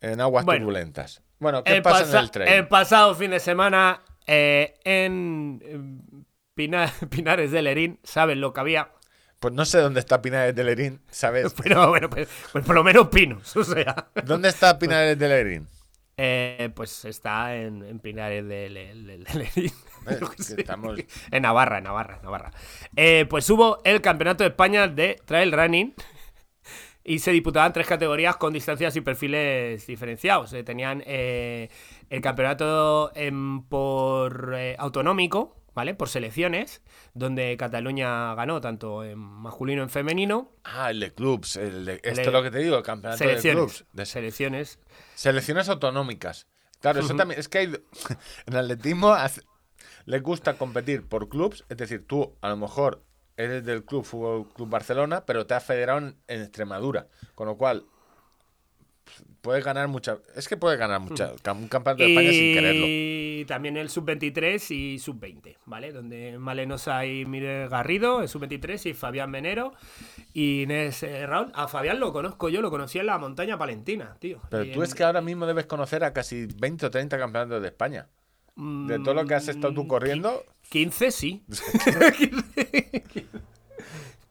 [0.00, 0.60] en aguas Bueno.
[0.60, 1.20] turbulentas.
[1.38, 2.48] Bueno, ¿qué pasa- en el tren?
[2.48, 4.00] el pasado fin de semana
[4.32, 6.24] eh, en
[6.54, 8.90] Pina- Pinares de Lerín, ¿saben lo que había?
[9.40, 11.52] Pues no sé dónde está Pinares de Lerín, ¿sabes?
[11.62, 14.10] Pero bueno, pues, pues por lo menos pinos, o sea.
[14.24, 15.66] ¿Dónde está Pinares de Lerín?
[16.22, 19.72] Eh, pues está en, en Pinares de, de Lerín.
[20.08, 20.20] Eh,
[20.58, 20.98] estamos-
[21.30, 22.50] En Navarra, en Navarra, en Navarra.
[22.94, 25.94] Eh, pues hubo el Campeonato de España de Trail Running
[27.04, 30.54] y se disputaban tres categorías con distancias y perfiles diferenciados.
[30.64, 31.02] Tenían
[32.10, 35.94] el campeonato em, por eh, autonómico, ¿vale?
[35.94, 36.82] Por selecciones,
[37.14, 40.52] donde Cataluña ganó tanto en masculino en femenino.
[40.64, 41.56] Ah, el de clubs.
[41.56, 43.84] El de- esto es lo que te digo, el campeonato de clubs.
[43.92, 44.78] De Selecciones.
[45.14, 46.46] Selecciones autonómicas.
[46.80, 47.38] Claro, eso también.
[47.40, 47.72] Es que hay.
[48.46, 49.42] En atletismo hace-
[50.06, 51.64] les gusta competir por clubs.
[51.68, 53.02] Es decir, tú a lo mejor
[53.36, 57.06] eres del Club Fútbol Club Barcelona, pero te has federado en, en Extremadura.
[57.34, 57.84] Con lo cual.
[59.42, 60.18] Puedes ganar mucha.
[60.36, 61.30] Es que puedes ganar mucha.
[61.32, 62.86] Un campeonato de España sin quererlo.
[62.86, 65.92] Y también el sub-23 y sub-20, ¿vale?
[65.92, 69.72] Donde Malenosa y Mire Garrido, el sub-23, y Fabián Menero
[70.34, 71.50] y Inés eh, Raúl.
[71.54, 74.40] A Fabián lo conozco yo, lo conocí en la montaña palentina, tío.
[74.50, 77.16] Pero Y tú en- es que ahora mismo debes conocer a casi 20 o 30
[77.18, 78.08] campeonatos de España.
[78.56, 81.42] De todo lo que has estado Mm, tú corriendo, 15 sí.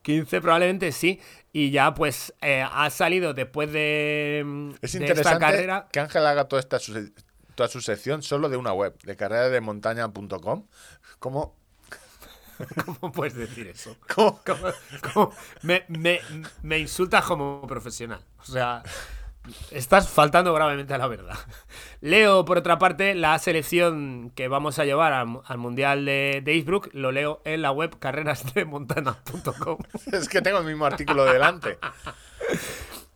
[0.01, 1.19] 15 probablemente sí.
[1.51, 5.87] Y ya pues eh, ha salido después de, mm, Es de interesante esta carrera.
[5.91, 6.77] que Ángel haga toda esta
[7.55, 10.65] toda su sección solo de una web, de carrerademontaña.com.
[11.19, 11.55] ¿Cómo,
[12.85, 13.95] ¿Cómo puedes decir eso?
[14.13, 14.71] cómo- ¿Cómo-
[15.13, 15.33] cómo?
[15.63, 16.19] Me, me,
[16.61, 18.21] me insultas como profesional.
[18.39, 18.83] O sea,
[19.71, 21.37] estás faltando gravemente a la verdad.
[22.01, 26.59] Leo, por otra parte, la selección que vamos a llevar al, al Mundial de, de.
[26.93, 29.77] Lo leo en la web carrerasdemontana.com.
[30.11, 31.77] Es que tengo el mismo artículo delante.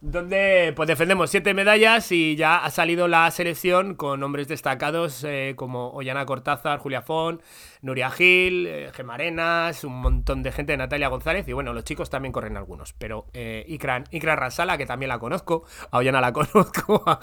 [0.06, 5.54] Donde pues defendemos siete medallas y ya ha salido la selección con nombres destacados eh,
[5.56, 7.42] como Ollana Cortázar, Julia Font,
[7.82, 12.10] Nuria Gil, eh, Gemma Arenas, un montón de gente, Natalia González y bueno, los chicos
[12.10, 16.34] también corren algunos, pero eh, Ikran, Ikran Rasala, que también la conozco, a Ollana la
[16.34, 17.22] conozco, a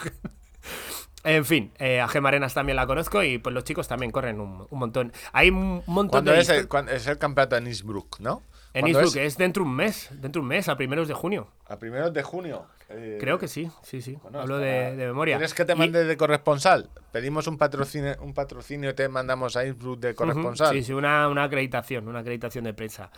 [1.22, 4.40] en fin, eh, a Gemma Arenas también la conozco y pues los chicos también corren
[4.40, 5.12] un, un montón.
[5.34, 6.38] Hay un montón de...
[6.38, 8.42] es el, es el campeonato en Innsbruck, ¿no?
[8.72, 9.32] En ¿Cuándo Innsbruck, es?
[9.32, 11.48] es dentro de un mes, dentro de un mes, a primeros de junio.
[11.68, 12.66] A primeros de junio.
[12.88, 14.16] Eh, Creo que sí, sí, sí.
[14.22, 15.36] bueno, Hablo de, de memoria.
[15.36, 16.88] ¿Quieres que te Y- mande de corresponsal?
[17.12, 20.72] Pedimos un patrocinio, un patrocinio y te mandamos a Innsbruck de corresponsal.
[20.74, 23.10] Sí, sí, una, una acreditación, una acreditación de prensa.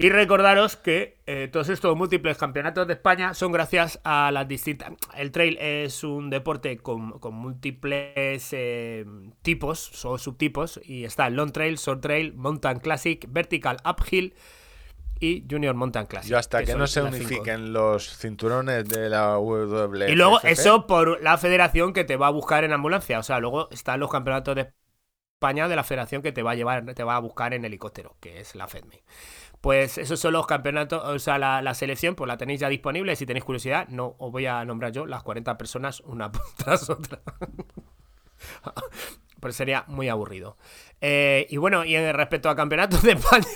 [0.00, 4.92] Y recordaros que eh, todos estos múltiples campeonatos de España son gracias a las distintas.
[5.16, 9.04] El trail es un deporte con, con múltiples eh,
[9.42, 10.80] tipos o subtipos.
[10.84, 14.34] Y está el long trail, short trail, mountain classic, vertical uphill
[15.18, 16.30] y junior mountain classic.
[16.30, 17.16] Yo hasta que no se cinco.
[17.16, 20.12] unifiquen los cinturones de la WWE.
[20.12, 23.18] Y luego eso por la federación que te va a buscar en ambulancia.
[23.18, 24.72] O sea, luego están los campeonatos de
[25.38, 28.16] España de la federación que te va a llevar, te va a buscar en helicóptero,
[28.20, 29.02] que es la FEDME.
[29.60, 33.16] Pues esos son los campeonatos, o sea, la, selección, pues la tenéis ya disponible.
[33.16, 37.20] Si tenéis curiosidad, no os voy a nombrar yo las 40 personas una tras otra.
[39.40, 40.56] Pues sería muy aburrido.
[41.00, 43.46] Eh, y bueno, y en respecto a campeonatos de España,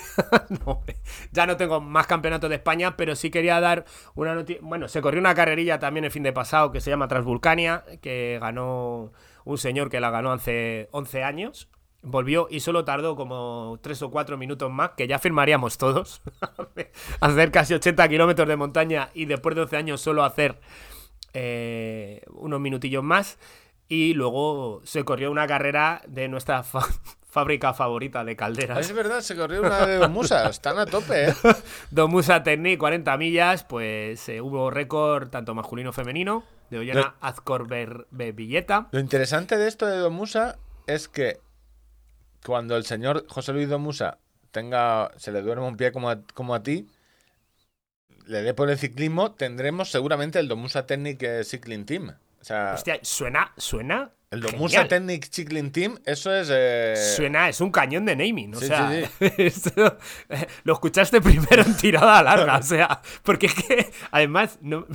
[1.32, 3.84] ya no tengo más campeonatos de España, pero sí quería dar
[4.14, 4.62] una noticia.
[4.62, 8.38] Bueno, se corrió una carrerilla también el fin de pasado que se llama Transvulcania, que
[8.40, 9.12] ganó
[9.44, 11.68] un señor que la ganó hace 11 años.
[12.04, 16.20] Volvió y solo tardó como 3 o 4 minutos más, que ya firmaríamos todos.
[17.20, 20.58] hacer casi 80 kilómetros de montaña y después de 11 años solo hacer
[21.32, 23.38] eh, unos minutillos más.
[23.88, 26.86] Y luego se corrió una carrera de nuestra fa-
[27.28, 28.78] fábrica favorita de calderas.
[28.78, 30.50] Es verdad, se corrió una de dos musas.
[30.50, 31.34] Están a tope, ¿eh?
[31.90, 37.14] Domusa Technic, 40 millas, pues eh, hubo récord tanto masculino como femenino de Ollana Lo-
[37.20, 38.88] Azcor Ber- Bevilleta.
[38.92, 41.40] Lo interesante de esto de Domusa es que
[42.44, 44.18] cuando el señor José Luis Domusa
[44.50, 46.88] tenga, se le duerma un pie como a, como a ti,
[48.26, 52.14] le dé por el ciclismo, tendremos seguramente el Domusa Technic Cycling Team.
[52.40, 54.10] O sea, Hostia, suena, suena.
[54.32, 54.88] El genial.
[54.88, 56.48] Technic Cycling Team, eso es...
[56.50, 58.54] eh, Suena, es un cañón de naming.
[58.54, 59.98] O Sí, sea, sí, esto,
[60.28, 62.56] eh, lo escuchaste primero en tirada larga.
[62.56, 64.86] O sea, porque es que además no,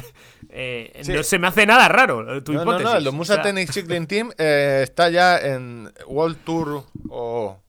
[0.49, 2.91] eh, no se me hace nada raro tu No, no, hipótesis.
[2.91, 7.61] no, el Domusa O sea, Technic Cycling Team eh, está ya en World Tour o...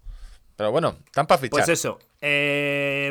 [0.57, 1.51] Pero bueno, están para fichar.
[1.65, 2.01] Pues eso.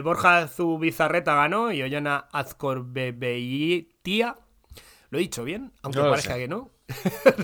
[0.04, 4.36] Borja Zubizarreta ganó y Ollana Azcor Bebeitia.
[5.10, 5.72] ¿Lo he dicho bien?
[5.82, 6.72] Aunque No parezca que no.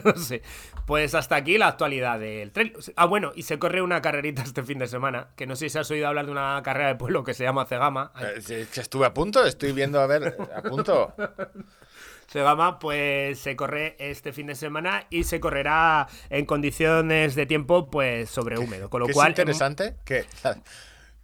[0.03, 0.41] no sé.
[0.85, 2.73] Pues hasta aquí la actualidad del trail.
[2.95, 5.30] Ah, bueno, y se corre una carrerita este fin de semana.
[5.35, 7.65] Que no sé si has oído hablar de una carrera de pueblo que se llama
[7.65, 8.11] Cegama.
[8.49, 11.14] Eh, estuve a punto, estoy viendo, a ver, a punto.
[12.27, 17.89] Cegama, pues se corre este fin de semana y se correrá en condiciones de tiempo,
[17.89, 18.89] pues sobre húmedo.
[18.89, 19.30] Con lo Que es cual.
[19.30, 20.26] interesante que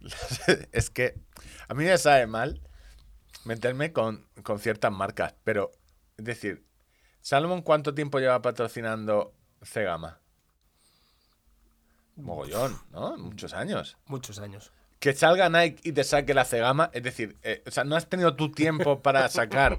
[0.72, 1.14] es que
[1.68, 2.60] a mí me sabe mal
[3.44, 5.72] meterme con, con ciertas marcas, pero
[6.16, 6.64] es decir,
[7.20, 10.18] Salomon cuánto tiempo lleva patrocinando Cegama?
[12.16, 13.16] Mogollón, ¿no?
[13.16, 13.96] Muchos años.
[14.06, 14.72] Muchos años.
[14.98, 18.06] Que salga Nike y te saque la Cegama, es decir, eh, o sea, no has
[18.06, 19.78] tenido tu tiempo para sacar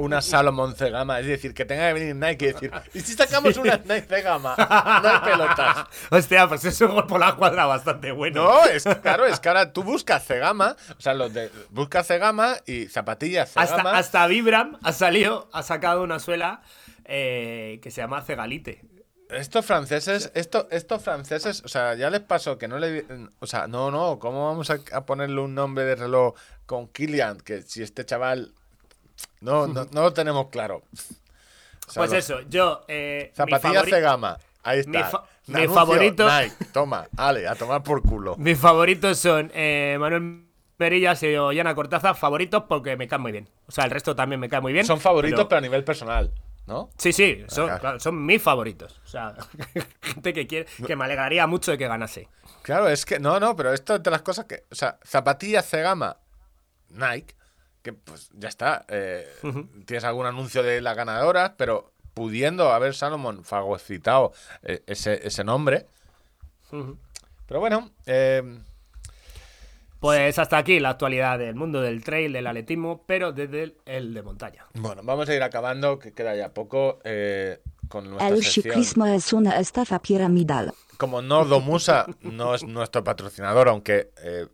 [0.00, 3.56] una Salomon Cegama, es decir, que tenga que venir Nike y decir, ¿y si sacamos
[3.58, 4.56] una Nike Cegama?
[4.56, 5.86] No hay pelotas.
[6.10, 8.42] Hostia, pues es un gol por la cuadra bastante bueno.
[8.42, 12.56] No, es claro, es que ahora tú buscas Cegama, o sea, los de buscas Cegama
[12.66, 16.62] y zapatillas Hasta, hasta Vibram ha salido, ha sacado una suela
[17.04, 18.95] eh, que se llama Cegalite.
[19.30, 23.04] Estos franceses, esto, estos franceses, o sea, ya les pasó que no le,
[23.40, 26.34] o sea, no, no, ¿cómo vamos a, a ponerle un nombre de reloj
[26.64, 27.38] con Kilian?
[27.38, 28.52] Que si este chaval,
[29.40, 30.82] no, no, no lo tenemos claro.
[31.88, 32.84] O sea, Pues los- eso, yo.
[32.88, 35.10] Eh, Zapatillas favori- Cegama, ahí mi está.
[35.10, 38.36] fa- mi Anuncio, favorito- Nike, toma, ale, a tomar por culo.
[38.38, 40.44] mis favoritos son eh, Manuel
[40.78, 42.14] Merillas y Ollana Cortázar.
[42.16, 43.48] Favoritos porque me caen muy bien.
[43.66, 44.84] O sea, el resto también me cae muy bien.
[44.86, 46.30] Son favoritos, pero- pero a nivel personal,
[46.66, 46.90] ¿no?
[46.98, 49.00] Sí, sí, son, claro, son mis favoritos.
[49.04, 49.34] O sea,
[50.02, 52.28] gente que quiere, que me alegraría mucho de que ganase.
[52.62, 55.68] Claro, es que, no, no, pero esto es de las cosas que, o sea, zapatillas
[55.68, 56.16] Cegama,
[56.90, 57.34] Nike,
[57.82, 59.28] que pues ya está, eh,
[59.84, 64.32] tienes algún anuncio de las ganadoras, pero pudiendo haber Salomon fagocitado
[64.62, 65.86] eh, ese, ese nombre.
[67.46, 68.42] Pero bueno, eh,
[70.06, 74.14] Pues hasta aquí la actualidad del mundo del trail, del atletismo, pero desde el, el
[74.14, 74.64] de montaña.
[74.74, 77.58] bueno, vamos a ir acabando, que queda ya poco eh,
[77.88, 78.62] con nuestra El sección.
[78.74, 80.72] ciclismo es una estafa piramidal.
[80.96, 84.46] Como Nordo Musa no es nuestro patrocinador, aunque eh,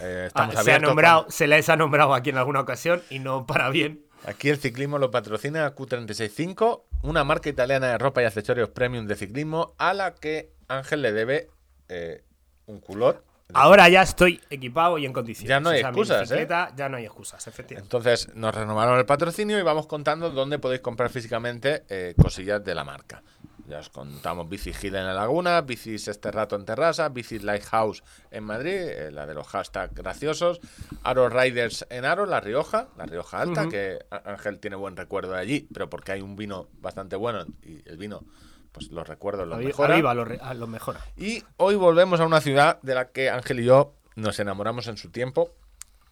[0.00, 3.00] eh, estamos Ah, se, ha nombrado, con- se les ha nombrado aquí en alguna ocasión
[3.08, 4.04] y no para bien.
[4.26, 9.14] Aquí el ciclismo lo patrocina Q365, una marca italiana de ropa y accesorios premium de
[9.14, 11.48] ciclismo a la que Ángel le debe
[11.88, 12.24] eh,
[12.66, 13.24] un culot.
[13.54, 15.48] Ahora ya estoy equipado y en condiciones.
[15.48, 16.48] Ya no hay O sea, mi excusas, ¿eh?
[16.76, 17.86] Ya no hay excusas, efectivamente.
[17.86, 22.74] Entonces nos renovaron el patrocinio y vamos contando dónde podéis comprar físicamente eh, cosillas de
[22.74, 23.22] la marca.
[23.68, 28.02] Ya os contamos Bici Gil en la Laguna, Bicis Este Rato en Terrassa, Bici Lighthouse
[28.30, 30.60] en Madrid, eh, la de los hashtags graciosos,
[31.02, 35.40] Aro Riders en Aro, La Rioja, La Rioja Alta, que Ángel tiene buen recuerdo de
[35.40, 38.24] allí, pero porque hay un vino bastante bueno y el vino,
[38.72, 39.94] pues los recuerdos los mejora.
[39.94, 41.00] Aviva lo, re- a lo mejora.
[41.16, 44.96] Y hoy volvemos a una ciudad de la que Ángel y yo nos enamoramos en
[44.96, 45.50] su tiempo.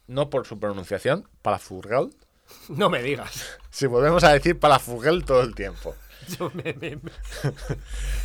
[0.06, 2.14] no por su pronunciación, Palafrugell.
[2.68, 3.58] No me digas.
[3.70, 5.94] Si volvemos a decir Palafrugell todo el tiempo.
[6.38, 7.10] Yo me- me- me-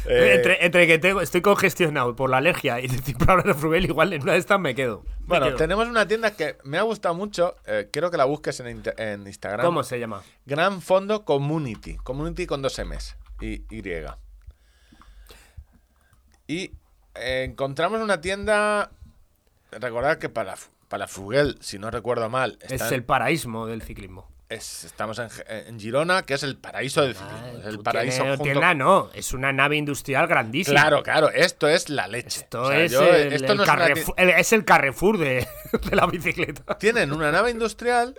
[0.05, 4.13] Eh, entre, entre que tengo, estoy congestionado por la alergia y decir palabras Frubel, igual
[4.13, 5.03] en una de estas me quedo.
[5.21, 5.57] Bueno, quedo.
[5.57, 7.55] tenemos una tienda que me ha gustado mucho.
[7.65, 9.65] eh, quiero que la busques en, en Instagram.
[9.65, 10.23] ¿Cómo se llama?
[10.45, 11.97] Gran Fondo Community.
[11.97, 13.81] Community con dos M's y Y.
[16.47, 16.71] Y
[17.15, 18.91] eh, encontramos una tienda.
[19.71, 20.55] Recordad que para,
[20.89, 24.29] para Fugel, si no recuerdo mal, está Es el paraísmo del ciclismo.
[24.49, 27.47] es- estamos en, Girona, que es el paraíso del ciclismo.
[27.59, 30.81] es el paraíso junto- tienda no, es una nave industrial grandísima.
[30.81, 32.41] Claro, claro, esto es la leche.
[32.41, 34.51] Esto O sea, es, yo- el, esto el no es una ti- Carrefour, el- es
[34.51, 35.47] el Carrefour de,
[35.89, 36.77] de la bicicleta.
[36.77, 38.13] Tienen una nave industrial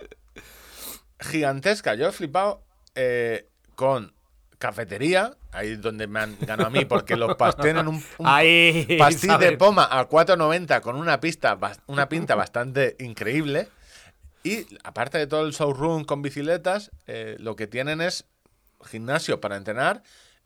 [1.19, 1.93] gigantesca.
[1.93, 2.63] Yo he flipado
[2.95, 4.11] eh, con
[4.57, 8.27] cafetería, ahí es donde me han ganado a mí, porque los pas tienen un, un
[8.27, 11.57] Ahí, pastis de poma a 4.90 con una pista,
[11.87, 13.69] una pinta bastante increíble.
[14.43, 18.25] Y aparte de todo el showroom con bicicletas, eh, lo que tienen es
[18.85, 20.03] gimnasio para entrenar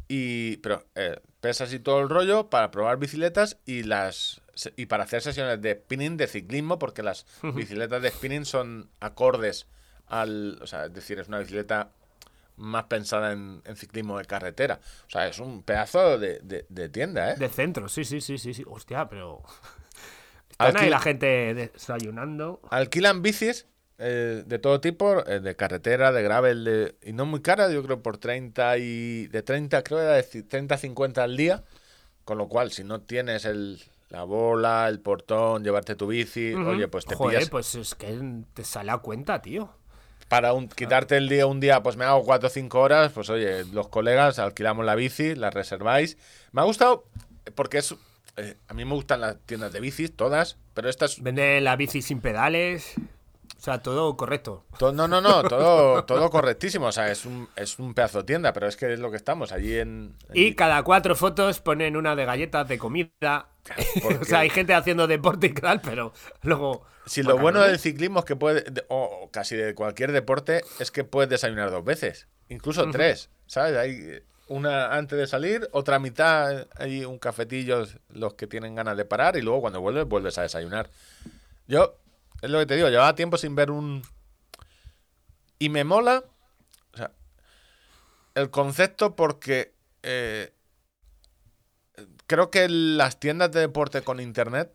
[0.08, 4.42] y pero eh, pesas y todo el rollo para probar bicicletas y las
[4.76, 9.68] y para hacer sesiones de spinning de ciclismo porque las bicicletas de spinning son acordes
[10.08, 11.92] al, o sea, es decir, es una bicicleta
[12.58, 14.80] más pensada en, en ciclismo de carretera.
[15.08, 17.36] O sea, es un pedazo de, de- de tienda, ¿eh?
[17.38, 18.64] De centro, sí, sí, sí, sí, sí.
[18.68, 19.44] Hostia, pero.
[20.50, 22.62] Están ahí Alquil- la gente desayunando.
[22.72, 23.68] Alquilan bicis
[24.00, 27.84] eh, de todo tipo, eh, de carretera, de gravel, de- y no muy cara, yo
[27.84, 31.64] creo por 30 y de 30, creo era de ci- 30 50 al día,
[32.26, 36.88] con lo cual si no tienes el la bola, el portón, llevarte tu bici, oye,
[36.88, 38.18] pues te Joder, pillas pues es que
[38.54, 39.70] te sale a cuenta, tío.
[40.28, 43.30] Para un, quitarte el día un día, pues me hago 4 o 5 horas, pues
[43.30, 46.18] oye, los colegas alquilamos la bici, la reserváis.
[46.52, 47.06] Me ha gustado
[47.56, 47.96] porque es
[48.38, 51.76] eh, a mí me gustan las tiendas de bicis todas, pero esta es Vende la
[51.76, 52.94] bici sin pedales.
[53.58, 54.66] O sea, todo correcto.
[54.78, 56.86] To- No, no, no, todo, todo correctísimo.
[56.88, 59.18] O sea, es un, es un pedazo de tienda, pero es que es lo que
[59.18, 60.16] estamos allí en.
[60.30, 63.48] en- Y cada cuatro fotos ponen una de galletas de comida.
[64.02, 66.14] porque- o sea, hay gente haciendo deporte y tal, pero
[66.44, 66.86] luego.
[67.08, 70.62] Si lo bueno del ciclismo es que puede, de- o o casi de cualquier deporte,
[70.80, 73.76] es que puedes desayunar dos veces, incluso tres, ¿sabes?
[73.78, 79.06] Hay una antes de salir, otra mitad, hay un cafetillo, los que tienen ganas de
[79.06, 80.90] parar, y luego cuando vuelves, vuelves a desayunar.
[81.68, 81.96] Yo,
[82.42, 84.04] es lo que te digo, llevaba tiempo sin ver un...
[85.60, 86.24] Y me mola,
[86.94, 87.12] o sea,
[88.36, 89.74] el concepto porque
[90.04, 90.54] eh,
[92.28, 94.72] creo que las tiendas de deporte con internet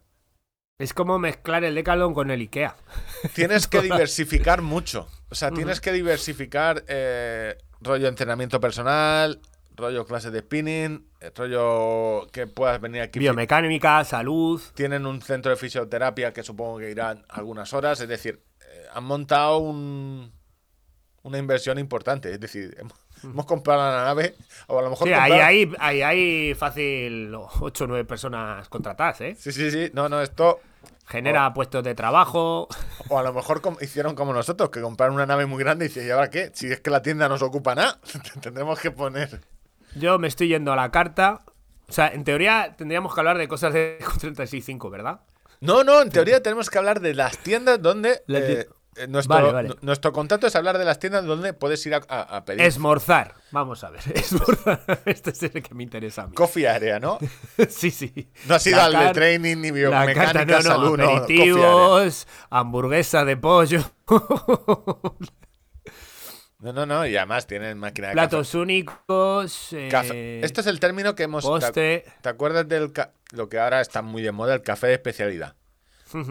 [0.78, 2.76] Es como mezclar el Decathlon con el Ikea.
[3.34, 5.08] tienes que diversificar mucho.
[5.30, 9.40] O sea, tienes que diversificar eh, rollo entrenamiento personal,
[9.76, 13.18] rollo clases de spinning, eh, rollo que puedas venir aquí.
[13.18, 14.60] Biomecánica, salud.
[14.74, 18.00] Tienen un centro de fisioterapia que supongo que irán algunas horas.
[18.00, 20.32] Es decir, eh, han montado un-
[21.22, 22.32] una inversión importante.
[22.32, 24.34] Es decir, hemos, hemos comprado la nave,
[24.66, 25.06] o a lo mejor.
[25.08, 29.36] Sí, ahí hay, fácil 8 o 9 personas contratadas, ¿eh?
[29.38, 29.90] Sí, sí, sí.
[29.94, 30.60] No, no, esto.
[31.06, 32.68] Genera puestos de trabajo.
[33.08, 35.88] O a lo mejor com- hicieron como nosotros, que compraron una nave muy grande y
[35.88, 36.50] dice, ¿y ahora qué?
[36.54, 37.98] Si es que la tienda no se ocupa nada,
[38.42, 39.40] tendremos que poner.
[39.94, 41.40] Yo me estoy yendo a la carta.
[41.88, 45.20] O sea, en teoría tendríamos que hablar de cosas de 36.5, ¿verdad?
[45.60, 48.22] No, no, en teoría tenemos que hablar de las tiendas donde.
[48.26, 49.68] La eh, eh, nuestro, Vale, vale.
[49.70, 52.60] nu- nuestro contacto es hablar de las tiendas donde puedes ir a, a- a pedir.
[52.62, 53.34] Esmorzar.
[53.50, 54.00] Vamos a ver.
[54.14, 55.00] Esmorzar.
[55.06, 56.34] Este es el que me interesa a mí.
[56.34, 57.18] Coffee Area, ¿no?
[57.68, 58.28] sí, sí.
[58.48, 61.08] No has ido La al de training ni biomecánica, no, no, salud, no.
[61.10, 63.80] Aperitivos, hamburguesa de pollo,
[66.62, 70.44] No, no, no, y además tienen máquina de platos únicos, eh, café.
[70.44, 71.44] Este es el término que hemos.
[71.44, 72.04] postre.
[72.22, 75.56] ¿Te, acuerdas del ca- lo que ahora está muy de moda, el café de especialidad?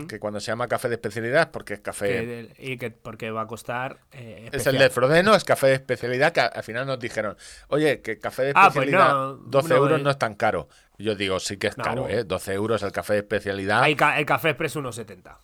[0.08, 2.08] Que cuando se llama café de especialidad es porque es café.
[2.08, 5.74] que- y que porque va a costar eh, Es el de Frodeno, es café de
[5.74, 7.36] especialidad, que al final nos dijeron,
[7.70, 10.04] oye, que café de Ah, pues especialidad, no, 12 no, euros eh.
[10.04, 10.70] no es tan caro.
[11.00, 11.84] Yo digo, sí que es No.
[11.84, 12.24] caro, ¿eh?
[12.24, 13.82] 12 euros el café de especialidad.
[13.82, 15.40] Hay ca- el café expreso 1,70.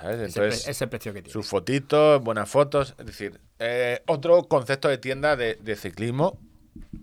[0.00, 0.34] ¿Sabes?
[0.36, 1.32] Entonces, ese precio que tiene.
[1.32, 2.94] sus fotitos, buenas fotos.
[2.98, 6.38] Es decir, eh, otro concepto de tienda de, de ciclismo.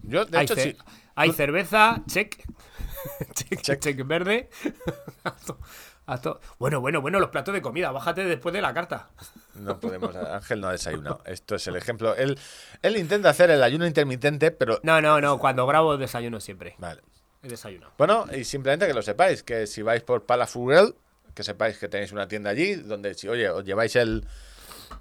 [0.04, 0.78] Yo, de hay hecho, ce- sí.
[1.16, 2.38] hay cerveza, check.
[3.34, 3.80] check, Check.
[3.80, 4.50] check verde.
[6.22, 7.92] To- Bueno, bueno, bueno, los platos de comida.
[7.92, 9.10] Bájate después de la carta.
[9.56, 10.16] No podemos.
[10.32, 11.22] Ángel no ha desayunado.
[11.26, 12.16] Esto es el ejemplo.
[12.16, 12.38] Él,
[12.84, 14.80] él intenta hacer el ayuno intermitente, pero.
[14.84, 15.40] No, no, no.
[15.40, 16.76] Cuando grabo desayuno siempre.
[16.78, 17.02] Vale.
[17.42, 17.92] He desayunado.
[17.98, 20.94] Bueno, y simplemente que lo sepáis, que si vais por Palafrugell,
[21.36, 24.26] que sepáis que tenéis una tienda allí, donde si, oye, os lleváis el,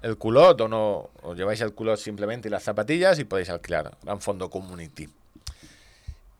[0.03, 3.97] el culot o no, os lleváis el culot simplemente y las zapatillas y podéis alquilar.
[4.03, 5.07] Gran fondo community.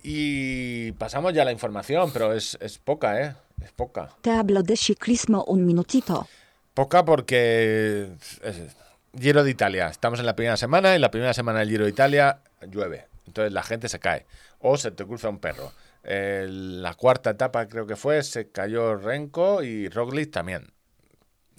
[0.04, 3.36] Y pasamos ya a la información, pero es, es poca, ¿eh?
[3.64, 4.10] Es poca.
[4.22, 6.28] Te hablo de ciclismo un minutito.
[6.74, 8.10] Poca porque
[8.44, 8.76] es-
[9.20, 9.88] Giro de Italia.
[9.88, 12.40] Estamos en la primera semana y la primera semana del Giro de Italia
[12.70, 13.08] llueve.
[13.26, 14.26] Entonces la gente se cae.
[14.60, 15.72] O se te cruza un perro.
[16.06, 20.72] El- la cuarta etapa creo que fue, se cayó Renko y Roglic también.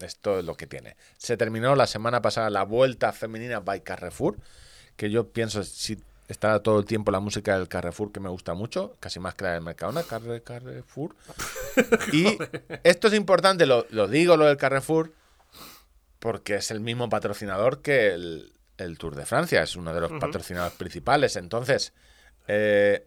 [0.01, 0.97] Esto es lo que tiene.
[1.17, 4.37] Se terminó la semana pasada la vuelta femenina by Carrefour,
[4.97, 5.99] que yo pienso si
[6.29, 9.45] está todo el tiempo la música del Carrefour que me gusta mucho, casi más que
[9.45, 11.15] la del Mercadona, Carre- Carrefour.
[12.13, 12.37] Y
[12.85, 15.13] esto es importante, lo, lo digo lo del Carrefour,
[16.19, 20.13] porque es el mismo patrocinador que el, el Tour de Francia, es uno de los
[20.21, 21.37] patrocinadores principales.
[21.37, 21.93] Entonces,
[22.49, 23.07] eh,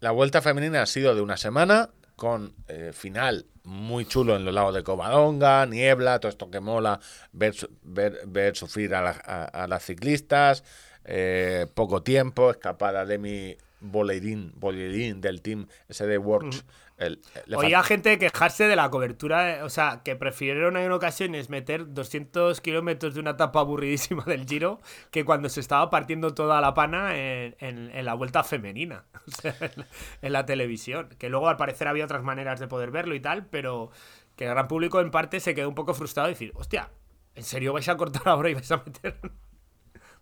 [0.00, 4.54] la vuelta femenina ha sido de una semana con eh, final muy chulo en los
[4.54, 7.00] lagos de Covadonga, niebla, todo esto que mola,
[7.32, 9.10] ver, ver, ver sufrir a-
[9.44, 10.64] a las ciclistas,
[11.04, 16.64] eh, poco tiempo, escapada de mi bolerín, bolerín del team SD Works.
[17.00, 20.92] El- le Oía fal- gente quejarse de la cobertura, eh, o sea, que prefirieron en
[20.92, 26.34] ocasiones meter 200 kilómetros de una etapa aburridísima del Giro que cuando se estaba partiendo
[26.34, 29.86] toda la pana en, en- en la vuelta femenina, o sea, en, la-
[30.22, 31.08] en la televisión.
[31.18, 33.90] Que luego al parecer había otras maneras de poder verlo y tal, pero
[34.36, 36.90] que el gran público en parte se quedó un poco frustrado y decir, hostia,
[37.34, 39.18] ¿en serio vais a cortar ahora y vais a meter?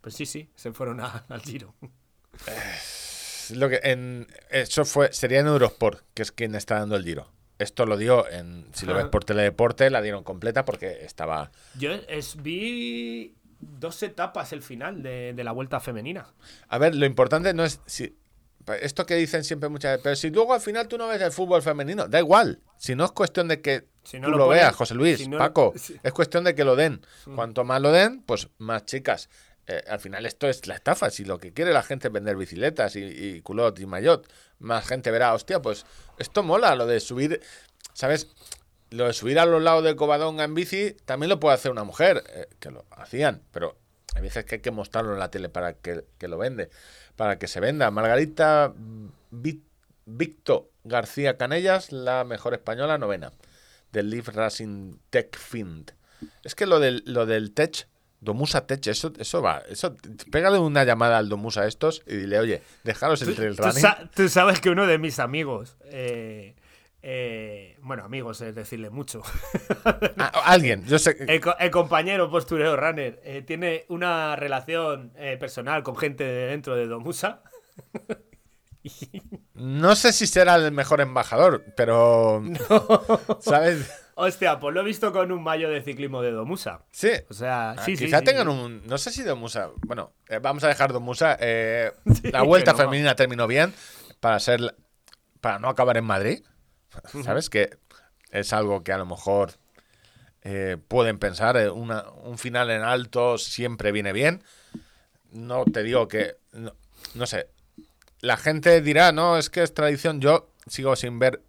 [0.00, 1.74] Pues sí, sí, se fueron a- al Giro.
[3.50, 7.30] Lo que en, eso fue, sería en Eurosport, que es quien está dando el giro.
[7.58, 11.50] Esto lo dio en, si lo ves por teledeporte, la dieron completa porque estaba.
[11.76, 16.32] Yo es, vi dos etapas el final de, de la vuelta femenina.
[16.68, 18.16] A ver, lo importante no es si.
[18.82, 21.32] Esto que dicen siempre muchas veces, pero si luego al final tú no ves el
[21.32, 22.60] fútbol femenino, da igual.
[22.76, 25.16] Si no es cuestión de que Si no tú lo lo, ponen, veas, José Luis,
[25.18, 25.96] si no- Paco, sí.
[26.02, 27.00] es cuestión de que lo den.
[27.34, 29.30] Cuanto más lo den, pues más chicas.
[29.68, 31.10] Eh, al final esto es la estafa.
[31.10, 34.26] Si lo que quiere la gente es vender bicicletas y, y culot y maillot,
[34.58, 35.84] más gente verá, hostia, pues
[36.18, 37.40] esto mola, lo de subir,
[37.92, 38.28] ¿sabes?
[38.90, 41.84] Lo de subir a los lados del Covadonga en bici también lo puede hacer una
[41.84, 43.76] mujer, eh, que lo hacían, pero
[44.14, 46.70] hay veces que hay que mostrarlo en la tele para que, que lo vende,
[47.14, 47.90] para que se venda.
[47.90, 48.72] Margarita
[49.30, 49.62] Vi-
[50.06, 53.34] Victo García Canellas, la mejor española, novena,
[53.92, 55.92] del Leaf Racing Tech Find.
[56.42, 57.86] Es que lo del, lo del Tech,
[58.20, 59.94] Domusa Tech, eso, eso va, eso,
[60.30, 63.80] pégale una llamada al Domusa estos y dile, oye, dejaros el trail Tú, running.
[63.80, 66.56] sa- tú sabes que uno de mis amigos, eh,
[67.02, 69.22] eh, bueno, amigos es decirle mucho,
[70.18, 71.16] Ah, alguien, yo sé.
[71.28, 76.46] el, co- el compañero postureo runner, eh, tiene una relación eh, personal con gente de
[76.48, 77.42] dentro de Domusa.
[79.54, 82.42] No sé si será el mejor embajador, pero.
[83.40, 83.90] ¿Sabes?
[84.20, 86.80] Hostia, pues lo he visto con un mayo de ciclismo de Domusa.
[86.90, 87.10] Sí.
[87.30, 88.52] O sea, Ah, sí, quizá sí, tengan sí.
[88.52, 88.84] un.
[88.86, 89.70] No sé si Domusa.
[89.86, 91.36] Bueno, eh, vamos a dejar Domusa.
[91.40, 91.92] eh,
[92.22, 92.78] Sí, la vuelta no.
[92.78, 93.72] femenina terminó bien
[94.18, 94.74] para ser.
[95.40, 96.42] Para no acabar en Madrid.
[97.22, 97.48] ¿Sabes?
[97.48, 97.70] Que
[98.32, 99.52] es algo que a lo mejor
[100.42, 101.70] eh, pueden pensar.
[101.70, 104.42] una- un final en alto siempre viene bien.
[105.30, 106.36] No te digo que.
[106.52, 106.72] No,
[107.14, 107.50] no sé.
[108.20, 110.20] La gente dirá, no, es que es tradición.
[110.20, 111.40] Yo sigo sin ver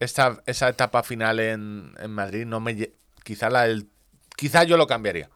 [0.00, 2.46] esa, esa etapa final en, en Madrid.
[2.46, 2.92] No me,
[3.24, 3.88] quizá, la del-
[4.36, 5.30] quizá yo lo cambiaría.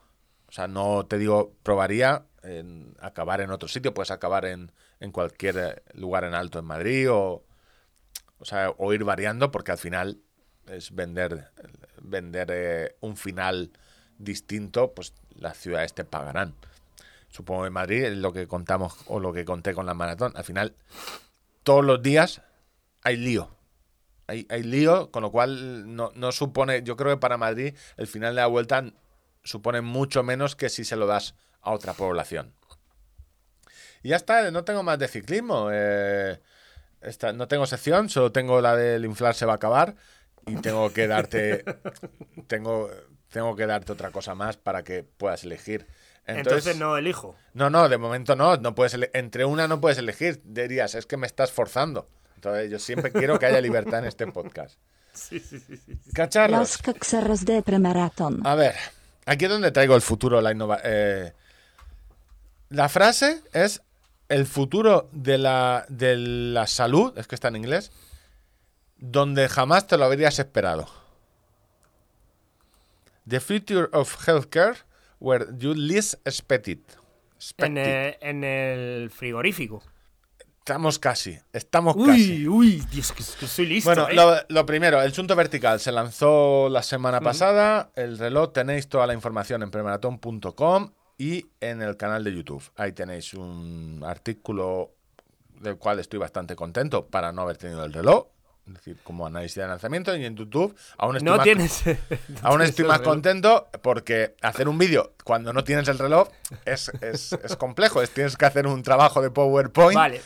[0.48, 3.94] O sea, no te digo, probaría en acabar en otro sitio.
[3.94, 7.44] Puedes acabar en, en cualquier eh, lugar en alto en Madrid o,
[8.76, 10.18] o, ir variando porque al final
[10.66, 11.50] es vender,
[12.00, 13.72] vender eh, un final
[14.18, 16.54] distinto, pues las ciudades te pagarán.
[17.30, 20.32] Supongo que Madrid es lo que contamos o lo que conté con la maratón.
[20.36, 20.74] Al final,
[21.62, 22.42] todos los días
[23.02, 23.56] hay lío.
[24.26, 28.06] Hay, hay lío, con lo cual no, no supone, yo creo que para Madrid el
[28.06, 28.84] final de la vuelta
[29.44, 32.54] supone mucho menos que si se lo das a otra población.
[34.02, 35.68] Y ya está, no tengo más de ciclismo.
[35.72, 36.40] eh,
[37.00, 39.96] esta- no tengo sección, solo tengo la del inflar se va a acabar
[40.46, 41.64] y tengo que darte
[42.46, 42.88] tengo,
[43.28, 45.86] tengo que darte otra cosa más para que puedas elegir.
[46.26, 47.34] Entonces, no elijo.
[47.54, 48.56] No, no, de momento no.
[48.56, 50.40] no puedes entre una no puedes elegir.
[50.44, 52.06] Dirías, es que me estás forzando.
[52.42, 54.76] Entonces, yo siempre quiero que haya libertad en este podcast.
[55.14, 55.98] Sí, sí, sí, sí.
[56.14, 56.80] Cacharros.
[57.44, 58.46] De premaraton.
[58.46, 58.74] A ver,
[59.26, 61.34] aquí es donde traigo el futuro, la innovación.
[62.70, 63.82] la frase es
[64.30, 67.92] el futuro de la, de la salud, es que está en inglés,
[68.96, 70.88] donde jamás te lo habrías esperado.
[73.28, 74.78] The future of healthcare
[75.18, 76.90] where you least expect it.
[77.36, 77.86] Expect En it.
[77.86, 79.82] el, en el frigorífico.
[80.64, 82.46] Estamos casi, estamos casi.
[82.46, 83.90] Uy, uy, Dios, que, que soy listo.
[83.90, 84.14] Bueno, ¿eh?
[84.14, 87.90] lo, lo primero, el Sunto Vertical se lanzó la semana pasada.
[87.96, 92.62] El reloj tenéis toda la información en premaratón.com y en el canal de YouTube.
[92.76, 94.92] Ahí tenéis un artículo
[95.60, 98.28] del cual estoy bastante contento para no haber tenido el reloj.
[98.68, 101.82] Es decir, como análisis de lanzamiento y en YouTube aún estoy No más, tienes.
[102.42, 106.28] aún tienes estoy más contento porque hacer un vídeo cuando no tienes el reloj
[106.64, 108.00] es, es- es complejo.
[108.00, 109.96] Es, tienes que hacer un trabajo de PowerPoint.
[109.96, 110.22] Vale.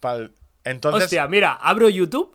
[0.00, 0.32] Pa'l-
[0.64, 2.34] entonces, Hostia, mira, abro YouTube.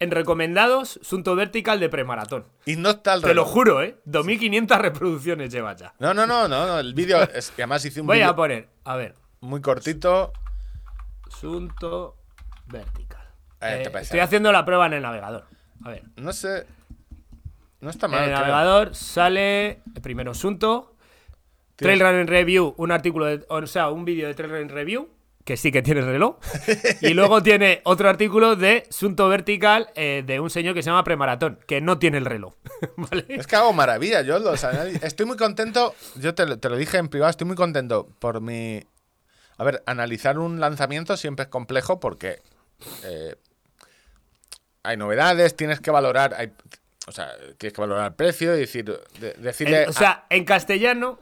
[0.00, 2.44] En recomendados, Sunto Vertical de premaratón.
[2.66, 3.98] y no está el Te lo juro, ¿eh?
[4.04, 5.94] 2500 reproducciones lleva ya.
[6.00, 8.68] No, no, no, no, no, el vídeo es que además hice un Voy a poner,
[8.84, 10.32] a ver, muy cortito.
[11.28, 12.16] Sunto
[12.66, 13.22] Vertical.
[13.60, 15.44] Eh, Eh, estoy haciendo la prueba en el navegador.
[15.84, 16.02] A ver.
[16.16, 16.66] No sé.
[17.80, 18.20] No está En mal.
[18.22, 18.40] el creo.
[18.40, 20.96] navegador sale primero Sunto,
[21.76, 25.08] Trail Running Review, un artículo, de- o sea, un vídeo de Trail Running Review,
[25.44, 26.36] que sí que tiene reloj,
[27.00, 31.02] y luego tiene otro artículo de Sunto Vertical eh, de un señor que se llama
[31.04, 32.54] Premaratón, que no tiene el reloj.
[32.96, 33.24] ¿Vale?
[33.28, 34.62] Es que hago maravillas, yo los
[35.02, 38.40] Estoy muy contento, yo te, lo- te lo dije en privado, estoy muy contento por
[38.40, 38.82] mi...
[39.58, 42.40] A ver, analizar un lanzamiento siempre es complejo porque
[43.04, 43.34] eh,
[44.82, 46.52] hay novedades, tienes que valorar, hay-
[47.06, 48.84] o sea, tienes que valorar el precio y decir,
[49.20, 49.82] de- decirle...
[49.84, 51.18] En- o sea, en castellano,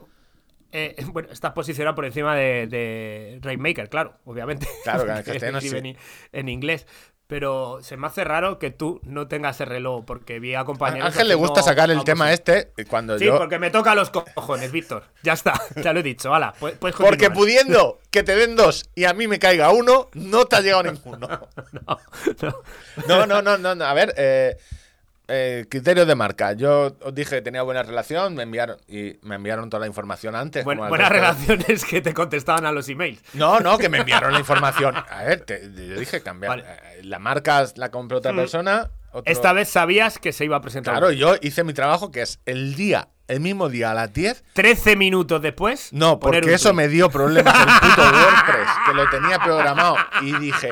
[0.71, 4.67] eh, bueno, estás posicionado por encima de, de Rainmaker, claro, obviamente.
[4.83, 5.69] Claro, que en castellano sí.
[5.75, 5.97] En,
[6.31, 6.85] en inglés.
[7.27, 11.05] Pero se me hace raro que tú no tengas el reloj, porque vi a compañeros.
[11.05, 13.37] a Ángel le gusta sacar el tema este y cuando Sí, yo...
[13.37, 15.05] porque me toca los cojones, Víctor.
[15.23, 16.33] Ya está, ya lo he dicho.
[16.35, 20.57] Hala, Porque pudiendo que te den dos y a mí me caiga uno, no te
[20.57, 21.25] ha llegado ninguno.
[21.29, 21.99] No, no.
[23.07, 23.85] No, no, no, no, no.
[23.85, 24.57] A ver, eh,
[25.31, 26.53] eh, criterios de marca.
[26.53, 30.35] Yo os dije que tenía buena relación, me enviaron y me enviaron toda la información
[30.35, 30.63] antes.
[30.65, 33.21] Buen- buenas relaciones que te contestaban a los emails.
[33.33, 34.95] No, no, que me enviaron la información.
[34.95, 36.49] A ver, te- yo dije cambiar.
[36.49, 36.63] Vale.
[36.97, 38.91] Eh, La marca la compró otra persona.
[39.11, 40.93] otro- Esta vez sabías que se iba a presentar.
[40.93, 44.43] Claro, yo hice mi trabajo que es el día, el mismo día a las 10.
[44.53, 45.91] 13 minutos después.
[45.93, 49.95] No, porque eso me dio problemas el puto WordPress, que lo tenía programado.
[50.21, 50.69] Y dije,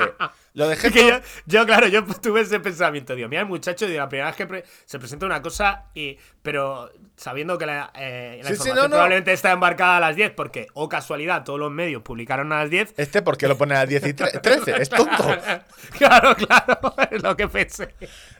[0.54, 4.08] lo dejé Que yo, yo, claro, yo tuve ese pensamiento, digo, mira, el muchacho, la
[4.08, 8.48] primera vez que pre- se presenta una cosa, y pero sabiendo que la, eh, la
[8.50, 8.88] Sí, sí, información no, no.
[8.90, 12.70] probablemente está embarcada a las 10, porque, o casualidad, todos los medios publicaron a las
[12.70, 12.94] 10.
[12.96, 14.80] Este, ¿por qué lo pone a las 10 y tre- 13?
[14.82, 15.24] Es tonto.
[15.98, 17.94] Claro, claro, es lo que pensé.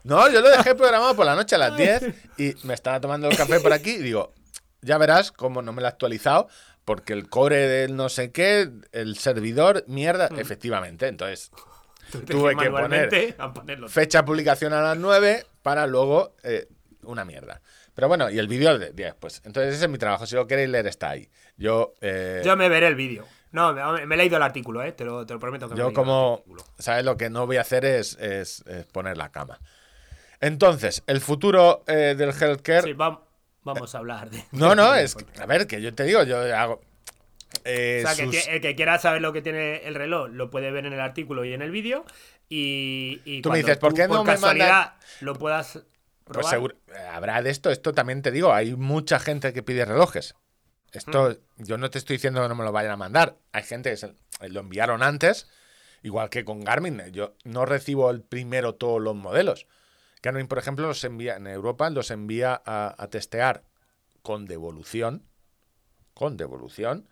[0.04, 2.02] No, yo lo dejé programado por la noche a las 10
[2.38, 4.32] y me estaba tomando el café por aquí y digo,
[4.80, 6.48] ya verás cómo no me lo he actualizado
[6.84, 11.06] porque el core del no sé qué, el servidor, mierda, efectivamente.
[11.08, 11.50] Entonces,
[12.26, 13.88] Tuve que ponerlo.
[13.88, 16.66] fecha de publicación a las 9 para luego eh,
[17.02, 17.60] una mierda.
[17.94, 19.42] Pero bueno, y el vídeo de 10, pues.
[19.44, 20.26] Entonces ese es mi trabajo.
[20.26, 21.28] Si lo queréis leer, está ahí.
[21.56, 23.26] Yo, eh, Yo me veré el vídeo.
[23.52, 24.92] No, me, me he leído el artículo, ¿eh?
[24.92, 26.44] Te lo, te lo prometo que me he Yo leído el como.
[26.78, 27.04] ¿sabes?
[27.04, 29.60] Lo que no voy a hacer es, es- es poner la cama.
[30.40, 32.82] Entonces, el futuro eh, del healthcare...
[32.82, 33.20] Sí, vam-
[33.62, 34.42] vamos a hablar de.
[34.52, 35.14] No, no, es...
[35.14, 36.80] que- A ver, que yo te digo, yo hago...
[37.64, 40.50] eh, O sea, que sus- el que quiera saber lo que tiene el reloj lo
[40.50, 42.04] puede ver en el artículo y en el vídeo.
[42.48, 45.80] Y, y Tú me dices, ¿por qué no me casualidad lo puedas
[46.24, 46.74] Pues seguro,
[47.12, 50.34] habrá de esto, esto también te digo, hay mucha gente que pide relojes.
[50.92, 51.62] Esto, Mm.
[51.64, 53.36] yo no te estoy diciendo que no me lo vayan a mandar.
[53.52, 54.14] Hay gente que se-
[54.48, 55.48] lo enviaron antes,
[56.02, 57.00] igual que con Garmin.
[57.12, 59.66] Yo no recibo el primero todos los modelos.
[60.22, 63.64] Garmin, por ejemplo, los envía en Europa, los envía a, a testear
[64.22, 65.26] con devolución.
[66.14, 67.08] Con devolución.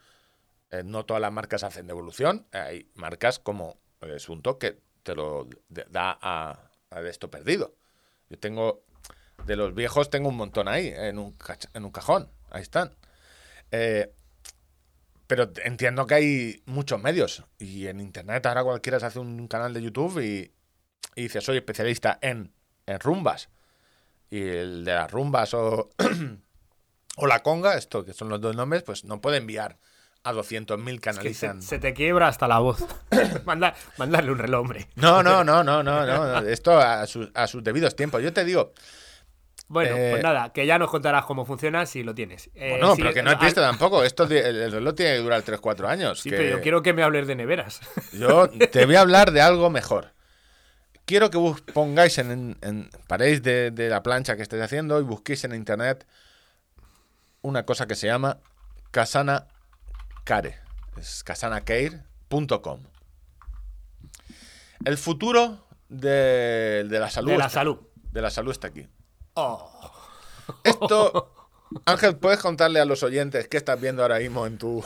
[0.71, 2.47] Eh, no todas las marcas hacen devolución.
[2.53, 7.75] Hay marcas como eh, Sunto que te lo da a, a esto perdido.
[8.29, 8.85] Yo tengo,
[9.47, 11.37] de los viejos tengo un montón ahí, en un,
[11.73, 12.31] en un cajón.
[12.51, 12.95] Ahí están.
[13.71, 14.13] Eh,
[15.27, 17.45] pero entiendo que hay muchos medios.
[17.59, 20.53] Y en internet ahora cualquiera se hace un canal de YouTube y
[21.15, 22.53] dice, soy especialista en,
[22.89, 23.49] en rumbas.
[24.31, 25.91] Y el de las rumbas o,
[27.17, 29.79] o la conga, esto que son los dos nombres, pues no puede enviar
[30.25, 32.85] a 200.000 que Es que se, se te quiebra hasta la voz.
[33.47, 34.89] Manda- mandarle un reloj, hombre.
[34.97, 36.39] No, no, no, no, no, no.
[36.49, 38.23] Esto a, sus- a sus debidos tiempos.
[38.23, 38.73] Yo te digo,
[39.69, 42.51] Bueno, Eh, pues nada, que ya nos contarás cómo funciona si lo tienes.
[42.55, 44.05] Eh, no, sí, pero que no hay al- pista tampoco.
[44.05, 46.21] Esto el, el reloj tiene que durar 3-4 años.
[46.21, 47.81] Sí, que- pero yo quiero que me hables de neveras.
[48.13, 50.13] Yo te voy a hablar de algo mejor.
[51.09, 55.43] Quiero que bus- pongáis en, paréis de, de la plancha que estáis haciendo y busquéis
[55.45, 56.07] en internet
[57.41, 58.41] una cosa que se llama
[58.91, 59.49] Casana
[60.25, 60.59] Care.
[60.99, 62.81] Es casanacare.com.
[64.85, 67.31] El futuro de, de la salud.
[67.31, 67.79] De la está- salud.
[68.13, 68.87] De la salud está aquí.
[69.33, 69.91] Oh.
[70.63, 71.49] Esto,
[71.87, 74.85] Ángel, ¿puedes contarle a los oyentes qué estás viendo ahora mismo en tu...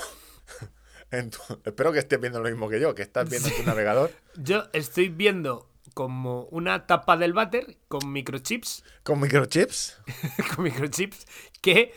[1.10, 3.62] En tu espero que estés viendo lo mismo que yo, que estás viendo en tu
[3.64, 4.10] navegador.
[4.36, 9.98] Yo estoy viendo como una tapa del váter con microchips, Con microchips.
[10.54, 11.26] con microchips
[11.60, 11.92] que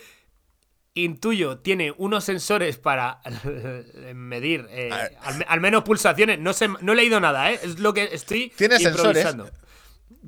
[0.93, 3.19] intuyo tiene unos sensores para
[4.13, 5.09] medir eh, Ah.
[5.23, 6.39] al, me- al menos pulsaciones.
[6.39, 7.59] No sé, no he leído nada, ¿eh?
[7.63, 9.26] Es lo que estoy ¿Tiene sensores?
[9.26, 9.51] improvisando.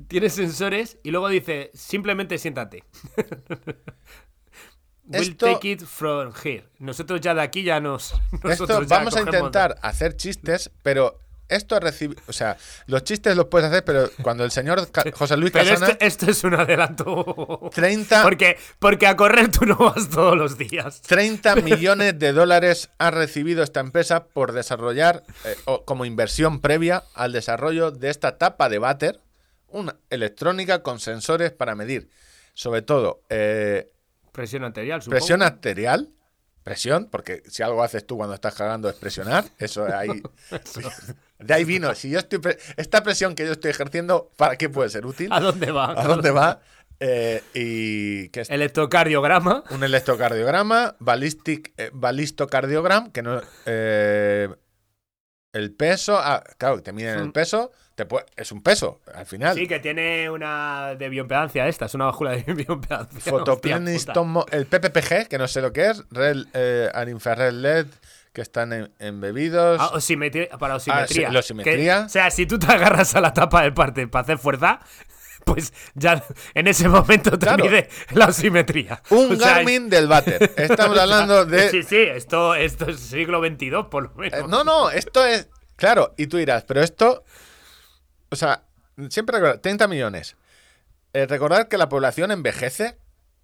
[0.08, 2.84] tiene sensores y luego dice, simplemente siéntate.
[5.10, 6.64] We'll Esto- take it from here.
[6.78, 8.12] Nosotros ya de aquí ya nos.
[8.44, 11.18] Esto ya vamos a intentar hacer chistes, pero
[11.48, 12.16] esto recibe.
[12.26, 12.56] O sea,
[12.86, 15.88] los chistes los puedes hacer, pero cuando el señor Ca- José Luis Pero Casana.
[15.92, 17.70] esto, esto es un adelanto.
[17.74, 21.00] 30, Porque, porque a correr tú no vas todos los días.
[21.02, 27.04] 30 millones de dólares ha recibido esta empresa por desarrollar, eh, o como inversión previa
[27.14, 29.20] al desarrollo de esta tapa de váter,
[29.68, 32.08] una electrónica con sensores para medir,
[32.54, 33.90] sobre todo, eh,
[34.32, 35.18] Presión arterial, supongo.
[35.18, 36.10] presión arterial.
[36.62, 40.22] Presión, porque si algo haces tú cuando estás cagando es presionar, eso ahí.
[41.38, 41.94] De ahí vino.
[41.94, 45.28] Si yo estoy pre- esta presión que yo estoy ejerciendo, ¿para qué puede ser útil?
[45.32, 45.92] ¿A dónde va?
[46.00, 46.60] ¿A dónde va?
[47.00, 49.62] Eh, y que Electrocardiograma.
[49.70, 53.40] un electrocardiograma, ballistic, eh, balistocardiogram, que no.
[53.66, 54.48] eh,
[55.52, 56.18] el peso.
[56.18, 57.32] Ah, claro, te miden el Mm.
[57.32, 57.70] peso.
[57.94, 59.56] Te puede- es un peso, al final.
[59.56, 63.32] Sí, que tiene una de bioimpedancia esta, es una bácula de bioimpedancia.
[64.24, 67.86] Mo- el PPPG, que no sé lo que es, Red, eh, and infrared LED,
[68.38, 69.80] que están en- embebidos.
[69.80, 71.26] Ah, osimetría, para osimetría.
[71.28, 71.98] sí, la osimetría.
[71.98, 74.78] Que- o sea, si tú te agarras a la tapa del parte para hacer fuerza,
[75.44, 76.24] pues ya
[76.54, 77.64] en ese momento te Claro.
[77.64, 79.02] mide la osimetría.
[79.10, 80.52] un O sea, Garmin del váter.
[80.56, 81.68] Estamos hablando de.
[81.70, 84.38] Sí, sí, esto, esto es siglo XXII, por lo menos.
[84.38, 85.48] Eh, no, no, esto es.
[85.74, 87.24] Claro, y tú dirás, pero esto.
[88.30, 88.62] O sea,
[89.10, 90.36] siempre recordar, 30 millones.
[91.12, 92.98] Eh, recordar que la población envejece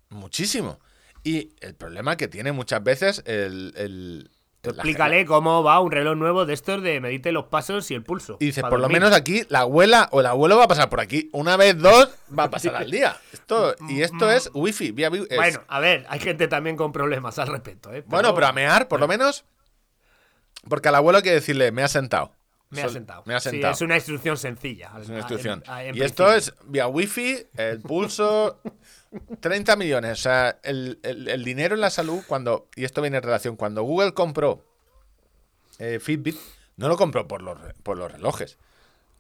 [0.09, 0.79] muchísimo.
[1.25, 3.73] Y el problema que tiene muchas veces el.
[3.77, 4.31] el-
[4.65, 8.03] Tú explícale cómo va un reloj nuevo de estos de medite los pasos y el
[8.03, 8.39] pulso.
[8.41, 11.01] Y dices, por lo menos aquí la abuela o el abuelo va a pasar por
[11.01, 11.29] aquí.
[11.33, 13.17] Una vez, dos, va a pasar al día.
[13.33, 16.93] Esto, y esto es wifi, vía wi- es- Bueno, a ver, hay gente también con
[16.93, 18.03] problemas al respecto, ¿eh?
[18.07, 19.45] bueno, pero a mear, por lo menos.
[20.69, 22.33] Porque al abuelo hay que decirle, me ha sentado.
[22.71, 23.23] Me ha sentado.
[23.27, 23.75] Me ha Sí, sentado.
[23.75, 24.91] es una instrucción sencilla.
[25.01, 25.63] Es una instrucción.
[25.67, 28.61] En- en y esto es vía wifi, el pulso,
[29.41, 30.13] 30 millones.
[30.13, 33.57] O sea, el, el- el dinero en la salud, cuando, y esto viene en relación,
[33.57, 34.65] cuando Google compró
[35.79, 36.37] eh, Fitbit,
[36.77, 38.59] no lo compró por los, por los relojes.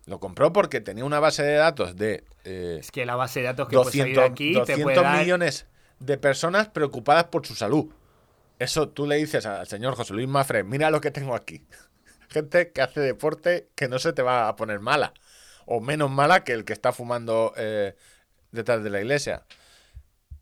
[0.07, 3.47] Lo compró porque tenía una base de datos de eh, Es que la base de
[3.47, 5.19] datos que puedes salir 200, aquí te 200 puede dar...
[5.19, 5.67] millones
[5.99, 7.87] de personas preocupadas por su salud.
[8.59, 11.65] Eso tú le dices al señor José Luis Mafre, mira lo que tengo aquí.
[12.29, 15.15] Gente que hace deporte que no se te va a poner mala.
[15.67, 17.97] O menos mala que el que está fumando eh,
[18.53, 19.45] detrás de la iglesia.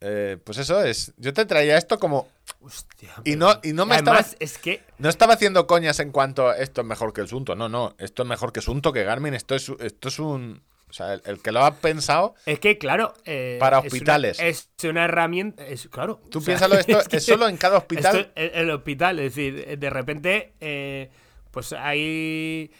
[0.05, 1.13] Eh, pues eso es.
[1.17, 2.27] Yo te traía esto como.
[2.59, 4.37] Hostia, Y no, y no me Además, estaba.
[4.41, 4.81] es que...
[4.97, 7.55] No estaba haciendo coñas en cuanto a esto es mejor que el Sunto.
[7.55, 7.95] No, no.
[7.99, 9.33] Esto es mejor que Sunto, que Garmin.
[9.33, 10.61] Esto es, esto es un.
[10.89, 12.35] O sea, el, el que lo ha pensado.
[12.45, 13.13] Es que, claro...
[13.25, 14.39] eh, Para es una- hospitales.
[14.39, 15.65] Es una, herramienta...
[15.65, 16.21] Es, claro.
[16.29, 18.15] Tú o sea, piénsalo, esto es, que solo en cada hospital.
[18.19, 21.09] esto es el hospital, es decir, de repente, eh,
[21.49, 22.71] pues hay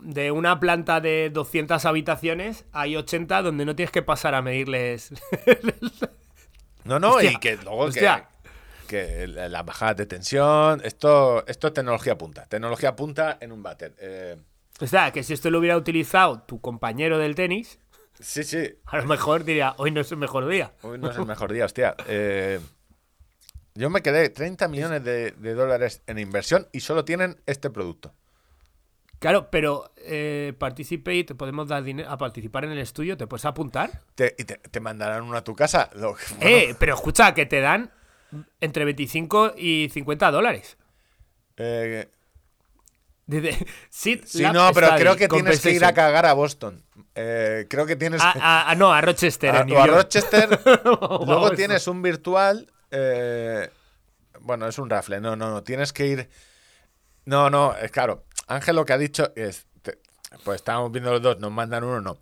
[0.00, 5.10] de una planta de 200 habitaciones, hay 80 donde no tienes que pasar a medirles.
[6.88, 8.28] No, no, Hostia, y que luego que, hostia.
[8.86, 12.46] que la- las bajadas de tensión, esto, esto es tecnología punta.
[12.46, 13.94] Tecnología punta en un váter.
[13.98, 14.36] Eh,
[14.80, 17.78] o sea, que si esto lo hubiera utilizado tu compañero del tenis,
[18.18, 18.74] sí, sí.
[18.86, 20.72] a lo mejor diría, hoy no es el mejor día.
[20.82, 21.94] Hoy no es el mejor día, hostia.
[22.06, 22.60] Eh,
[23.74, 28.14] yo me quedé 30 millones de, de dólares en inversión y solo tienen este producto.
[29.18, 33.44] Claro, pero eh, Participate, te podemos dar dinero a participar en el estudio, ¿te puedes
[33.44, 34.02] apuntar?
[34.14, 35.90] Te- y te, te mandarán uno a tu casa.
[35.94, 37.90] Lo- Eh, pero escucha, que te dan
[38.60, 40.76] entre 25 y 50 dólares.
[41.56, 42.08] eh,
[43.90, 44.20] sí,
[44.52, 46.82] no, pero creo que tienes que ir a cagar a Boston.
[47.14, 48.38] Eh, creo que tienes A, que...
[48.40, 49.54] a- a- no, a Rochester.
[49.54, 49.86] a- en o a.
[49.86, 50.48] Rochester.
[50.84, 52.70] Luego tienes un virtual.
[52.90, 53.68] eh,
[54.40, 55.20] bueno, es un rafle.
[55.20, 55.62] No, no, no.
[55.62, 56.30] Tienes que ir.
[57.26, 58.24] No, no, es claro.
[58.48, 59.66] Ángel lo que ha dicho es.
[59.82, 59.98] te-
[60.44, 62.18] pues estábamos viendo los dos, nos mandan uno, no.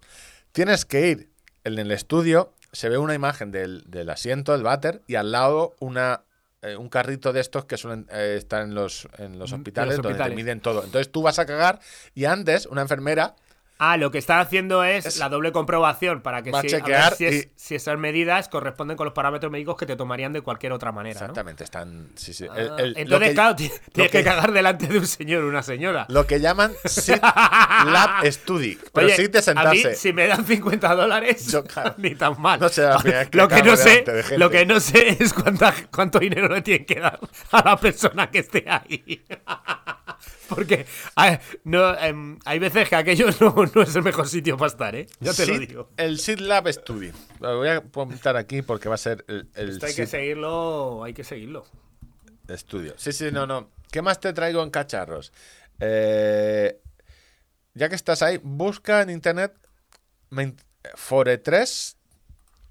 [0.53, 1.31] Tienes que ir
[1.65, 2.53] en el estudio.
[2.73, 6.23] Se ve una imagen del, del asiento, del váter, y al lado una.
[6.63, 9.97] eh, un carrito de estos que suelen eh, estar en los, en los Mm, hospitales,
[9.97, 10.37] los donde te hospitales.
[10.37, 10.83] miden todo.
[10.85, 11.81] Entonces tú vas a cagar
[12.15, 13.37] y antes una enfermera
[13.79, 17.27] Ah, lo que están haciendo es, Es- la doble comprobación para que si, chequear si,
[17.27, 20.73] es- y- si esas medidas corresponden con los parámetros médicos que te tomarían de cualquier
[20.73, 21.21] otra manera.
[21.21, 21.25] ¿no?
[21.27, 22.09] Exactamente, están.
[22.15, 22.47] Sí, sí.
[22.51, 25.45] Ah, El- el- Entonces, que- claro, ti- tienes que, que- cagar delante de un señor
[25.45, 26.07] o una señora.
[26.09, 27.21] Lo que llaman Sit
[27.87, 28.79] Lab Study.
[28.95, 32.41] Pero Oye, sí te a mí, si me dan 50 dólares, Yo, claro, ni tan
[32.41, 32.59] mal.
[32.59, 34.05] no la vez que lo, que no sé,
[34.39, 37.21] lo que no sé es cuánta, cuánto dinero le tienen que dar
[37.53, 39.23] a la persona que esté ahí.
[40.49, 40.87] Porque
[41.17, 44.95] a- no, em, hay veces que aquello no, no es el mejor sitio para estar,
[44.95, 45.07] ¿eh?
[45.21, 45.91] Ya te lo digo.
[45.97, 46.19] El
[46.49, 47.13] Lab Study.
[47.41, 51.03] Lo voy a apuntar aquí porque va a ser el, el Esto hay que seguirlo,
[51.05, 51.65] hay que seguirlo.
[52.51, 52.95] Studio.
[52.97, 53.71] Sí, sí, no, no.
[53.91, 55.33] ¿Qué más te traigo en cacharros?
[55.81, 56.81] Eh,
[57.75, 59.53] ya que estás ahí, busca en internet
[60.95, 61.97] Fore 3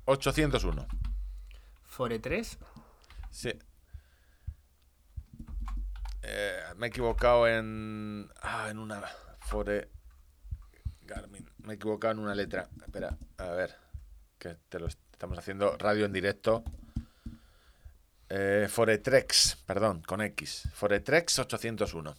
[0.05, 0.87] 801.
[1.83, 2.57] Fore 3.
[3.31, 3.53] Sí.
[6.27, 8.29] Eh, me he equivocado en.
[8.41, 9.01] Ah, en una.
[9.39, 9.89] Fore.
[11.03, 11.47] Garmin.
[11.59, 12.67] Me he equivocado en una letra.
[12.83, 13.75] Espera, a ver.
[14.39, 16.63] Que te lo est- estamos haciendo radio en directo.
[18.29, 20.67] Eh, Foretrex, perdón, con X.
[20.73, 22.15] Foretrex 801.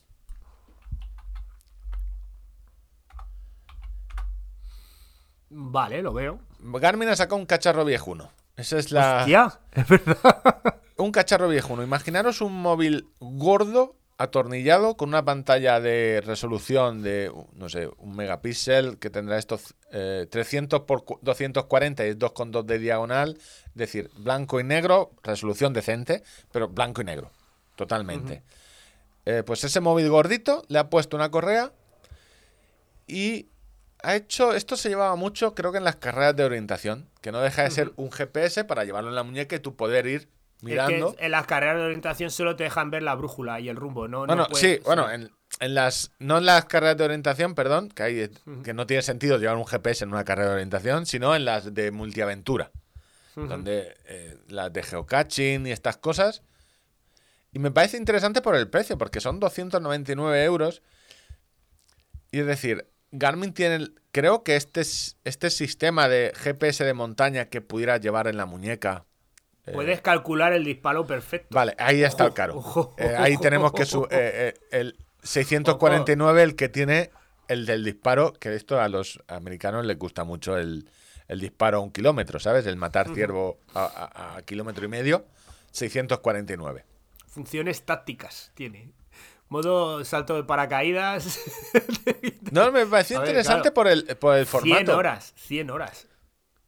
[5.49, 6.41] Vale, lo veo.
[6.61, 8.31] Garmin ha sacado un cacharro viejuno.
[8.57, 9.27] Esa es la.
[9.27, 10.17] Ya, es verdad.
[10.99, 11.83] Un cacharro viejuno.
[11.83, 18.99] Imaginaros un móvil gordo, atornillado, con una pantalla de resolución de, no sé, un megapíxel,
[18.99, 23.37] que tendrá estos eh, 300 por cu- 240 y 2,2 de diagonal.
[23.67, 27.31] Es decir, blanco y negro, resolución decente, pero blanco y negro.
[27.77, 28.43] Totalmente.
[29.27, 31.73] Eh, pues ese móvil gordito le ha puesto una correa
[33.07, 33.49] y
[34.03, 34.55] ha hecho.
[34.55, 37.71] Esto se llevaba mucho, creo que en las carreras de orientación, que no deja de
[37.71, 40.29] ser un GPS para llevarlo en la muñeca y tú poder ir
[40.63, 41.11] mirando.
[41.11, 43.77] Es que en las carreras de orientación solo te dejan ver la brújula y el
[43.77, 44.27] rumbo, ¿no?
[44.27, 45.31] no puedes- sí, bueno, en,
[45.61, 46.13] en las.
[46.19, 48.31] No en las carreras de orientación, perdón, que hay
[48.65, 51.73] que no tiene sentido llevar un GPS en una carrera de orientación, sino en las
[51.75, 52.71] de multiaventura.
[53.35, 56.43] Donde eh, las de geocaching y estas cosas.
[57.53, 60.83] Y me parece interesante por el precio, porque son 299 euros.
[62.31, 63.75] Y es decir, Garmin tiene.
[63.77, 64.81] el- Creo que este,
[65.25, 69.05] este sistema de GPS de montaña que pudiera llevar en la muñeca.
[69.67, 71.49] Eh, Puedes calcular el disparo perfecto.
[71.55, 72.57] Vale, ahí está el caro.
[72.57, 77.11] ojo, Eh, ahí ojo, tenemos que su eh, el 649 el que tiene
[77.49, 80.89] el del disparo, que esto a los americanos les gusta mucho el,
[81.29, 82.67] el disparo a un kilómetro, ¿sabes?
[82.67, 85.27] El matar ciervo a, a- a kilómetro y medio,
[85.73, 86.85] 649.
[87.29, 88.91] Funciones tácticas tiene.
[89.49, 91.39] Modo salto de paracaídas.
[92.51, 93.75] No, me pareció ver, interesante claro.
[93.75, 94.97] por el, por el 100 formato.
[94.97, 96.07] horas, 100 horas.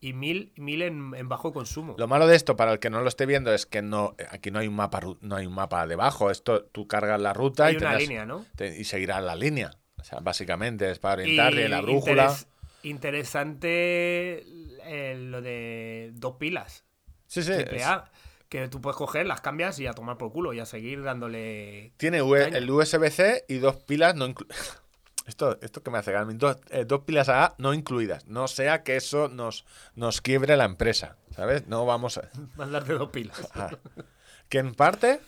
[0.01, 1.97] Y 1000 mil en, en bajo consumo.
[1.99, 4.51] Lo malo de esto, para el que no lo esté viendo, es que no aquí
[4.53, 6.31] no hay un mapa no hay un mapa debajo.
[6.31, 8.47] Esto tú cargas la ruta Hay y una tendrás- línea, ¿no?
[8.57, 9.73] te- y seguirás la línea.
[10.01, 12.29] O sea, básicamente es para orientarte en la brújula.
[12.29, 12.47] interes-
[12.83, 14.45] interesante
[14.85, 16.85] eh, lo de dos pilas.
[17.27, 17.53] Sí, sí.
[17.53, 18.11] AAA,
[18.49, 21.93] que tú puedes coger, las cambias y a tomar por culo y a seguir dándole.
[21.97, 22.57] Tiene Caña.
[22.57, 24.47] el USB-C y dos pilas no inclu-
[25.29, 28.27] Esto, esto que me hace Garmin, dos, eh, dos pilas AA no incluidas.
[28.27, 31.67] No sea que eso nos, nos quiebre la empresa, ¿sabes?
[31.67, 32.31] No vamos a...
[32.57, 33.39] Mandarte dos pilas.
[33.55, 33.71] Ah.
[34.49, 35.21] Que en parte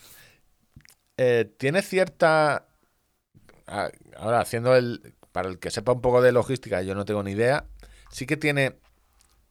[1.18, 2.66] eh, tiene cierta...
[3.66, 5.14] ah, Ahora, haciendo el...
[5.32, 7.66] Para el que sepa un poco de logística, yo no tengo ni idea.
[8.10, 8.78] Sí que tiene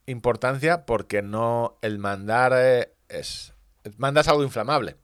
[0.08, 1.78] importancia porque no...
[1.84, 3.54] El mandar eh, es...
[3.98, 4.98] Mandas algo inflamable.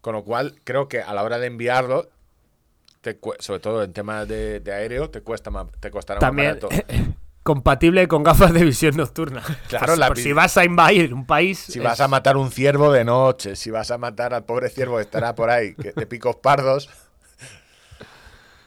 [0.00, 2.08] Con lo cual, creo que a la hora de enviarlo,
[3.00, 6.70] te sobre todo en temas de, de aéreo, te cuesta más, te costará También más
[6.70, 7.14] barato.
[7.42, 9.42] compatible con gafas de visión nocturna.
[9.68, 11.58] Claro, Por- la por vi- si vas a invadir un país.
[11.58, 14.68] Si es- vas a matar un ciervo de noche, si vas a matar al pobre
[14.68, 16.88] ciervo que estará por ahí, que, de picos pardos.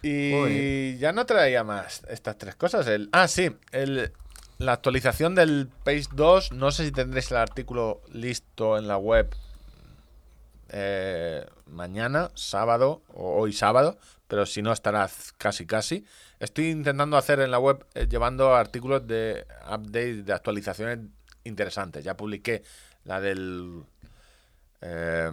[0.01, 2.87] Y ya no traía más estas tres cosas.
[2.87, 4.11] El, ah, sí, el,
[4.57, 6.51] la actualización del Page 2.
[6.53, 9.33] No sé si tendréis el artículo listo en la web
[10.69, 13.97] eh, mañana, sábado o hoy sábado,
[14.33, 15.07] pero si no estará
[15.37, 16.05] casi casi.
[16.39, 20.97] Estoy intentando hacer en la web eh, llevando artículos de update, de actualizaciones
[21.43, 22.03] interesantes.
[22.03, 22.63] Ya publiqué
[23.03, 23.83] la del
[24.81, 25.29] eh,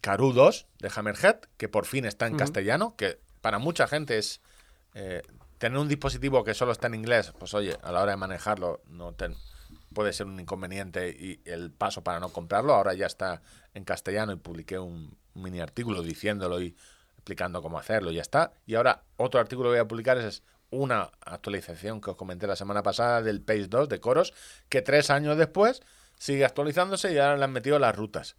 [0.00, 4.40] Caru 2 de Hammerhead, que por fin está en castellano, que para mucha gente es
[4.94, 5.22] eh,
[5.58, 8.80] tener un dispositivo que solo está en inglés, pues oye, a la hora de manejarlo
[8.86, 9.34] no ten-
[9.92, 12.74] puede ser un inconveniente y el paso para no comprarlo.
[12.74, 13.42] Ahora ya está
[13.74, 16.76] en castellano y publiqué un mini artículo diciéndolo y
[17.30, 18.52] explicando cómo hacerlo ya está.
[18.66, 22.56] Y ahora otro artículo que voy a publicar es una actualización que os comenté la
[22.56, 24.34] semana pasada del Page 2 de Coros,
[24.68, 25.80] que tres años después
[26.18, 28.36] sigue actualizándose y ahora le han metido las rutas.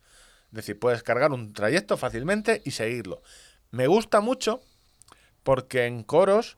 [0.50, 3.22] Es decir, puedes cargar un trayecto fácilmente y seguirlo.
[3.70, 4.60] Me gusta mucho
[5.44, 6.58] porque en Coros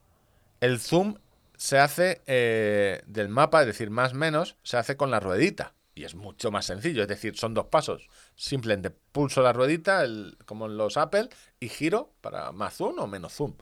[0.60, 1.18] el zoom
[1.56, 5.73] se hace eh, del mapa, es decir, más menos, se hace con la ruedita.
[5.94, 8.08] Y es mucho más sencillo, es decir, son dos pasos.
[8.34, 11.28] Simplemente pulso la ruedita, el- como en los Apple,
[11.60, 13.54] y giro para más zoom o menos zoom.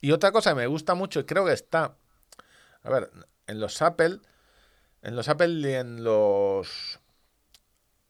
[0.00, 1.96] Y otra cosa que me gusta mucho, y creo que está,
[2.82, 3.10] a ver,
[3.46, 4.20] en los Apple,
[5.02, 6.98] en los Apple y en los,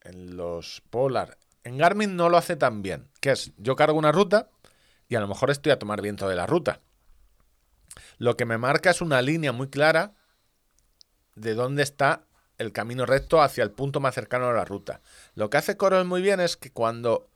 [0.00, 3.08] en los Polar, en Garmin no lo hace tan bien.
[3.20, 4.48] Que es, yo cargo una ruta
[5.08, 6.80] y a lo mejor estoy a tomar viento de la ruta.
[8.16, 10.14] Lo que me marca es una línea muy clara
[11.34, 12.24] de dónde está
[12.58, 15.00] el camino recto hacia el punto más cercano a la ruta.
[15.34, 17.28] Lo que hace Coros muy bien es que cuando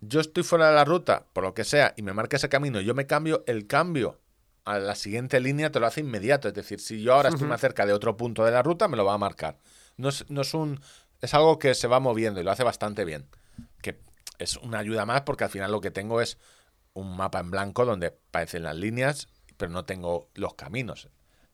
[0.00, 2.80] yo estoy fuera de la ruta, por lo que sea, y me marca ese camino,
[2.80, 4.18] yo me cambio, el cambio
[4.64, 6.48] a la siguiente línea te lo hace inmediato.
[6.48, 8.96] Es decir, si yo ahora estoy más cerca de otro punto de la ruta, me
[8.96, 9.58] lo va a marcar.
[9.96, 10.80] No es, no es un.
[11.20, 13.26] Es algo que se va moviendo y lo hace bastante bien.
[13.80, 14.00] Que
[14.38, 16.38] es una ayuda más porque al final lo que tengo es
[16.94, 21.08] un mapa en blanco donde aparecen las líneas, pero no tengo los caminos.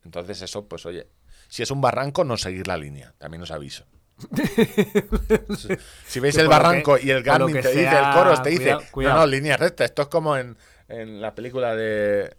[0.05, 1.09] Entonces, eso, pues oye,
[1.48, 3.12] si es un barranco, no seguir la línea.
[3.18, 3.84] También os aviso.
[5.56, 5.68] si,
[6.06, 8.62] si veis Que el barranco que- y el Garmin te dice, el Coros te dice,
[8.64, 9.14] cuidado, cuidado.
[9.16, 9.84] no, no, línea recta.
[9.84, 10.56] Esto es como en,
[10.88, 12.36] en la película de,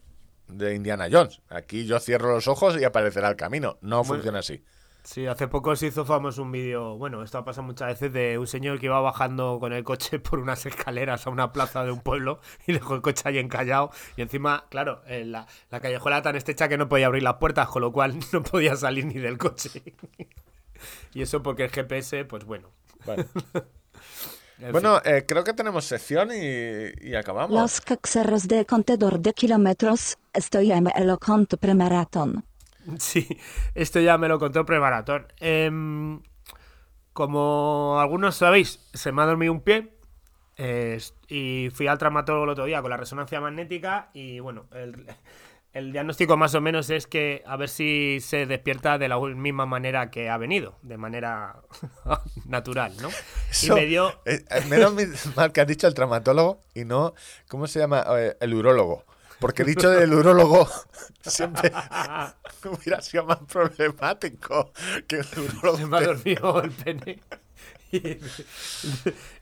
[0.48, 1.42] de Indiana Jones.
[1.50, 3.78] Aquí yo cierro los ojos y aparecerá el camino.
[3.82, 4.64] No funciona así.
[5.04, 8.38] Sí, hace poco se hizo famoso un vídeo, bueno, esto ha pasado muchas veces, de
[8.38, 11.92] un señor que iba bajando con el coche por unas escaleras a una plaza de
[11.92, 13.92] un pueblo y dejó el coche ahí encallado.
[14.18, 17.68] Y encima, claro, eh, la, la callejuela tan estrecha que no podía abrir las puertas,
[17.70, 19.82] con lo cual no podía salir ni del coche.
[21.14, 22.70] y eso porque el GPS, pues bueno.
[23.06, 23.26] Bueno,
[24.60, 27.52] en Bueno, eh, creo que tenemos sección y, y acabamos.
[27.52, 32.44] Las caxeros de contador de kilómetros, estoy en el conto premaratón.
[33.00, 33.28] Sí,
[33.76, 35.28] esto ya me lo contó Premaratón.
[35.40, 36.22] Em,
[37.14, 39.94] como algunos sabéis, se me ha dormido un pie
[40.58, 45.06] eh, y fui al traumatólogo el otro día con la resonancia magnética y bueno, el,
[45.74, 49.66] el diagnóstico más o menos es que a ver si se despierta de la misma
[49.66, 51.62] manera que ha venido, de manera
[52.46, 53.10] natural, ¿no?
[53.50, 54.10] Eso, y me dio...
[54.26, 54.94] eh, eh, menos
[55.36, 57.14] mal que has dicho el traumatólogo y no,
[57.48, 58.04] ¿cómo se llama?
[58.18, 59.06] Eh, el urólogo.
[59.40, 60.68] Porque el dicho del urólogo
[61.22, 61.72] siempre
[62.66, 64.72] hubiera sido más problemático
[65.08, 65.78] que el urólogo.
[65.78, 67.22] Se me ha dormido el pene.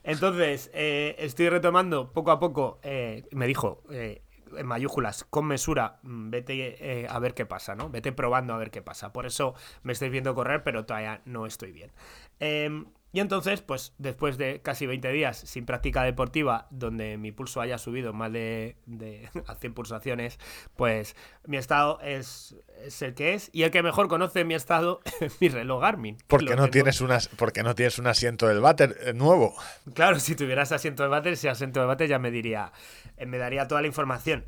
[0.04, 2.78] Entonces, eh, estoy retomando poco a poco.
[2.82, 4.22] eh, me dijo, eh,
[4.56, 7.90] en mayúsculas, con mesura, mm, vete eh, a ver qué pasa, ¿no?
[7.90, 9.12] Vete probando a ver qué pasa.
[9.12, 11.92] Por eso me estáis viendo correr, pero todavía no estoy bien.
[12.40, 17.62] Em, y entonces, pues después de casi 20 días sin práctica deportiva, donde mi pulso
[17.62, 20.38] haya subido más de, de a 100 pulsaciones,
[20.76, 21.16] pues
[21.46, 22.54] mi estado es,
[22.84, 23.48] es el que es.
[23.52, 26.16] Y el que mejor conoce mi estado es mi reloj Garmin.
[26.16, 29.54] que Porque no, tienes unas, porque no tienes un asiento del váter eh, nuevo.
[29.94, 32.72] Claro, si tuvieras asiento de váter, ese asiento de váter ya me diría,
[33.16, 34.44] eh, me daría toda la información.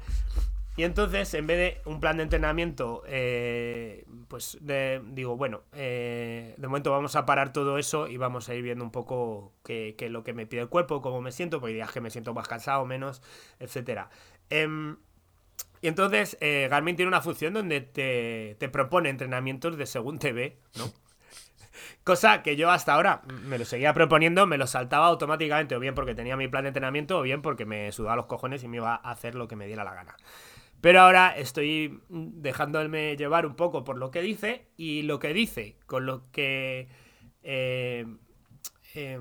[0.81, 6.55] Y entonces, en vez de un plan de entrenamiento, eh, pues de- digo, bueno, eh,
[6.57, 9.95] de momento vamos a parar todo eso y vamos a ir viendo un poco qué,
[9.99, 12.33] es lo que me pide el cuerpo, cómo me siento, porque días que me siento
[12.33, 13.21] más cansado, menos,
[13.59, 14.09] etcétera.
[14.49, 14.97] Em,
[15.83, 20.33] y entonces, eh, Garmin tiene una función donde te, te propone entrenamientos de según te
[20.33, 20.93] ve, ¿no?
[22.05, 25.95] Cosa que yo hasta ahora me lo seguía proponiendo, me lo saltaba automáticamente, o bien
[25.95, 28.79] porque tenía mi plan de entrenamiento, o bien porque me sudaba los cojones y me
[28.79, 30.17] iba a hacer lo que me diera la gana.
[30.81, 35.77] Pero ahora estoy dejándome llevar un poco por lo que dice, y lo que dice,
[35.87, 36.89] con lo que
[37.43, 38.07] eh,
[38.95, 39.21] eh,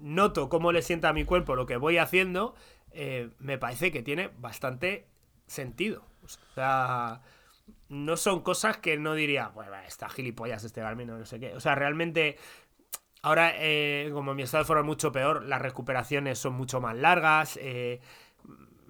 [0.00, 2.54] noto cómo le sienta a mi cuerpo lo que voy haciendo,
[2.92, 5.08] eh, me parece que tiene bastante
[5.46, 6.04] sentido.
[6.22, 7.22] O sea,
[7.88, 11.54] no son cosas que no diría, bueno, está gilipollas este Garmin no sé qué.
[11.54, 12.36] O sea, realmente,
[13.22, 16.96] ahora, eh, como mi estado de forma es mucho peor, las recuperaciones son mucho más
[16.96, 17.58] largas.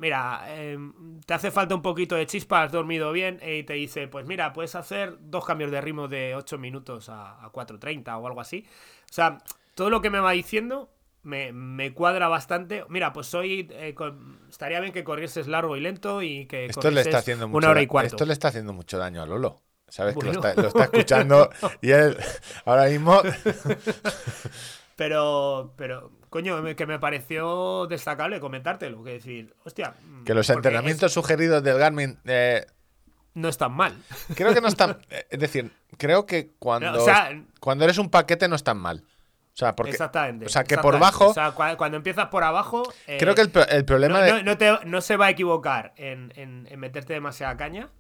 [0.00, 0.78] Mira, eh,
[1.26, 4.26] te hace falta un poquito de chispa, has dormido bien, eh, y te dice, pues
[4.26, 8.40] mira, puedes hacer dos cambios de ritmo de 8 minutos a, a 4.30 o algo
[8.40, 8.66] así.
[9.10, 9.38] O sea,
[9.74, 10.90] todo lo que me va diciendo
[11.22, 12.84] me, me cuadra bastante.
[12.88, 16.90] Mira, pues hoy eh, con- estaría bien que corrieses largo y lento y que Esto
[16.90, 18.16] le está haciendo mucho una hora y cuarto.
[18.16, 19.60] Esto le está haciendo mucho daño a Lolo.
[19.88, 20.16] ¿Sabes?
[20.16, 21.50] Que lo está, lo está escuchando
[21.82, 22.16] y él
[22.64, 23.20] ahora mismo
[24.96, 29.04] Pero, pero, coño, que me pareció destacable comentártelo.
[29.04, 29.94] Que decir, hostia.
[30.02, 32.64] mm, que los entrenamientos sugeridos del Garmin eh,
[33.34, 33.94] no están mal.
[34.34, 34.98] creo que no están.
[35.10, 37.30] eh, Es decir, creo que cuando, O sea,
[37.60, 39.04] cuando eres un paquete no están mal.
[39.52, 39.90] O sea, porque.
[39.92, 40.46] exactamente.
[40.46, 41.28] O sea, que por bajo.
[41.30, 42.82] O sea, cua- cuando empiezas por abajo.
[43.06, 44.32] eh, creo que el, pro- el problema no, de.
[44.32, 47.90] no- no te- no se va a equivocar en, en- en meterte demasiada caña.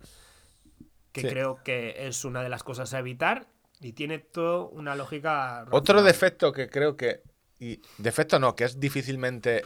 [1.12, 1.28] Que Sí.
[1.28, 3.48] creo que es una de las cosas a evitar.
[3.80, 5.64] Y tiene todo una lógica.
[5.70, 7.22] Otro defecto que creo que.
[7.60, 9.62] Y defecto no, que es difícilmente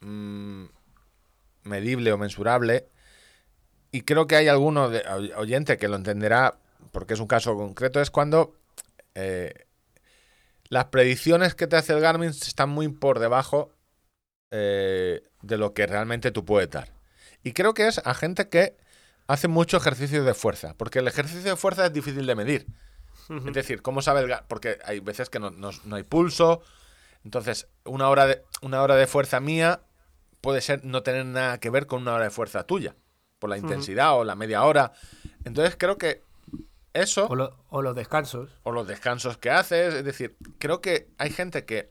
[0.00, 0.64] mm,
[1.64, 2.88] medible o mensurable.
[3.92, 6.58] Y creo que hay alguno de, oy- oyente que lo entenderá,
[6.92, 8.54] porque es un caso concreto, es cuando
[9.14, 9.54] eh,
[10.68, 13.70] las predicciones que te hace el Garmin están muy por debajo
[14.50, 16.90] eh, de lo que realmente tú puedes dar.
[17.44, 18.76] Y creo que es a gente que
[19.28, 22.66] hace mucho ejercicio de fuerza, porque el ejercicio de fuerza es difícil de medir.
[23.48, 26.62] Es decir, ¿cómo sabe el ga- Porque hay veces que no, no- no hay pulso.
[27.26, 29.80] Entonces, una hora, de, una hora de fuerza mía
[30.40, 32.94] puede ser no tener nada que ver con una hora de fuerza tuya.
[33.40, 34.92] Por la intensidad o la media hora.
[35.44, 36.22] Entonces, creo que
[36.92, 38.48] eso, O, lo- o los descansos.
[38.62, 41.88] o los descansos que haces, es decir, creo que hay gente que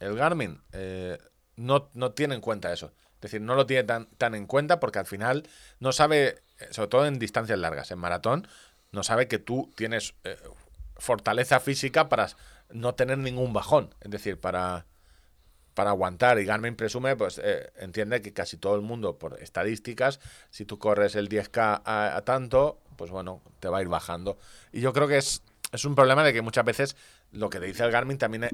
[0.00, 1.16] el Garmin eh,
[1.54, 2.92] no, no tiene en cuenta eso.
[3.14, 5.48] Es decir, no lo tiene tan, tan en cuenta porque al final
[5.78, 6.42] no sabe
[6.72, 8.48] sobre todo en distancias largas, en maratón,
[8.90, 10.36] no sabe que tú tienes eh,
[10.96, 12.28] fortaleza física para
[12.72, 13.94] no tener ningún bajón.
[14.00, 14.86] Es decir, para,
[15.74, 16.38] para aguantar.
[16.38, 20.20] Y Garmin presume, pues eh, entiende que casi todo el mundo, por estadísticas,
[20.50, 24.38] si tú corres el 10K a, a tanto, pues bueno, te va a ir bajando.
[24.72, 25.42] Y yo creo que es,
[25.72, 26.96] es un problema de que muchas veces
[27.30, 28.50] lo que te dice el Garmin también eh,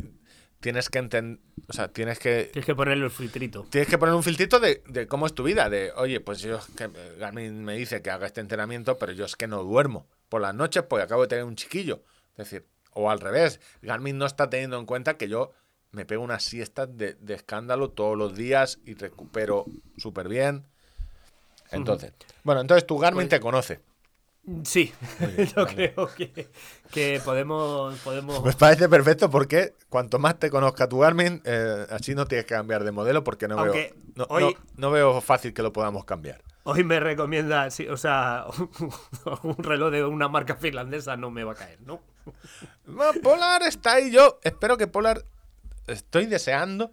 [0.60, 3.66] tienes que entender, o sea, tienes que Tienes que ponerle el filtrito.
[3.70, 6.60] tienes que poner un filtrito de, de cómo es tu vida, de, oye, pues yo,
[6.76, 6.88] que
[7.18, 10.54] Garmin me dice que haga este entrenamiento, pero yo es que no duermo por las
[10.54, 12.02] noches porque acabo de tener un chiquillo.
[12.36, 12.66] Es decir,
[13.00, 15.52] o al revés, Garmin no está teniendo en cuenta que yo
[15.92, 19.66] me pego unas siestas de, de escándalo todos los días y recupero
[19.96, 20.64] súper bien.
[21.70, 22.12] Entonces,
[22.44, 23.80] bueno, entonces tu Garmin Pues- te conoce.
[24.64, 24.92] Sí,
[25.54, 25.92] yo vale.
[25.92, 26.48] creo que,
[26.90, 32.14] que podemos, podemos Me parece perfecto porque cuanto más te conozca tu Garmin, eh, así
[32.14, 35.20] no tienes que cambiar de modelo porque no, Aunque veo, no, hoy- no- no veo
[35.20, 36.42] fácil que lo podamos cambiar.
[36.64, 38.46] Hoy me recomienda, sí, o sea,
[39.42, 42.00] un reloj de una marca finlandesa no me va a caer, ¿no?
[42.86, 44.10] No, Polar está ahí.
[44.10, 45.24] Yo espero que Polar.
[45.86, 46.92] Estoy deseando.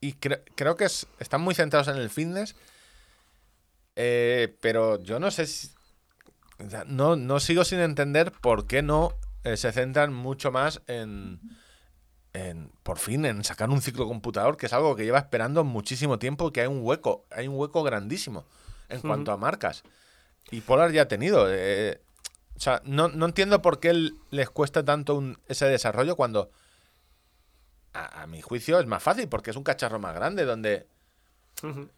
[0.00, 2.54] Y cre- creo que es- están muy centrados en el fitness.
[3.96, 5.70] eh, pero yo no sé si.
[6.64, 9.12] o sea, no, no sigo sin entender por qué no
[9.44, 11.40] eh, se centran mucho más en,
[12.32, 12.70] en.
[12.82, 16.52] Por fin, en sacar un ciclo computador, que es algo que lleva esperando muchísimo tiempo.
[16.52, 17.24] Que hay un hueco.
[17.30, 18.44] Hay un hueco grandísimo
[18.88, 19.82] en cuanto a marcas.
[20.50, 21.46] Y Polar ya ha tenido.
[21.50, 22.00] eh,
[22.56, 26.50] o sea, no, no entiendo por qué les cuesta tanto un- ese desarrollo cuando,
[27.92, 30.86] a, a mi juicio, es más fácil, porque es un cacharro más grande donde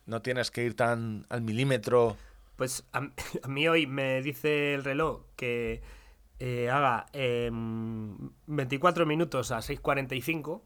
[0.07, 2.17] no tienes que ir tan al milímetro.
[2.57, 3.01] Pues a,
[3.43, 5.83] a mí hoy me dice el reloj que
[6.39, 10.63] eh, haga em, 24 minutos a 6.45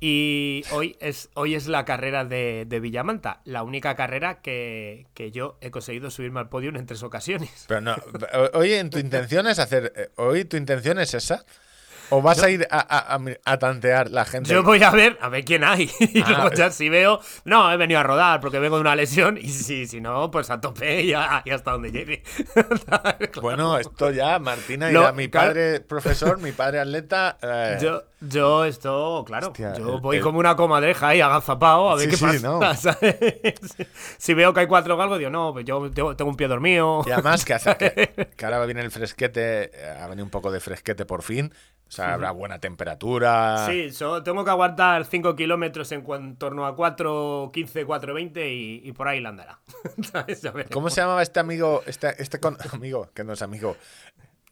[0.00, 5.58] y hoy es, hoy es la carrera de, Villamanta, la única carrera que, que yo
[5.60, 7.66] he conseguido subirme al podio en tres ocasiones.
[7.68, 7.96] Pero no,
[8.54, 9.92] oye, en tu intención es hacer.
[9.94, 11.44] eh, Hoy tu intención es esa.
[12.10, 12.78] ¿O vas a ir a,
[13.14, 14.50] a- a tantear la gente?
[14.50, 15.90] Yo voy a ver, a ver quién hay.
[16.00, 18.94] Y Ah, luego ya si veo, no, he venido a rodar porque vengo de una
[18.96, 22.22] lesión y si, si no, pues a tope y, a- y hasta donde llegue.
[22.84, 23.40] Claro.
[23.40, 25.12] Bueno, esto ya, Martina Lo- irá.
[25.12, 25.48] Mi claro.
[25.48, 27.38] padre profesor, mi padre atleta.
[27.42, 31.94] eh, Yo, yo esto, claro, Hostia, yo voy el- como una comadreja ahí agazapado a
[31.94, 32.40] ver Sí, qué sí, pasa.
[32.48, 32.74] no.
[32.74, 33.16] ¿sabes?
[34.18, 37.02] Si veo que hay cuatro galgos, digo, no, pues yo tengo, tengo un pie dormido.
[37.06, 40.50] Y además que, hace, que, que ahora viene el fresquete, eh, ha venido un poco
[40.50, 41.52] de fresquete por fin.
[41.88, 43.66] O sea, habrá buena temperatura.
[43.66, 48.52] Sí, yo tengo que aguantar 5 kilómetros en, cuan- torno a 4, 15, 4, 20
[48.52, 49.58] y, y por ahí la andará.
[50.72, 53.76] ¿Cómo se llamaba este amigo, este, este con- amigo, que no es amigo,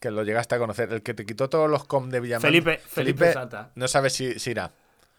[0.00, 2.48] que lo llegaste a conocer, el que te quitó todos los com de Villamanta?
[2.48, 3.70] Felipe- Felipe Sata.
[3.74, 4.70] No sabes si, si irá.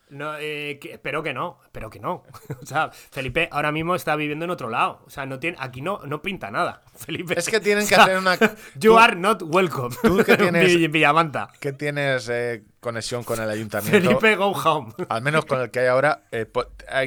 [0.09, 2.23] No, eh, que- espero que no, espero que no.
[2.61, 5.03] O sea, Felipe ahora mismo está viviendo en otro lado.
[5.05, 6.81] O sea, no tiene, aquí no, no pinta nada.
[6.95, 7.35] Felipe.
[7.37, 8.35] Es que tienen o que hacer una-
[8.75, 9.95] You tú- are not welcome.
[10.01, 11.49] tú que tienes- Vill- Villamanta.
[11.59, 13.99] ¿Qué tienes eh, conexión con el ayuntamiento?
[14.09, 14.93] Felipe, go home.
[15.09, 16.23] Al menos con el que hay ahora.
[16.31, 16.45] eh,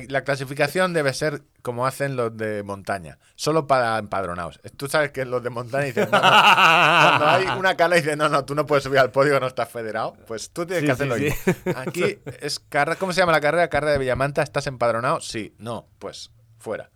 [0.09, 4.61] la clasificación debe ser como hacen los de montaña, solo para empadronados.
[4.77, 8.17] Tú sabes que los de montaña dicen, no, no, Cuando hay una cala y dice,
[8.17, 10.87] no, no, tú no puedes subir al podio, no estás federado, pues tú tienes Sí,
[10.87, 11.29] que hacerlo sí.
[11.29, 11.71] aquí.
[12.05, 13.69] Aquí es carrera, ¿cómo se llama la carrera?
[13.69, 15.21] Carrera de Villamanta, ¿estás empadronado?
[15.21, 16.91] Sí, no, pues fuera.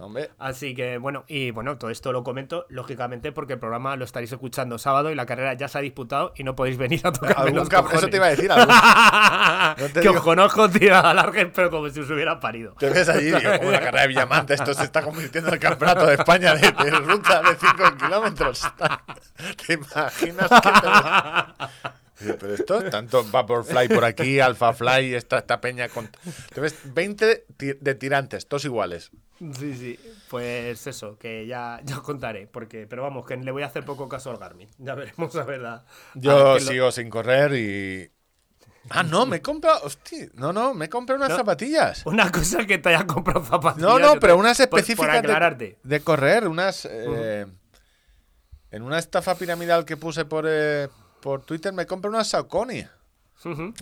[0.00, 4.04] Hombre, Así que bueno, y bueno, todo esto lo comento, lógicamente, porque el programa lo
[4.04, 7.12] estaréis escuchando sábado y la carrera ya se ha disputado y no podéis venir a
[7.12, 7.68] cojones.
[7.94, 8.68] eso te iba a decir, algún-
[9.78, 12.74] No te que digo- os conozco, tío, alarguen, pero como si os hubiera parido.
[12.78, 15.60] te ves allí, digo, como la carrera de Villamanta, esto se está convirtiendo en el
[15.60, 18.68] campeonato de España de, de ruta de 5 kilómetros.
[19.66, 21.88] ¿Te imaginas que te-
[22.18, 26.08] Pero esto, tanto Vaporfly por aquí, Alphafly, esta, esta peña con...
[26.52, 29.10] Te ves 20 ti- de tirantes, todos iguales.
[29.38, 29.98] Sí, sí.
[30.28, 32.48] Pues eso, que ya, ya os contaré.
[32.48, 34.68] Porque, pero vamos, que le voy a hacer poco caso al Garmin.
[34.78, 35.60] Ya veremos a ver.
[35.60, 35.84] la-
[36.14, 38.10] Yo a lo- sigo sin correr y...
[38.90, 39.80] Ah, no, me he comprado...
[39.84, 41.36] Hostia, no, no, me he comprado unas No.
[41.36, 42.04] zapatillas.
[42.06, 43.88] Una cosa que te haya comprado zapatillas.
[43.88, 45.78] No, no, pero unas por- específicas Por, de- aclararte.
[45.84, 46.84] De, correr, unas...
[46.90, 47.46] eh,
[48.70, 50.88] En una estafa piramidal que puse por, eh,
[51.20, 52.86] por Twitter me compré unas Saucony.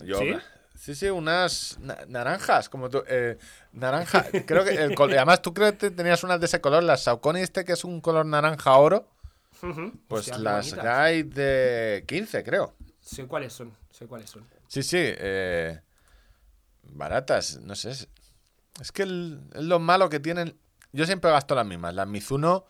[0.04, 0.36] Yo, ¿Sí?
[0.74, 3.02] Sí, sí, unas na- naranjas, como tú.
[3.08, 3.38] eh,
[3.72, 4.70] naranja, creo que.
[4.74, 7.84] el además, tú creo que tenías unas de ese color, las Saucony, este que es
[7.84, 9.08] un color naranja oro.
[10.08, 10.74] Pues Hostia, las.
[10.74, 12.74] Guide de 15, creo.
[13.00, 13.72] Sé cuáles son.
[13.90, 14.46] Sé cuáles son.
[14.68, 14.98] Sí, sí.
[15.00, 15.80] eh,
[16.82, 17.90] baratas, no sé.
[17.92, 18.08] Es,
[18.80, 20.58] es que el- es lo malo que tienen.
[20.92, 21.94] Yo siempre gasto las mismas.
[21.94, 22.66] Las Mizuno,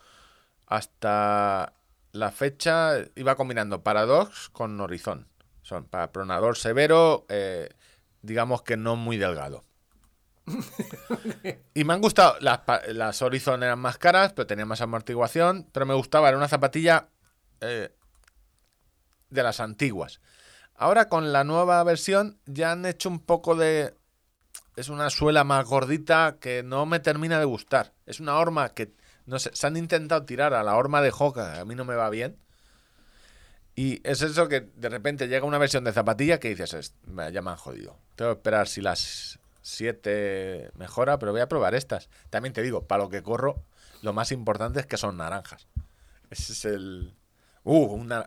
[0.67, 1.73] hasta
[2.17, 5.29] la fecha, iba combinando Paradox con Horizon.
[5.63, 7.71] Son para pronador severo, eh,
[8.23, 9.65] digamos que no muy delgado.
[11.75, 12.37] Y me han gustado.
[12.41, 15.69] Las, las Horizon eran más caras, pero tenían más amortiguación.
[15.73, 17.09] Pero me gustaba, era una zapatilla
[17.61, 17.91] eh,
[19.31, 20.21] de las antiguas.
[20.75, 23.95] Ahora con la nueva versión ya han hecho un poco de.
[24.77, 27.93] Es una suela más gordita que no me termina de gustar.
[28.07, 28.95] Es una horma que.
[29.27, 31.95] No sé, se han intentado tirar a la horma de Hoka, a mí no me
[31.97, 32.37] va bien.
[33.75, 37.31] Y es eso que de repente llega una versión de zapatilla que dices, "Es- me-
[37.33, 37.99] ya me han jodido.
[38.15, 42.09] Tengo que esperar si las 7 mejora, pero voy a probar estas.
[42.31, 43.63] También te digo, para lo que corro,
[44.03, 45.67] lo más importante es que son naranjas.
[46.31, 47.15] Ese es el...
[47.65, 48.27] Uh, una...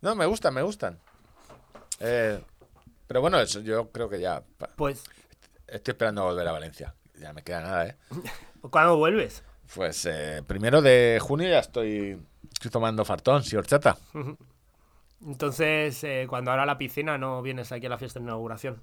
[0.00, 0.98] No, me gustan, me gustan.
[2.00, 2.42] Eh,
[3.06, 4.42] pero bueno, eso yo creo que ya...
[4.76, 5.02] Pues,
[5.68, 6.94] Estoy esperando volver a Valencia.
[7.20, 7.96] Ya me queda nada, ¿eh?
[8.70, 9.44] ¿cuándo vuelves?
[9.74, 12.18] Pues eh, primero de junio ya estoy,
[12.52, 13.96] estoy tomando fartón, si horchata.
[15.24, 18.82] Entonces, eh, cuando ahora la piscina, no vienes aquí a la fiesta de inauguración.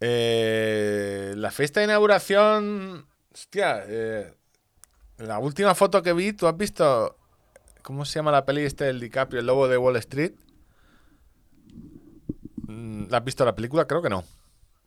[0.00, 3.06] Eh, la fiesta de inauguración.
[3.32, 4.32] Hostia, eh,
[5.18, 7.16] la última foto que vi, ¿tú has visto
[7.82, 10.32] cómo se llama la peli este del DiCaprio, el lobo de Wall Street?
[12.66, 13.86] Mm, ¿La has visto la película?
[13.86, 14.24] Creo que no.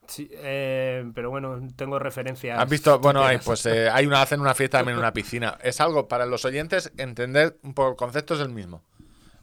[0.07, 2.57] Sí, eh, pero bueno, tengo referencias.
[2.59, 2.97] ¿Has visto?
[2.99, 5.57] Bueno, hay, pues eh, hay una hacen una fiesta también en una piscina.
[5.61, 8.81] Es algo para los oyentes entender un poco el concepto es el mismo.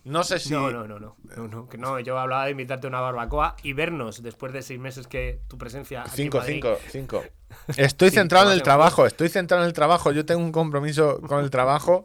[0.04, 2.86] No sé si No, no, no, no, no, no, que no, yo hablaba de invitarte
[2.86, 6.02] a una barbacoa y vernos después de seis meses que tu presencia.
[6.02, 7.24] aquí en Cinco, Madrid- cinco, cinco.
[7.76, 10.12] Estoy centrado en el trabajo, estoy centrado en el trabajo.
[10.12, 12.04] Yo tengo un compromiso con el trabajo.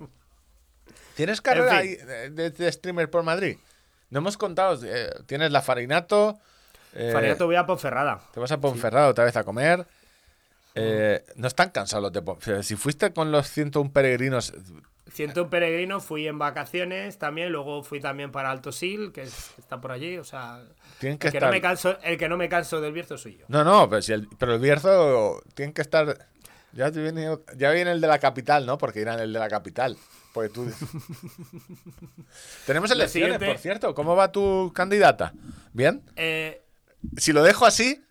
[1.16, 1.78] ¿Tienes carrera fin.
[1.80, 3.58] ahí de, de- de streamer por Madrid?
[4.10, 4.80] No hemos contado.
[4.86, 6.40] eh, Tienes la Farinato.
[6.94, 8.20] Eh, Farinato voy a Ponferrada.
[8.34, 9.86] Te vas a Ponferrada otra vez a comer.
[10.76, 12.64] eh, no están cansados los de Ponferrada.
[12.64, 14.54] Si fuiste con los 101 peregrinos.
[15.12, 19.52] Siento un peregrino, fui en vacaciones también, luego fui también para Alto Sil, que es-
[19.56, 20.62] que está por allí, o sea,
[21.00, 21.42] que el que, estar.
[21.44, 23.46] no me canso, el que no me canso del Bierzo soy yo.
[23.48, 26.28] No, no, pero, si el, pero el Bierzo tiene que estar.
[26.74, 28.78] Ya te viene, ya viene el de la capital, ¿no?
[28.78, 29.98] Porque irán el de la capital.
[30.32, 30.72] Porque tú.
[32.68, 33.96] Tenemos elecciones, siguiente- por cierto.
[33.96, 35.34] ¿Cómo va tu candidata?
[35.74, 36.02] ¿Bien?
[36.16, 36.62] Eh,
[37.18, 38.02] Si lo dejo así,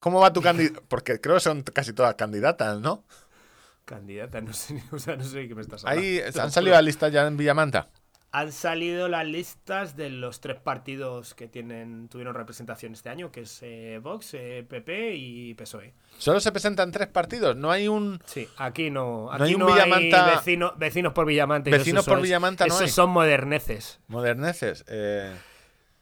[0.00, 0.80] ¿cómo va tu candidata?
[0.88, 3.04] Porque creo que son casi todas candidatas, ¿no?
[3.84, 6.00] candidata, no sé, o sea, no sé de qué me estás hablando.
[6.02, 7.88] Ahí han salido las listas ya en Villamanta.
[8.32, 13.42] Han salido las listas de los tres partidos que tienen tuvieron representación este año, que
[13.42, 15.94] es eh, Vox, eh, PP y PSOE.
[16.18, 17.54] Solo se presentan tres partidos.
[17.56, 18.20] No hay un.
[18.26, 19.78] Sí, aquí no, aquí No hay no un hay,
[20.10, 21.68] Villamanta- vecino- vecinos por Villamanta.
[21.68, 22.88] y Vecinos por es- Villamanta no Esos hay.
[22.88, 24.00] son moderneces.
[24.08, 24.84] Moderneces.
[24.88, 25.32] Eh,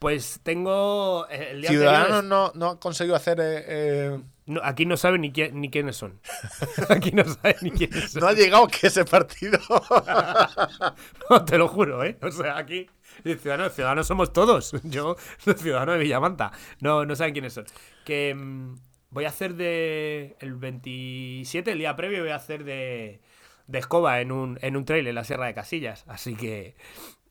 [0.03, 3.39] Pues tengo eh, el día Ciudadanos anterior no, no ha conseguido hacer.
[3.41, 6.21] eh, eh, No, aquí no saben ni, quién- ni quiénes son.
[6.91, 8.21] aquí no saben ni quiénes son.
[8.23, 9.59] no ha llegado que ese partido.
[11.31, 12.19] No, te lo juro, ¿eh?
[12.23, 12.89] O sea, aquí,
[13.25, 14.73] ciudadanos, ciudadanos somos todos.
[14.85, 16.53] Yo, ciudadano de Villamanta.
[16.81, 17.65] No, no saben quiénes son.
[18.05, 18.75] Que mm,
[19.11, 20.37] voy a hacer de.
[20.41, 23.21] El 27, el día previo, voy a hacer de.
[23.69, 26.05] De escoba en un, en un trail en la Sierra de Casillas.
[26.09, 26.75] Así que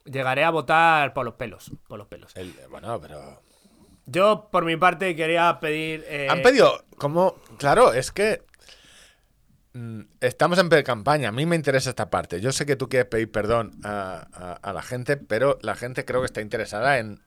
[0.06, 1.72] llegaré a votar por los pelos.
[1.88, 2.36] Por los pelos.
[2.36, 3.42] El- bueno, pero.
[4.06, 6.04] Yo, por mi parte, quería pedir.
[6.08, 8.44] eh, Han pedido, como, claro, es que
[9.74, 11.30] mm, estamos en pre-campaña.
[11.30, 12.42] A mí me interesa esta parte.
[12.42, 16.04] Yo sé que tú quieres pedir perdón a, a- a la gente, pero la gente
[16.04, 17.22] creo que está interesada en.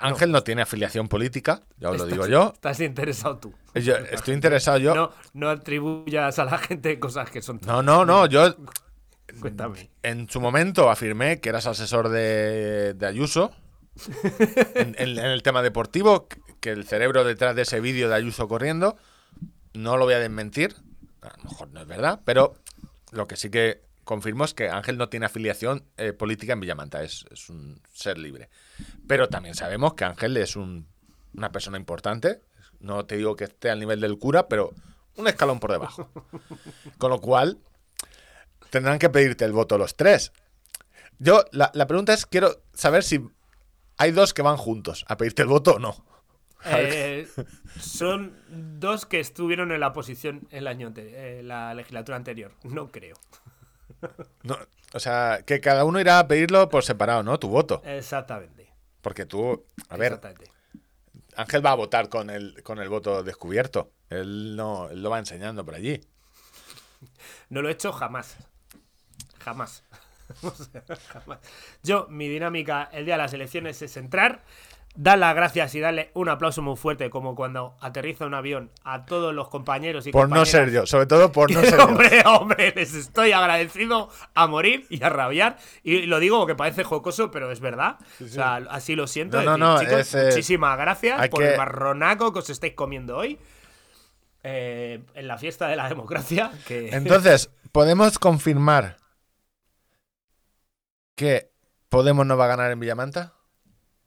[0.00, 2.50] Ángel no tiene afiliación política, ya os lo digo yo.
[2.54, 3.54] Estás interesado tú.
[3.74, 4.94] Yo estoy interesado yo.
[4.94, 7.60] No, no atribuyas a la gente cosas que son.
[7.66, 8.26] No, no, no.
[8.26, 8.56] Yo
[9.40, 9.90] Cuéntame.
[10.02, 13.52] en su momento afirmé que eras asesor de, de Ayuso
[14.74, 16.26] en, en- en el tema deportivo,
[16.60, 18.96] que el cerebro detrás de ese vídeo de Ayuso corriendo,
[19.74, 20.74] no lo voy a desmentir,
[21.22, 22.54] a lo mejor no es verdad, pero
[23.12, 27.02] lo que sí que confirmo es que Ángel no tiene afiliación eh, política en Villamanta,
[27.02, 28.48] es, es un ser libre.
[29.06, 30.86] Pero también sabemos que Ángel es un-
[31.34, 32.40] una persona importante,
[32.80, 34.72] no te digo que esté al nivel del cura, pero
[35.16, 36.10] un escalón por debajo.
[36.98, 37.58] Con lo cual,
[38.70, 40.32] tendrán que pedirte el voto los tres.
[41.18, 43.20] Yo, la, la pregunta es, quiero saber si
[43.98, 46.04] hay dos que van juntos a pedirte el voto o no.
[46.64, 47.26] Eh,
[47.80, 52.52] son dos que estuvieron en la posición el año ante- eh, la legislatura anterior.
[52.64, 53.16] No creo.
[54.42, 54.56] No,
[54.94, 57.38] o sea, que cada uno irá a pedirlo por separado, ¿no?
[57.38, 57.82] Tu voto.
[57.84, 58.72] Exactamente.
[59.02, 60.18] Porque tú, a ver.
[61.36, 63.90] Ángel va a votar con el, con el voto descubierto.
[64.08, 66.00] Él no, él lo va enseñando por allí.
[67.50, 68.36] No lo he hecho jamás.
[69.44, 69.84] Jamás.
[70.42, 71.40] O sea, jamás.
[71.82, 74.42] Yo, mi dinámica el día de las elecciones es entrar,
[74.94, 79.04] dar las gracias y darle un aplauso muy fuerte, como cuando aterriza un avión a
[79.06, 81.84] todos los compañeros y Por no ser yo, sobre todo por no ser yo.
[81.84, 85.56] hombre, hombre, les estoy agradecido a morir y a rabiar.
[85.82, 87.96] Y lo digo porque parece jocoso, pero es verdad.
[88.24, 89.42] O sea, así lo siento.
[89.42, 92.50] No, no, decir, no, chicos, es, eh, muchísimas gracias por que- el marronaco que os
[92.50, 93.36] estáis comiendo hoy.
[94.44, 96.52] eh, en la fiesta de la democracia.
[96.68, 96.90] Que...
[96.94, 98.96] Entonces, ¿podemos confirmar
[101.20, 101.50] que
[101.90, 103.34] Podemos no va a ganar en Villamanta?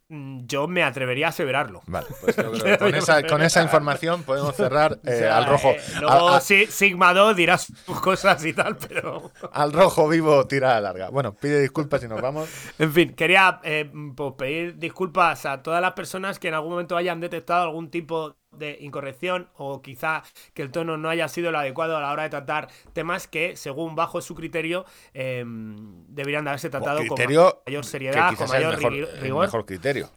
[0.07, 1.81] Mm, Yo me atrevería a aseverarlo.
[1.85, 5.37] Vale, pues yo creo que con esa, con esa información podemos cerrar O eh, sea,
[5.37, 5.71] al rojo.
[5.71, 9.31] eh, luego sí, Sigma 2 dirá sus cosas y tal, pero.
[9.51, 11.09] al rojo vivo tira larga.
[11.09, 12.49] Bueno, pide disculpas y nos vamos.
[12.79, 16.95] En fin, quería eh, pues, pedir disculpas a todas las personas que en algún momento
[16.95, 20.23] hayan detectado algún tipo de incorrección o quizá
[20.53, 23.55] que el tono no haya sido el adecuado a la hora de tratar temas que,
[23.55, 28.51] según bajo su criterio, eh, deberían de haberse tratado criterio con mayor seriedad, con el
[28.53, 29.45] mayor mejor, ri- el rigor.
[29.45, 30.09] mejor criterio.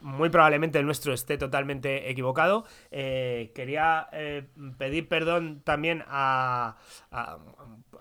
[0.00, 2.64] Muy probablemente el nuestro esté totalmente equivocado.
[2.90, 4.46] Eh, quería eh,
[4.78, 6.76] pedir perdón también a,
[7.10, 7.38] a,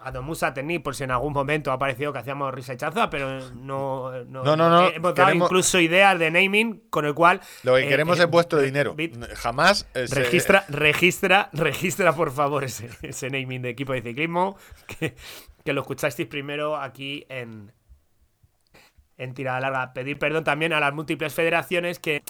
[0.02, 2.78] a Don Musa Tení por si en algún momento ha parecido que hacíamos risa y
[2.78, 4.12] chanza, pero no.
[4.26, 7.42] No, No, no, no, Hemos dado queremos- incluso ideas de naming con el cual.
[7.64, 8.96] Lo que eh, queremos eh, es vuestro dinero.
[8.96, 9.88] bit- Jamás.
[9.94, 14.58] eh, Registra, registra, registra por favor ese, ese naming de equipo de ciclismo
[14.88, 15.16] que,
[15.64, 17.72] que lo escuchasteis primero aquí en,
[19.18, 19.94] en tirada larga.
[19.94, 22.24] Pedir perdón también a las múltiples federaciones que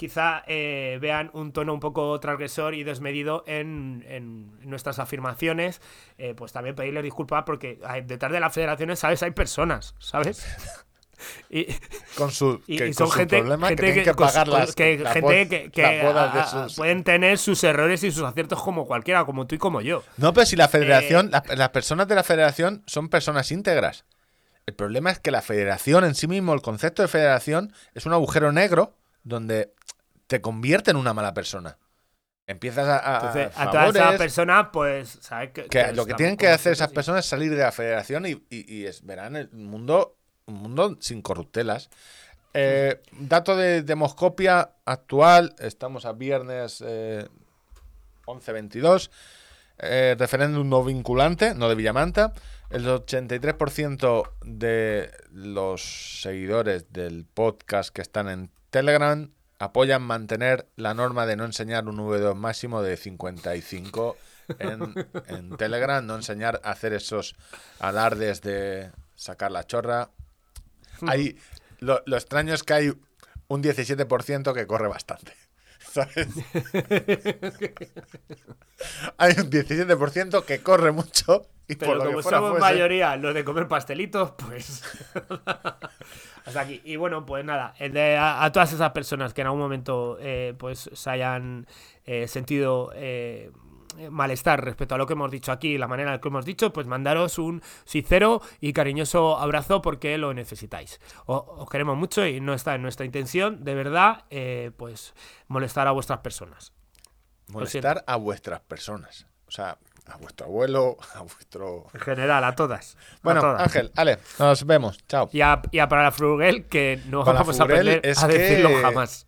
[0.00, 5.80] quizá eh, vean un tono un poco transgresor y desmedido en, en nuestras afirmaciones.
[6.18, 9.22] Eh, pues también pedirles disculpas porque hay- detrás de las federaciones, ¿sabes?
[9.22, 10.44] Hay personas, ¿sabes?
[11.50, 11.66] Y,
[12.16, 14.26] con, su, y, que- y con son sus gente, problemas gente que tienen que con-
[14.26, 18.22] pagar con- las, que- gente que, que, a- sus- pueden tener sus errores y sus
[18.22, 20.02] aciertos como cualquiera, como tú y como yo.
[20.16, 24.06] No, pero si la federación, Eh, las, las personas de la federación son personas íntegras.
[24.64, 28.14] El problema es que la federación en sí mismo, el concepto de federación, es un
[28.14, 29.74] agujero negro donde
[30.30, 31.76] te convierte en una mala persona.
[32.46, 35.50] Empiezas a, a- Entonces, a todas esas personas, pues, ¿sabes?
[35.50, 38.72] Que, lo que tienen que hacer esas personas es salir de la federación y, y-
[38.72, 40.16] y es, verán el mundo,
[40.46, 41.90] un mundo sin corruptelas.
[42.54, 47.26] Eh, dato de demoscopia actual, estamos a viernes eh,
[48.26, 49.10] 11-22,
[49.78, 52.32] eh, referéndum no vinculante, no de Villamanta.
[52.70, 59.28] El 83% de los seguidores del podcast que están en Telegram
[59.60, 64.16] apoyan mantener la norma de no enseñar un V2 máximo de 55
[64.58, 67.36] en, en Telegram, no enseñar a hacer esos
[67.78, 70.10] alardes de sacar la chorra.
[71.06, 71.38] Hay,
[71.78, 72.92] lo, lo extraño es que hay
[73.48, 75.34] un 17% que corre bastante.
[75.78, 76.28] ¿Sabes?
[79.18, 82.60] hay un 17% que corre mucho y Pero por lo como que fuera somos fuese-
[82.60, 84.82] mayoría los de comer pastelitos, pues.
[86.84, 91.10] Y bueno, pues nada, a, todas esas personas que en algún momento eh, pues se
[91.10, 91.66] hayan
[92.04, 93.50] eh, sentido eh,
[94.10, 96.72] malestar respecto a lo que hemos dicho aquí, la manera en la que hemos dicho,
[96.72, 101.00] pues mandaros un sincero y cariñoso abrazo porque lo necesitáis.
[101.26, 104.24] O- os queremos mucho y no está en nuestra intención, de verdad,
[104.76, 105.14] pues
[105.48, 106.72] molestar a vuestras personas.
[107.48, 109.26] molestar a vuestras personas.
[109.48, 109.76] O sea,
[110.12, 111.86] a vuestro abuelo, a vuestro...
[111.94, 112.96] En general, a todas.
[112.96, 113.62] a Bueno, todas.
[113.62, 114.98] Ángel, Ale, nos vemos.
[115.06, 115.28] Chao.
[115.32, 118.68] Y a, y a para la Fruguel, que no Para vamos a aprender a decirlo
[118.70, 119.26] que- jamás.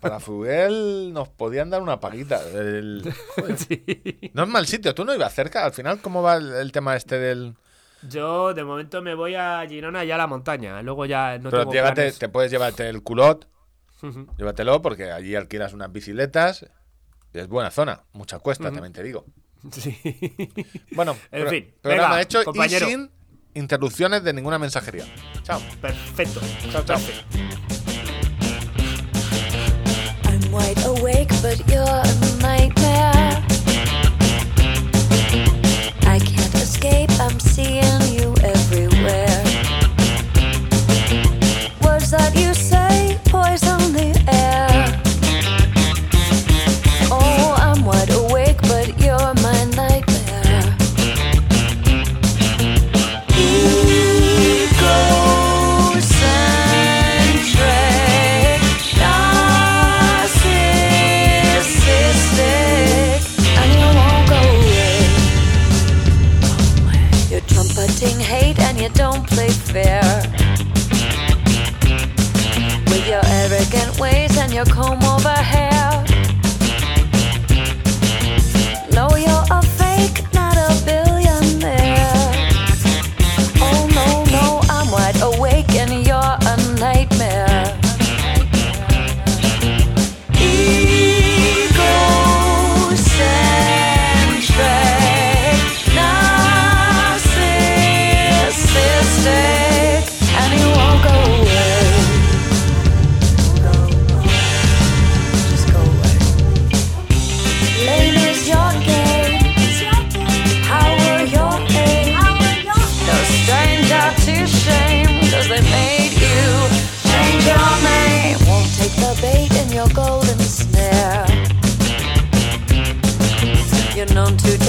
[0.00, 2.40] Para Fuguel nos podían dar una paguita.
[2.52, 3.02] El-
[3.68, 3.84] Sí.
[4.34, 5.64] No es mal sitio, tú no ibas cerca.
[5.64, 7.54] Al final, ¿cómo va el, el tema este del...?
[8.08, 10.80] Yo de momento me voy a Girona y a la montaña.
[10.82, 12.18] Luego ya no Pero tengo llévate, planes.
[12.18, 13.48] te puedes llevarte el culot,
[14.38, 16.66] llévatelo porque allí alquilas unas bicicletas.
[17.32, 19.24] Es buena zona, mucha cuesta, también te digo.
[19.72, 19.98] Sí.
[20.92, 22.86] Bueno, En pro- fin, programa venga, hecho compañero.
[22.86, 23.10] y sin
[23.54, 25.04] interrupciones de ninguna mensajería.
[25.42, 25.60] Chao.
[25.80, 26.40] Perfecto.
[26.70, 26.98] Chao, chao.
[30.24, 32.04] I'm wide awake, but you're a
[32.40, 33.42] nightmare.
[36.08, 38.05] I can't escape, I'm seeing
[69.84, 70.26] don't.
[72.88, 75.05] With your arrogant ways and your comb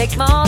[0.08, 0.47] like mom.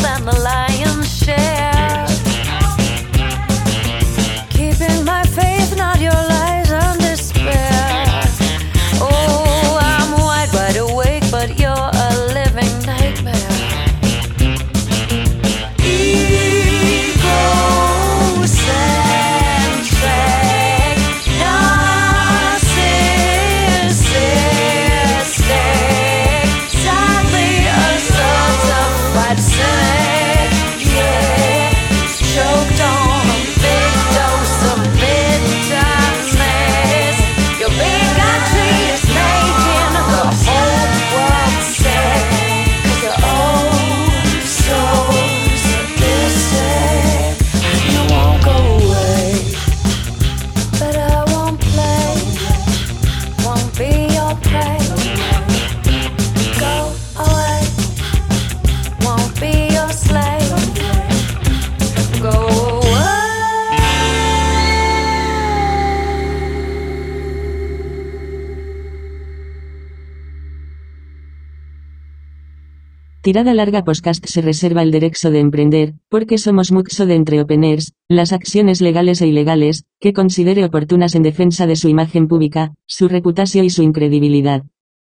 [73.29, 78.33] Tirada Larga Podcast se reserva el derecho de emprender, porque somos muxo de entreopeners, las
[78.33, 83.65] acciones legales e ilegales, que considere oportunas en defensa de su imagen pública, su reputación
[83.65, 84.63] y su incredibilidad.